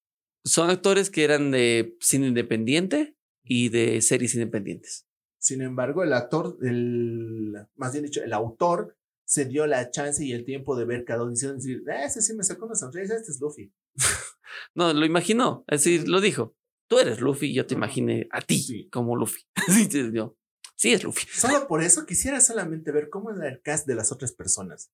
Son 0.46 0.70
actores 0.70 1.10
que 1.10 1.24
eran 1.24 1.50
de 1.52 1.96
cine 2.00 2.28
independiente 2.28 3.16
y 3.44 3.70
de 3.70 4.02
series 4.02 4.36
independientes. 4.36 5.08
Sin 5.40 5.62
embargo, 5.62 6.04
el 6.04 6.14
actor, 6.14 6.58
el, 6.62 7.54
más 7.76 7.94
bien 7.94 8.06
dicho, 8.06 8.22
el 8.24 8.34
autor 8.34 8.98
se 9.26 9.46
dio 9.46 9.66
la 9.66 9.90
chance 9.90 10.24
y 10.24 10.34
el 10.34 10.44
tiempo 10.46 10.76
de 10.76 10.86
ver 10.86 11.06
cada 11.06 11.22
audición 11.22 11.54
y 11.54 11.56
decir, 11.56 11.84
"Ah, 11.90 12.04
ese 12.06 12.22
sí 12.22 12.36
me 12.36 12.44
sacó 12.44 12.66
una 12.66 12.76
sonrisa, 12.76 13.16
este 13.16 13.32
es 13.32 13.40
Luffy. 13.42 13.74
No, 14.76 14.92
lo 14.94 15.06
imaginó. 15.06 15.64
Es 15.68 15.84
decir, 15.84 16.08
lo 16.10 16.20
dijo. 16.22 16.56
Tú 16.90 17.00
eres 17.00 17.22
Luffy, 17.22 17.54
yo 17.54 17.66
te 17.66 17.74
imaginé 17.74 18.28
a 18.32 18.42
ti 18.42 18.60
Sí. 18.60 18.90
como 18.90 19.16
Luffy. 19.16 19.44
sí, 19.68 19.86
sí, 19.90 20.12
yo, 20.14 20.36
sí, 20.82 20.94
es 20.94 21.04
Luffy. 21.04 21.28
Solo 21.36 21.68
por 21.68 21.84
eso 21.84 22.06
quisiera 22.06 22.42
solamente 22.42 22.92
ver 22.92 23.10
cómo 23.10 23.32
era 23.32 23.48
el 23.48 23.62
cast 23.62 23.86
de 23.88 23.96
las 23.96 24.12
otras 24.12 24.32
personas. 24.32 24.92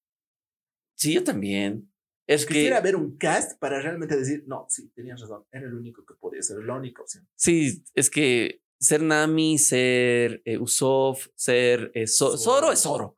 Sí, 0.96 1.14
yo 1.14 1.24
también. 1.24 1.92
Es 2.28 2.46
que 2.46 2.56
Quisiera 2.56 2.82
ver 2.82 2.96
un 2.98 3.16
cast 3.18 3.58
para 3.58 3.80
realmente 3.82 4.18
decir, 4.18 4.44
no, 4.48 4.66
sí, 4.70 4.92
tenías 4.94 5.22
razón, 5.22 5.46
era 5.52 5.66
el 5.66 5.74
único 5.74 6.06
que 6.06 6.14
podía 6.16 6.42
ser, 6.44 6.58
la 6.58 6.76
única 6.76 7.02
opción. 7.02 7.26
sí, 7.36 7.84
es 7.94 8.10
que 8.10 8.62
ser 8.80 9.02
Nami, 9.02 9.58
ser 9.58 10.42
eh, 10.44 10.58
Usopp, 10.58 11.20
ser 11.36 11.90
eh, 11.96 12.04
Zo- 12.04 12.38
Zoro. 12.38 12.38
Zoro 12.38 12.72
es 12.74 12.80
Zoro. 12.80 13.18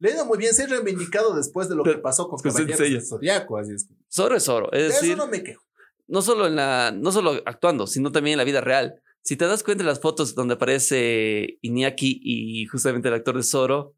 Le 0.00 0.10
ha 0.10 0.14
ido 0.14 0.26
muy 0.26 0.36
bien, 0.38 0.52
se 0.54 0.64
ha 0.64 0.66
reivindicado 0.66 1.34
después 1.36 1.68
de 1.68 1.76
lo 1.76 1.84
que 1.84 1.94
pasó 1.98 2.28
con 2.28 2.40
Caballeros 2.40 2.78
del 2.78 3.04
Zodiaco, 3.06 3.56
así 3.56 3.72
es. 3.72 3.86
Zoro 4.12 4.34
es 4.36 4.42
Zoro. 4.44 4.68
De 4.72 4.78
Es 4.86 4.92
eso 4.94 5.00
decir, 5.02 5.16
no 5.16 5.26
me 5.28 5.42
quejo. 5.44 5.62
no 6.08 6.20
solo 6.22 6.46
en 6.48 6.56
la, 6.56 6.90
no 6.92 7.12
solo 7.12 7.40
actuando, 7.46 7.86
sino 7.86 8.10
también 8.12 8.32
en 8.34 8.38
la 8.38 8.44
vida 8.44 8.60
real. 8.60 9.00
Si 9.24 9.36
te 9.36 9.46
das 9.46 9.62
cuenta 9.62 9.84
de 9.84 9.88
las 9.90 10.00
fotos 10.00 10.34
donde 10.34 10.54
aparece 10.54 11.58
Iñaki 11.62 12.20
y 12.22 12.66
justamente 12.66 13.08
el 13.08 13.14
actor 13.14 13.36
de 13.36 13.42
Zoro, 13.42 13.94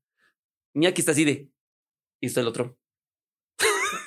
Iñaki 0.75 1.01
está 1.03 1.13
así 1.13 1.25
de. 1.25 1.49
Y 2.21 2.27
está 2.27 2.41
el 2.41 2.49
otro. 2.49 2.77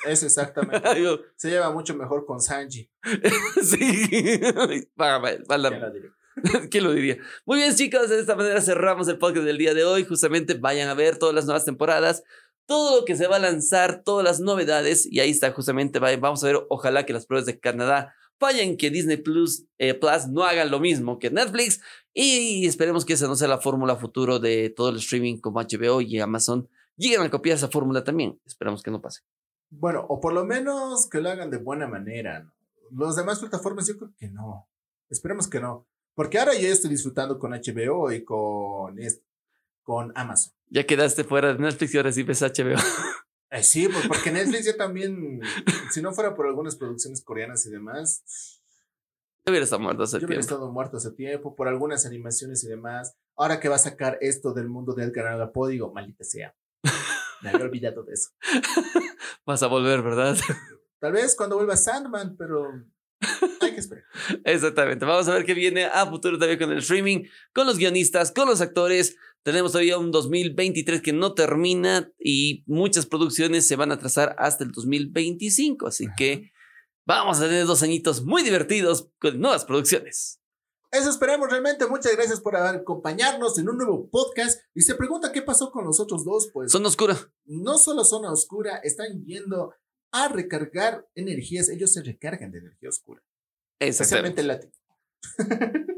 Es 0.06 0.22
exactamente. 0.22 0.88
Se 1.36 1.50
lleva 1.50 1.70
mucho 1.72 1.94
mejor 1.96 2.26
con 2.26 2.40
Sanji. 2.40 2.90
sí. 3.62 4.40
La- 4.96 5.90
directa. 5.90 6.68
¿Quién 6.70 6.84
lo 6.84 6.92
diría? 6.92 7.16
Muy 7.46 7.58
bien, 7.58 7.74
chicos, 7.74 8.10
de 8.10 8.18
esta 8.20 8.34
manera 8.34 8.60
cerramos 8.60 9.06
el 9.08 9.18
podcast 9.18 9.46
del 9.46 9.56
día 9.56 9.72
de 9.72 9.84
hoy. 9.84 10.04
Justamente 10.04 10.54
vayan 10.54 10.88
a 10.88 10.94
ver 10.94 11.16
todas 11.16 11.34
las 11.34 11.44
nuevas 11.44 11.64
temporadas, 11.64 12.24
todo 12.66 12.98
lo 13.00 13.04
que 13.04 13.14
se 13.16 13.28
va 13.28 13.36
a 13.36 13.38
lanzar, 13.38 14.02
todas 14.04 14.24
las 14.24 14.40
novedades. 14.40 15.06
Y 15.10 15.20
ahí 15.20 15.30
está, 15.30 15.52
justamente, 15.52 16.00
va- 16.00 16.16
vamos 16.16 16.42
a 16.42 16.48
ver, 16.48 16.60
ojalá 16.68 17.06
que 17.06 17.12
las 17.12 17.24
pruebas 17.26 17.46
de 17.46 17.60
Canadá 17.60 18.14
fallen, 18.38 18.76
que 18.76 18.90
Disney 18.90 19.16
Plus, 19.16 19.64
eh, 19.78 19.94
Plus 19.94 20.28
no 20.28 20.44
hagan 20.44 20.70
lo 20.70 20.80
mismo 20.80 21.18
que 21.18 21.30
Netflix. 21.30 21.80
Y 22.12 22.66
esperemos 22.66 23.04
que 23.04 23.14
esa 23.14 23.26
no 23.26 23.36
sea 23.36 23.48
la 23.48 23.60
fórmula 23.60 23.96
futuro 23.96 24.38
de 24.38 24.70
todo 24.70 24.90
el 24.90 24.96
streaming 24.96 25.38
como 25.38 25.60
HBO 25.60 26.00
y 26.00 26.20
Amazon. 26.20 26.68
Lleguen 26.96 27.22
a 27.22 27.30
copiar 27.30 27.56
esa 27.56 27.68
fórmula 27.68 28.04
también. 28.04 28.40
Esperamos 28.46 28.82
que 28.82 28.90
no 28.90 29.00
pase. 29.00 29.20
Bueno, 29.70 30.06
o 30.08 30.20
por 30.20 30.32
lo 30.32 30.44
menos 30.44 31.08
que 31.10 31.20
lo 31.20 31.30
hagan 31.30 31.50
de 31.50 31.58
buena 31.58 31.88
manera. 31.88 32.40
¿no? 32.40 32.52
Los 32.90 33.16
demás 33.16 33.40
plataformas 33.40 33.88
yo 33.88 33.96
creo 33.96 34.12
que 34.16 34.28
no. 34.28 34.68
Esperemos 35.10 35.48
que 35.48 35.60
no. 35.60 35.86
Porque 36.14 36.38
ahora 36.38 36.54
yo 36.54 36.68
estoy 36.68 36.90
disfrutando 36.90 37.38
con 37.38 37.50
HBO 37.52 38.12
y 38.12 38.24
con, 38.24 38.96
con 39.82 40.12
Amazon. 40.14 40.54
Ya 40.68 40.86
quedaste 40.86 41.24
fuera 41.24 41.52
de 41.52 41.58
Netflix 41.58 41.94
y 41.94 41.96
ahora 41.96 42.12
sí 42.12 42.22
ves 42.22 42.42
HBO. 42.42 42.76
Eh, 43.54 43.62
sí, 43.62 43.88
pues 43.88 44.06
porque 44.08 44.32
Netflix 44.32 44.64
ya 44.64 44.76
también, 44.76 45.40
si 45.92 46.02
no 46.02 46.12
fuera 46.12 46.34
por 46.34 46.46
algunas 46.46 46.74
producciones 46.76 47.22
coreanas 47.22 47.64
y 47.66 47.70
demás, 47.70 48.24
Yo 49.46 49.50
hubiera 49.52 49.64
estado 49.64 49.80
muerto 49.80 50.02
hace 50.02 50.18
yo 50.18 50.26
hubiera 50.26 50.40
tiempo. 50.40 50.54
estado 50.54 50.72
muerto 50.72 50.96
hace 50.96 51.12
tiempo, 51.12 51.54
por 51.54 51.68
algunas 51.68 52.04
animaciones 52.04 52.64
y 52.64 52.68
demás. 52.68 53.14
Ahora 53.36 53.60
que 53.60 53.68
va 53.68 53.76
a 53.76 53.78
sacar 53.78 54.18
esto 54.20 54.52
del 54.54 54.68
mundo 54.68 54.92
de 54.94 55.04
Edgar 55.04 55.28
Allan 55.28 55.52
Poe, 55.52 55.70
digo, 55.70 55.92
maldita 55.92 56.24
sea. 56.24 56.54
Me 57.42 57.50
había 57.50 57.66
olvidado 57.66 58.02
de 58.02 58.14
eso. 58.14 58.30
Vas 59.46 59.62
a 59.62 59.66
volver, 59.68 60.02
¿verdad? 60.02 60.36
Tal 60.98 61.12
vez 61.12 61.36
cuando 61.36 61.56
vuelva 61.56 61.76
Sandman, 61.76 62.36
pero 62.36 62.72
hay 63.60 63.72
que 63.72 63.80
esperar. 63.80 64.04
Exactamente. 64.44 65.04
Vamos 65.04 65.28
a 65.28 65.34
ver 65.34 65.44
qué 65.44 65.54
viene 65.54 65.84
a 65.84 66.06
futuro 66.06 66.38
también 66.38 66.58
con 66.58 66.72
el 66.72 66.78
streaming, 66.78 67.24
con 67.52 67.66
los 67.66 67.78
guionistas, 67.78 68.32
con 68.32 68.48
los 68.48 68.60
actores. 68.60 69.16
Tenemos 69.44 69.72
todavía 69.72 69.98
un 69.98 70.10
2023 70.10 71.02
que 71.02 71.12
no 71.12 71.34
termina 71.34 72.10
y 72.18 72.64
muchas 72.66 73.04
producciones 73.04 73.66
se 73.66 73.76
van 73.76 73.92
a 73.92 73.98
trazar 73.98 74.34
hasta 74.38 74.64
el 74.64 74.72
2025. 74.72 75.86
Así 75.86 76.06
que 76.16 76.50
vamos 77.06 77.38
a 77.38 77.42
tener 77.42 77.66
dos 77.66 77.82
añitos 77.82 78.24
muy 78.24 78.42
divertidos 78.42 79.10
con 79.20 79.38
nuevas 79.38 79.66
producciones. 79.66 80.40
Eso 80.90 81.10
esperamos 81.10 81.50
realmente. 81.50 81.86
Muchas 81.86 82.16
gracias 82.16 82.40
por 82.40 82.56
acompañarnos 82.56 83.58
en 83.58 83.68
un 83.68 83.76
nuevo 83.76 84.08
podcast. 84.08 84.62
Y 84.74 84.80
se 84.80 84.94
pregunta 84.94 85.30
qué 85.30 85.42
pasó 85.42 85.70
con 85.70 85.84
los 85.84 86.00
otros 86.00 86.24
dos. 86.24 86.48
Pues 86.50 86.72
Son 86.72 86.86
oscura. 86.86 87.14
no 87.44 87.76
solo 87.76 88.02
zona 88.04 88.32
oscura, 88.32 88.78
están 88.78 89.26
yendo 89.26 89.74
a 90.10 90.28
recargar 90.28 91.06
energías. 91.14 91.68
Ellos 91.68 91.92
se 91.92 92.02
recargan 92.02 92.50
de 92.50 92.60
energía 92.60 92.88
oscura. 92.88 93.22
Exactamente. 93.78 94.42
látigo. 94.42 94.72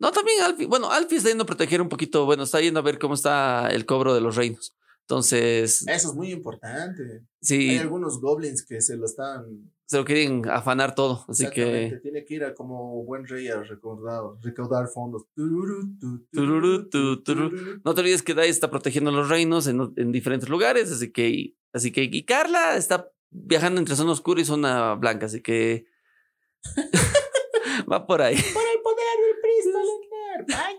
No, 0.00 0.10
también 0.10 0.42
Alfie. 0.42 0.66
Bueno, 0.66 0.90
Alfie 0.90 1.18
está 1.18 1.28
yendo 1.28 1.44
a 1.44 1.46
proteger 1.46 1.80
un 1.80 1.88
poquito. 1.88 2.24
Bueno, 2.24 2.42
está 2.42 2.60
yendo 2.60 2.80
a 2.80 2.82
ver 2.82 2.98
cómo 2.98 3.14
está 3.14 3.68
el 3.68 3.86
cobro 3.86 4.14
de 4.14 4.20
los 4.20 4.34
reinos. 4.34 4.74
Entonces, 5.02 5.86
Eso 5.86 6.08
es 6.10 6.14
muy 6.14 6.30
importante. 6.30 7.02
Hay 7.02 7.20
sí, 7.40 7.78
algunos 7.78 8.20
goblins 8.20 8.64
que 8.64 8.80
se 8.80 8.96
lo 8.96 9.06
están. 9.06 9.70
se 9.84 9.96
lo 9.96 10.04
quieren 10.04 10.48
afanar 10.48 10.94
todo. 10.94 11.24
Así 11.28 11.50
que. 11.50 11.98
Tiene 12.00 12.24
que 12.24 12.34
ir 12.34 12.44
a 12.44 12.54
como 12.54 13.04
buen 13.04 13.26
rey 13.26 13.48
a 13.48 13.62
recaudar, 13.62 14.22
recaudar 14.40 14.86
fondos. 14.88 15.24
Tururú, 15.34 15.98
tu, 15.98 16.26
Tururú, 16.32 16.88
tu, 16.88 17.22
tururú. 17.22 17.50
tururú. 17.50 17.80
No 17.84 17.92
te 17.94 18.00
olvides 18.00 18.22
que 18.22 18.34
Dai 18.34 18.48
está 18.48 18.70
protegiendo 18.70 19.10
los 19.10 19.28
reinos 19.28 19.66
en, 19.66 19.92
en 19.96 20.12
diferentes 20.12 20.48
lugares, 20.48 20.90
así 20.92 21.10
que, 21.10 21.56
así 21.72 21.90
que, 21.92 22.04
y 22.04 22.22
Carla 22.24 22.76
está 22.76 23.10
viajando 23.30 23.80
entre 23.80 23.96
zona 23.96 24.12
oscura 24.12 24.40
y 24.40 24.44
zona 24.44 24.94
blanca, 24.94 25.26
así 25.26 25.40
que 25.42 25.86
va 27.90 28.06
por 28.06 28.22
ahí. 28.22 28.36
Por 28.36 28.62
el 28.62 28.82
poder 28.82 29.06
del 29.24 29.36
Cristo, 29.42 29.78
Leclerc. 30.46 30.64
Ay. 30.64 30.76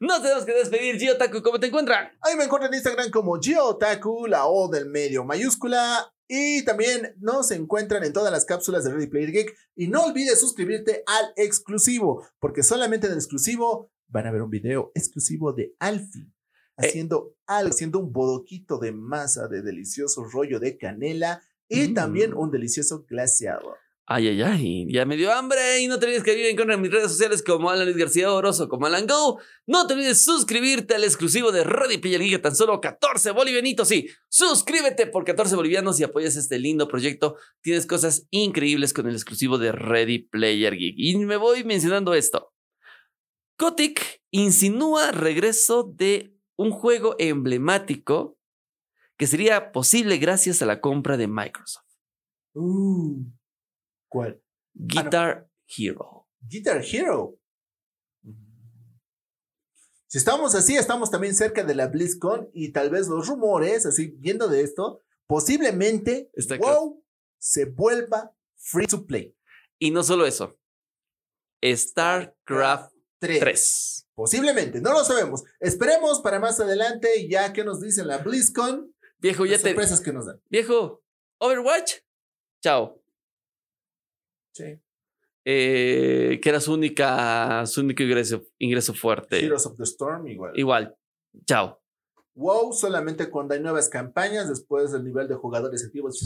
no 0.00 0.20
tenemos 0.22 0.44
que 0.44 0.52
despedir, 0.54 0.98
Gio 0.98 1.16
Taku, 1.16 1.42
¿cómo 1.42 1.58
te 1.60 1.66
encuentran? 1.68 2.10
Ahí 2.22 2.36
me 2.36 2.44
encuentran 2.44 2.72
en 2.72 2.78
Instagram 2.78 3.10
como 3.10 3.40
GeoTaku, 3.40 4.26
la 4.26 4.46
O 4.46 4.68
del 4.68 4.86
medio 4.86 5.24
mayúscula. 5.24 6.12
Y 6.28 6.64
también 6.64 7.14
nos 7.20 7.52
encuentran 7.52 8.02
en 8.02 8.12
todas 8.12 8.32
las 8.32 8.44
cápsulas 8.44 8.82
de 8.84 8.92
Ready 8.92 9.06
Player 9.06 9.30
Geek. 9.30 9.56
Y 9.76 9.86
no 9.88 10.04
olvides 10.06 10.40
suscribirte 10.40 11.04
al 11.06 11.32
exclusivo, 11.36 12.26
porque 12.40 12.62
solamente 12.64 13.06
en 13.06 13.12
el 13.12 13.18
exclusivo 13.18 13.92
van 14.08 14.26
a 14.26 14.32
ver 14.32 14.42
un 14.42 14.50
video 14.50 14.90
exclusivo 14.94 15.52
de 15.52 15.74
Alfie 15.78 16.32
haciendo 16.76 17.34
algo, 17.46 17.70
haciendo 17.70 17.98
un 18.00 18.12
bodoquito 18.12 18.78
de 18.78 18.92
masa 18.92 19.48
de 19.48 19.62
delicioso 19.62 20.24
rollo 20.24 20.58
de 20.60 20.76
canela 20.76 21.40
y 21.68 21.88
Mm. 21.88 21.94
también 21.94 22.34
un 22.34 22.50
delicioso 22.50 23.04
glaseado. 23.08 23.74
Ay, 24.08 24.28
ay, 24.28 24.42
ay, 24.42 24.86
ya 24.88 25.04
me 25.04 25.16
dio 25.16 25.32
hambre 25.32 25.80
y 25.80 25.88
no 25.88 25.98
te 25.98 26.06
olvides 26.06 26.22
que 26.22 26.32
me 26.36 26.50
encuentran 26.50 26.78
en 26.78 26.82
mis 26.82 26.92
redes 26.92 27.10
sociales 27.10 27.42
como 27.42 27.70
Alan 27.70 27.86
Luis 27.86 27.96
García 27.96 28.32
Oroso, 28.32 28.68
como 28.68 28.86
Alan 28.86 29.04
Go. 29.04 29.40
No 29.66 29.88
te 29.88 29.94
olvides 29.94 30.24
suscribirte 30.24 30.94
al 30.94 31.02
exclusivo 31.02 31.50
de 31.50 31.64
Player 31.64 32.20
Geek, 32.20 32.40
tan 32.40 32.54
solo 32.54 32.80
14 32.80 33.32
bolivianitos. 33.32 33.88
Sí, 33.88 34.08
suscríbete 34.28 35.08
por 35.08 35.24
14 35.24 35.56
bolivianos 35.56 35.98
y 35.98 36.04
apoyas 36.04 36.36
este 36.36 36.60
lindo 36.60 36.86
proyecto. 36.86 37.36
Tienes 37.62 37.84
cosas 37.84 38.28
increíbles 38.30 38.92
con 38.92 39.08
el 39.08 39.14
exclusivo 39.16 39.58
de 39.58 39.72
Ready 39.72 40.20
Player 40.20 40.76
Geek. 40.76 40.94
Y 40.96 41.16
me 41.16 41.36
voy 41.36 41.64
mencionando 41.64 42.14
esto. 42.14 42.52
Kotick 43.58 44.22
insinúa 44.30 45.10
regreso 45.10 45.82
de 45.82 46.32
un 46.54 46.70
juego 46.70 47.16
emblemático 47.18 48.38
que 49.16 49.26
sería 49.26 49.72
posible 49.72 50.18
gracias 50.18 50.62
a 50.62 50.66
la 50.66 50.80
compra 50.80 51.16
de 51.16 51.26
Microsoft. 51.26 51.86
Uh, 52.54 53.24
¿Cuál? 54.16 54.42
Guitar 54.72 55.46
Hero. 55.76 56.26
Guitar 56.40 56.82
Hero. 56.82 57.38
Si 60.06 60.16
estamos 60.16 60.54
así, 60.54 60.74
estamos 60.74 61.10
también 61.10 61.34
cerca 61.34 61.64
de 61.64 61.74
la 61.74 61.88
BlizzCon 61.88 62.48
y 62.54 62.72
tal 62.72 62.88
vez 62.88 63.08
los 63.08 63.28
rumores, 63.28 63.84
así 63.84 64.14
viendo 64.16 64.48
de 64.48 64.62
esto, 64.62 65.02
posiblemente 65.26 66.30
Está 66.32 66.56
WoW 66.56 67.04
se 67.38 67.66
vuelva 67.66 68.34
free 68.54 68.86
to 68.86 69.04
play. 69.04 69.36
Y 69.78 69.90
no 69.90 70.02
solo 70.02 70.24
eso. 70.24 70.58
StarCraft 71.62 72.94
3. 73.18 73.40
3. 73.40 74.08
Posiblemente, 74.14 74.80
no 74.80 74.92
lo 74.92 75.04
sabemos. 75.04 75.44
Esperemos 75.60 76.20
para 76.22 76.40
más 76.40 76.58
adelante, 76.58 77.28
ya 77.28 77.52
que 77.52 77.64
nos 77.64 77.82
dicen 77.82 78.06
la 78.06 78.16
BlizzCon, 78.16 78.94
Viejo, 79.18 79.44
ya 79.44 79.52
las 79.52 79.62
te. 79.62 79.68
sorpresas 79.68 80.00
que 80.00 80.14
nos 80.14 80.24
dan. 80.24 80.40
Viejo, 80.48 81.02
Overwatch. 81.38 81.96
Chao. 82.62 83.02
Sí. 84.56 84.80
Eh, 85.44 86.40
que 86.42 86.48
era 86.48 86.60
su 86.60 86.72
única, 86.72 87.64
su 87.66 87.80
único 87.80 88.02
ingreso, 88.02 88.42
ingreso 88.58 88.94
fuerte. 88.94 89.44
Heroes 89.44 89.66
of 89.66 89.76
the 89.76 89.84
Storm 89.84 90.26
igual. 90.26 90.52
Igual. 90.56 90.96
Chao. 91.46 91.80
WoW 92.34 92.72
solamente 92.72 93.30
cuando 93.30 93.54
hay 93.54 93.60
nuevas 93.60 93.88
campañas, 93.88 94.48
después 94.48 94.92
del 94.92 95.04
nivel 95.04 95.28
de 95.28 95.34
jugadores 95.34 95.84
activos. 95.84 96.20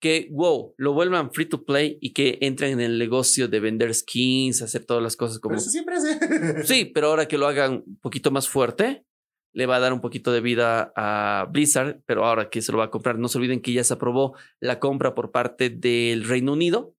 Que, 0.00 0.28
wow, 0.30 0.74
lo 0.76 0.92
vuelvan 0.92 1.32
free 1.32 1.46
to 1.46 1.64
play 1.64 1.98
y 2.00 2.12
que 2.12 2.38
entren 2.40 2.74
en 2.74 2.80
el 2.80 2.98
negocio 2.98 3.48
de 3.48 3.58
vender 3.58 3.92
skins, 3.92 4.62
hacer 4.62 4.84
todas 4.84 5.02
las 5.02 5.16
cosas 5.16 5.40
como. 5.40 5.52
Pero 5.52 5.60
eso 5.60 5.70
siempre 5.70 5.96
hace. 5.96 6.18
Sí, 6.64 6.84
pero 6.84 7.08
ahora 7.08 7.26
que 7.26 7.36
lo 7.36 7.48
hagan 7.48 7.82
un 7.84 7.98
poquito 8.00 8.30
más 8.30 8.48
fuerte, 8.48 9.04
le 9.52 9.66
va 9.66 9.76
a 9.76 9.80
dar 9.80 9.92
un 9.92 10.00
poquito 10.00 10.30
de 10.30 10.40
vida 10.40 10.92
a 10.94 11.48
Blizzard, 11.50 12.00
pero 12.06 12.24
ahora 12.24 12.48
que 12.48 12.62
se 12.62 12.70
lo 12.70 12.78
va 12.78 12.84
a 12.84 12.90
comprar, 12.90 13.18
no 13.18 13.28
se 13.28 13.38
olviden 13.38 13.60
que 13.60 13.72
ya 13.72 13.82
se 13.82 13.94
aprobó 13.94 14.36
la 14.60 14.78
compra 14.78 15.14
por 15.14 15.32
parte 15.32 15.68
del 15.68 16.24
Reino 16.24 16.52
Unido. 16.52 16.94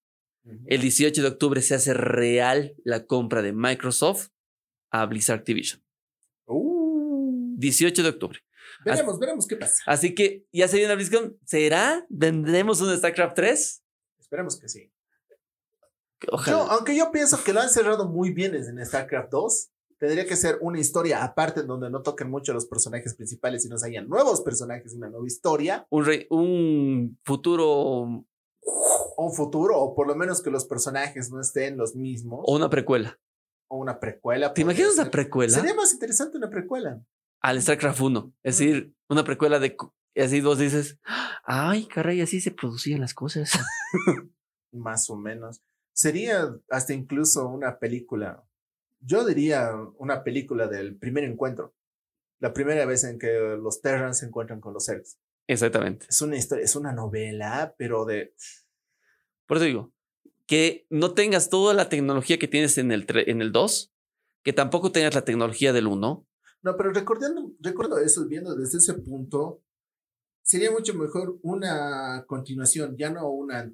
El 0.66 0.82
18 0.82 1.22
de 1.22 1.28
octubre 1.28 1.62
se 1.62 1.76
hace 1.76 1.94
real 1.94 2.76
la 2.84 3.06
compra 3.06 3.42
de 3.42 3.54
Microsoft 3.54 4.30
a 4.92 5.06
Blizzard 5.06 5.40
Activision. 5.40 5.82
Uh, 6.46 7.56
18 7.58 8.04
de 8.04 8.10
octubre. 8.10 8.40
veremos, 8.86 9.20
veremos 9.20 9.48
qué 9.48 9.56
pasa. 9.56 9.82
Así 9.86 10.16
que 10.16 10.46
ya 10.52 10.68
se 10.68 10.78
viene 10.78 10.90
la 10.90 10.96
BlizzCon. 10.96 11.38
¿Será? 11.46 12.06
¿Vendremos 12.10 12.82
un 12.82 12.96
StarCraft 12.98 13.36
3? 13.36 13.84
Esperemos 14.20 14.60
que 14.60 14.68
sí. 14.70 14.92
Ojalá. 16.32 16.58
Yo, 16.58 16.64
aunque 16.72 16.96
yo 16.96 17.12
pienso 17.12 17.42
que 17.44 17.54
lo 17.54 17.62
han 17.62 17.70
cerrado 17.70 18.08
muy 18.08 18.32
bien 18.34 18.54
en 18.56 18.86
StarCraft 18.86 19.32
2, 19.32 19.70
tendría 20.00 20.26
que 20.26 20.36
ser 20.36 20.58
una 20.62 20.80
historia 20.80 21.24
aparte 21.24 21.62
en 21.62 21.68
donde 21.68 21.90
no 21.90 22.02
toquen 22.02 22.30
mucho 22.30 22.54
los 22.54 22.66
personajes 22.66 23.16
principales 23.16 23.66
y 23.66 23.70
nos 23.70 23.84
hayan 23.84 24.08
nuevos 24.08 24.42
personajes, 24.42 24.94
una 24.94 25.10
nueva 25.10 25.28
historia, 25.28 25.86
un, 25.90 26.06
re- 26.06 26.28
un 26.30 27.20
futuro 27.24 28.26
un 29.26 29.34
futuro, 29.34 29.78
o 29.80 29.96
por 29.96 30.08
lo 30.08 30.16
menos 30.16 30.42
que 30.42 30.50
los 30.50 30.66
personajes 30.66 31.32
no 31.32 31.40
estén 31.42 31.78
los 31.78 31.96
mismos, 31.96 32.42
o 32.46 32.56
una 32.56 32.70
precuela. 32.70 33.20
o 33.68 33.78
una 33.78 34.00
precuela. 34.00 34.54
¿Te 34.54 34.62
imaginas 34.62 34.96
una 34.96 35.12
precuela? 35.12 35.54
Sería 35.54 35.74
más 35.76 35.94
interesante 35.94 36.38
una 36.38 36.50
precuela. 36.50 37.02
al 37.42 37.62
StarCraft 37.62 38.02
1. 38.02 38.34
Es 38.44 38.58
decir, 38.58 38.94
una 39.08 39.24
precuela 39.24 39.60
de... 39.60 39.76
Y 40.16 40.22
así 40.22 40.42
vos 40.42 40.58
dices, 40.58 41.00
ay, 41.44 41.86
caray, 41.88 42.22
así 42.22 42.42
se 42.42 42.52
producían 42.52 43.00
las 43.00 43.14
cosas. 43.14 43.52
Más 44.72 45.10
o 45.10 45.16
menos. 45.16 45.62
Sería 45.94 46.50
hasta 46.70 46.94
incluso 46.94 47.48
una 47.48 47.80
película. 47.80 48.44
Yo 49.02 49.26
diría 49.26 49.72
una 49.98 50.24
película 50.24 50.68
del 50.68 50.98
primer 50.98 51.24
encuentro. 51.24 51.76
La 52.40 52.54
primera 52.54 52.86
vez 52.86 53.04
en 53.04 53.20
que 53.20 53.58
los 53.62 53.82
Terrans 53.82 54.20
se 54.20 54.26
encuentran 54.26 54.62
con 54.62 54.74
los 54.74 54.86
Zergs. 54.86 55.18
Exactamente. 55.48 56.06
Es 56.10 56.22
una 56.22 56.38
historia, 56.38 56.64
es 56.64 56.76
una 56.76 56.92
novela, 56.94 57.76
pero 57.78 58.06
de 58.06 58.34
Por 59.50 59.58
eso 59.58 59.66
digo, 59.66 59.92
que 60.46 60.86
no 60.92 61.16
tengas 61.16 61.50
toda 61.50 61.74
la 61.74 61.90
tecnología 61.90 62.38
que 62.38 62.48
tienes 62.48 62.78
en 62.78 62.92
el, 62.92 63.08
en 63.10 63.42
el 63.42 63.52
2, 63.52 63.92
que 64.44 64.54
tampoco 64.54 64.92
tengas 64.92 65.16
la 65.16 65.26
tecnología 65.26 65.74
del 65.74 65.88
1. 65.88 66.28
No, 66.62 66.78
pero 66.78 66.94
recordando, 66.94 67.52
recuerdo 67.60 67.98
eso, 67.98 68.28
viendo 68.28 68.56
desde 68.56 68.78
ese 68.78 68.94
punto, 68.94 69.64
sería 70.44 70.70
mucho 70.70 70.94
mejor 70.94 71.40
una 71.42 72.26
continuación, 72.28 72.96
ya 72.96 73.10
no 73.10 73.28
una, 73.28 73.74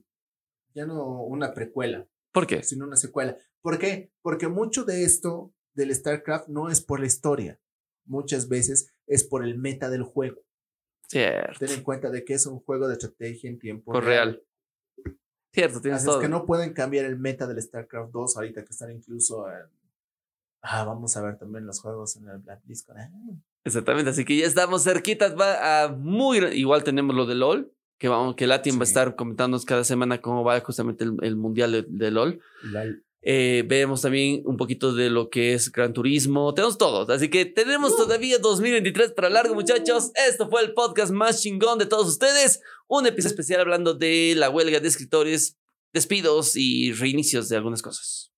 ya 0.73 0.85
no 0.85 1.23
una 1.23 1.53
precuela, 1.53 2.07
¿Por 2.31 2.47
qué? 2.47 2.63
sino 2.63 2.85
una 2.85 2.95
secuela. 2.95 3.37
¿Por 3.61 3.77
qué? 3.77 4.13
Porque 4.21 4.47
mucho 4.47 4.85
de 4.85 5.03
esto 5.03 5.53
del 5.73 5.93
StarCraft 5.93 6.47
no 6.47 6.69
es 6.69 6.79
por 6.79 7.01
la 7.01 7.07
historia, 7.07 7.59
muchas 8.05 8.47
veces 8.47 8.93
es 9.07 9.25
por 9.25 9.43
el 9.43 9.57
meta 9.57 9.89
del 9.89 10.03
juego. 10.03 10.41
Cierto. 11.09 11.59
Ten 11.59 11.71
en 11.71 11.83
cuenta 11.83 12.09
de 12.11 12.23
que 12.23 12.35
es 12.35 12.45
un 12.45 12.61
juego 12.61 12.87
de 12.87 12.93
estrategia 12.93 13.49
en 13.49 13.59
tiempo 13.59 13.91
Por 13.91 14.05
real. 14.05 14.41
Cierto, 15.55 15.79
tienes 15.79 16.01
Así 16.01 16.09
es 16.09 16.17
que 16.17 16.27
no 16.27 16.45
pueden 16.45 16.73
cambiar 16.73 17.05
el 17.05 17.17
meta 17.17 17.47
del 17.47 17.61
StarCraft 17.61 18.11
2 18.11 18.35
ahorita 18.35 18.63
que 18.65 18.71
están 18.71 18.91
incluso 18.91 19.49
en... 19.49 19.65
Ah, 20.61 20.83
vamos 20.83 21.15
a 21.15 21.21
ver 21.21 21.37
también 21.37 21.65
los 21.65 21.79
juegos 21.79 22.17
en 22.17 22.27
el 22.27 22.39
Black 22.39 22.61
Discord. 22.65 22.97
Exactamente, 23.63 24.09
así 24.09 24.25
que 24.25 24.35
ya 24.35 24.45
estamos 24.45 24.83
cerquitas, 24.83 25.33
va 25.39 25.83
a 25.83 25.87
muy... 25.87 26.39
Igual 26.39 26.83
tenemos 26.83 27.15
lo 27.15 27.25
de 27.25 27.35
LOL, 27.35 27.71
que 27.97 28.09
vamos, 28.09 28.35
que 28.35 28.47
Latin 28.47 28.77
va 28.77 28.81
a 28.81 28.83
estar 28.83 29.15
comentándonos 29.15 29.63
cada 29.63 29.85
semana 29.85 30.19
cómo 30.19 30.43
va 30.43 30.59
justamente 30.59 31.05
el, 31.05 31.15
el 31.21 31.37
mundial 31.37 31.71
de, 31.71 31.85
de 31.87 32.11
LOL. 32.11 32.41
Eh, 33.27 33.63
vemos 33.65 34.01
también 34.03 34.43
un 34.45 34.55
poquito 34.55 34.93
de 34.93 35.09
lo 35.09 35.31
que 35.31 35.53
es 35.55 35.71
Gran 35.71 35.93
Turismo. 35.93 36.53
Tenemos 36.53 36.77
todo. 36.77 37.11
Así 37.11 37.27
que 37.29 37.45
tenemos 37.45 37.97
todavía 37.97 38.37
2023 38.37 39.13
para 39.13 39.31
largo, 39.31 39.55
muchachos. 39.55 40.11
Esto 40.13 40.47
fue 40.47 40.61
el 40.61 40.73
podcast 40.75 41.11
más 41.11 41.41
chingón 41.41 41.79
de 41.79 41.87
todos 41.87 42.07
ustedes. 42.07 42.61
Un 42.87 43.07
episodio 43.07 43.31
especial 43.31 43.61
hablando 43.61 43.95
de 43.95 44.35
la 44.37 44.51
huelga 44.51 44.79
de 44.79 44.87
escritores, 44.87 45.57
despidos 45.91 46.55
y 46.55 46.93
reinicios 46.93 47.49
de 47.49 47.55
algunas 47.57 47.81
cosas. 47.81 48.31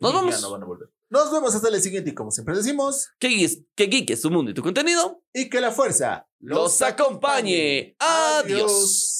Nos 0.00 0.10
Y 0.10 0.14
ya 0.14 0.20
vamos. 0.20 0.42
no 0.42 0.50
van 0.50 0.62
a 0.64 0.66
volver. 0.66 0.88
Nos 1.10 1.30
vemos 1.30 1.54
hasta 1.54 1.68
el 1.68 1.80
siguiente 1.80 2.10
y 2.10 2.14
como 2.14 2.32
siempre 2.32 2.56
decimos, 2.56 3.10
Que 3.20 3.28
geek, 3.28 3.66
que 3.76 3.86
geek 3.86 4.10
es 4.10 4.20
tu 4.22 4.32
mundo 4.32 4.50
y 4.50 4.54
tu 4.54 4.62
contenido. 4.62 5.22
y 5.32 5.48
que 5.48 5.60
la 5.60 5.70
fuerza 5.70 6.26
Los 6.40 6.82
acompañe. 6.82 7.94
Adiós. 8.00 9.13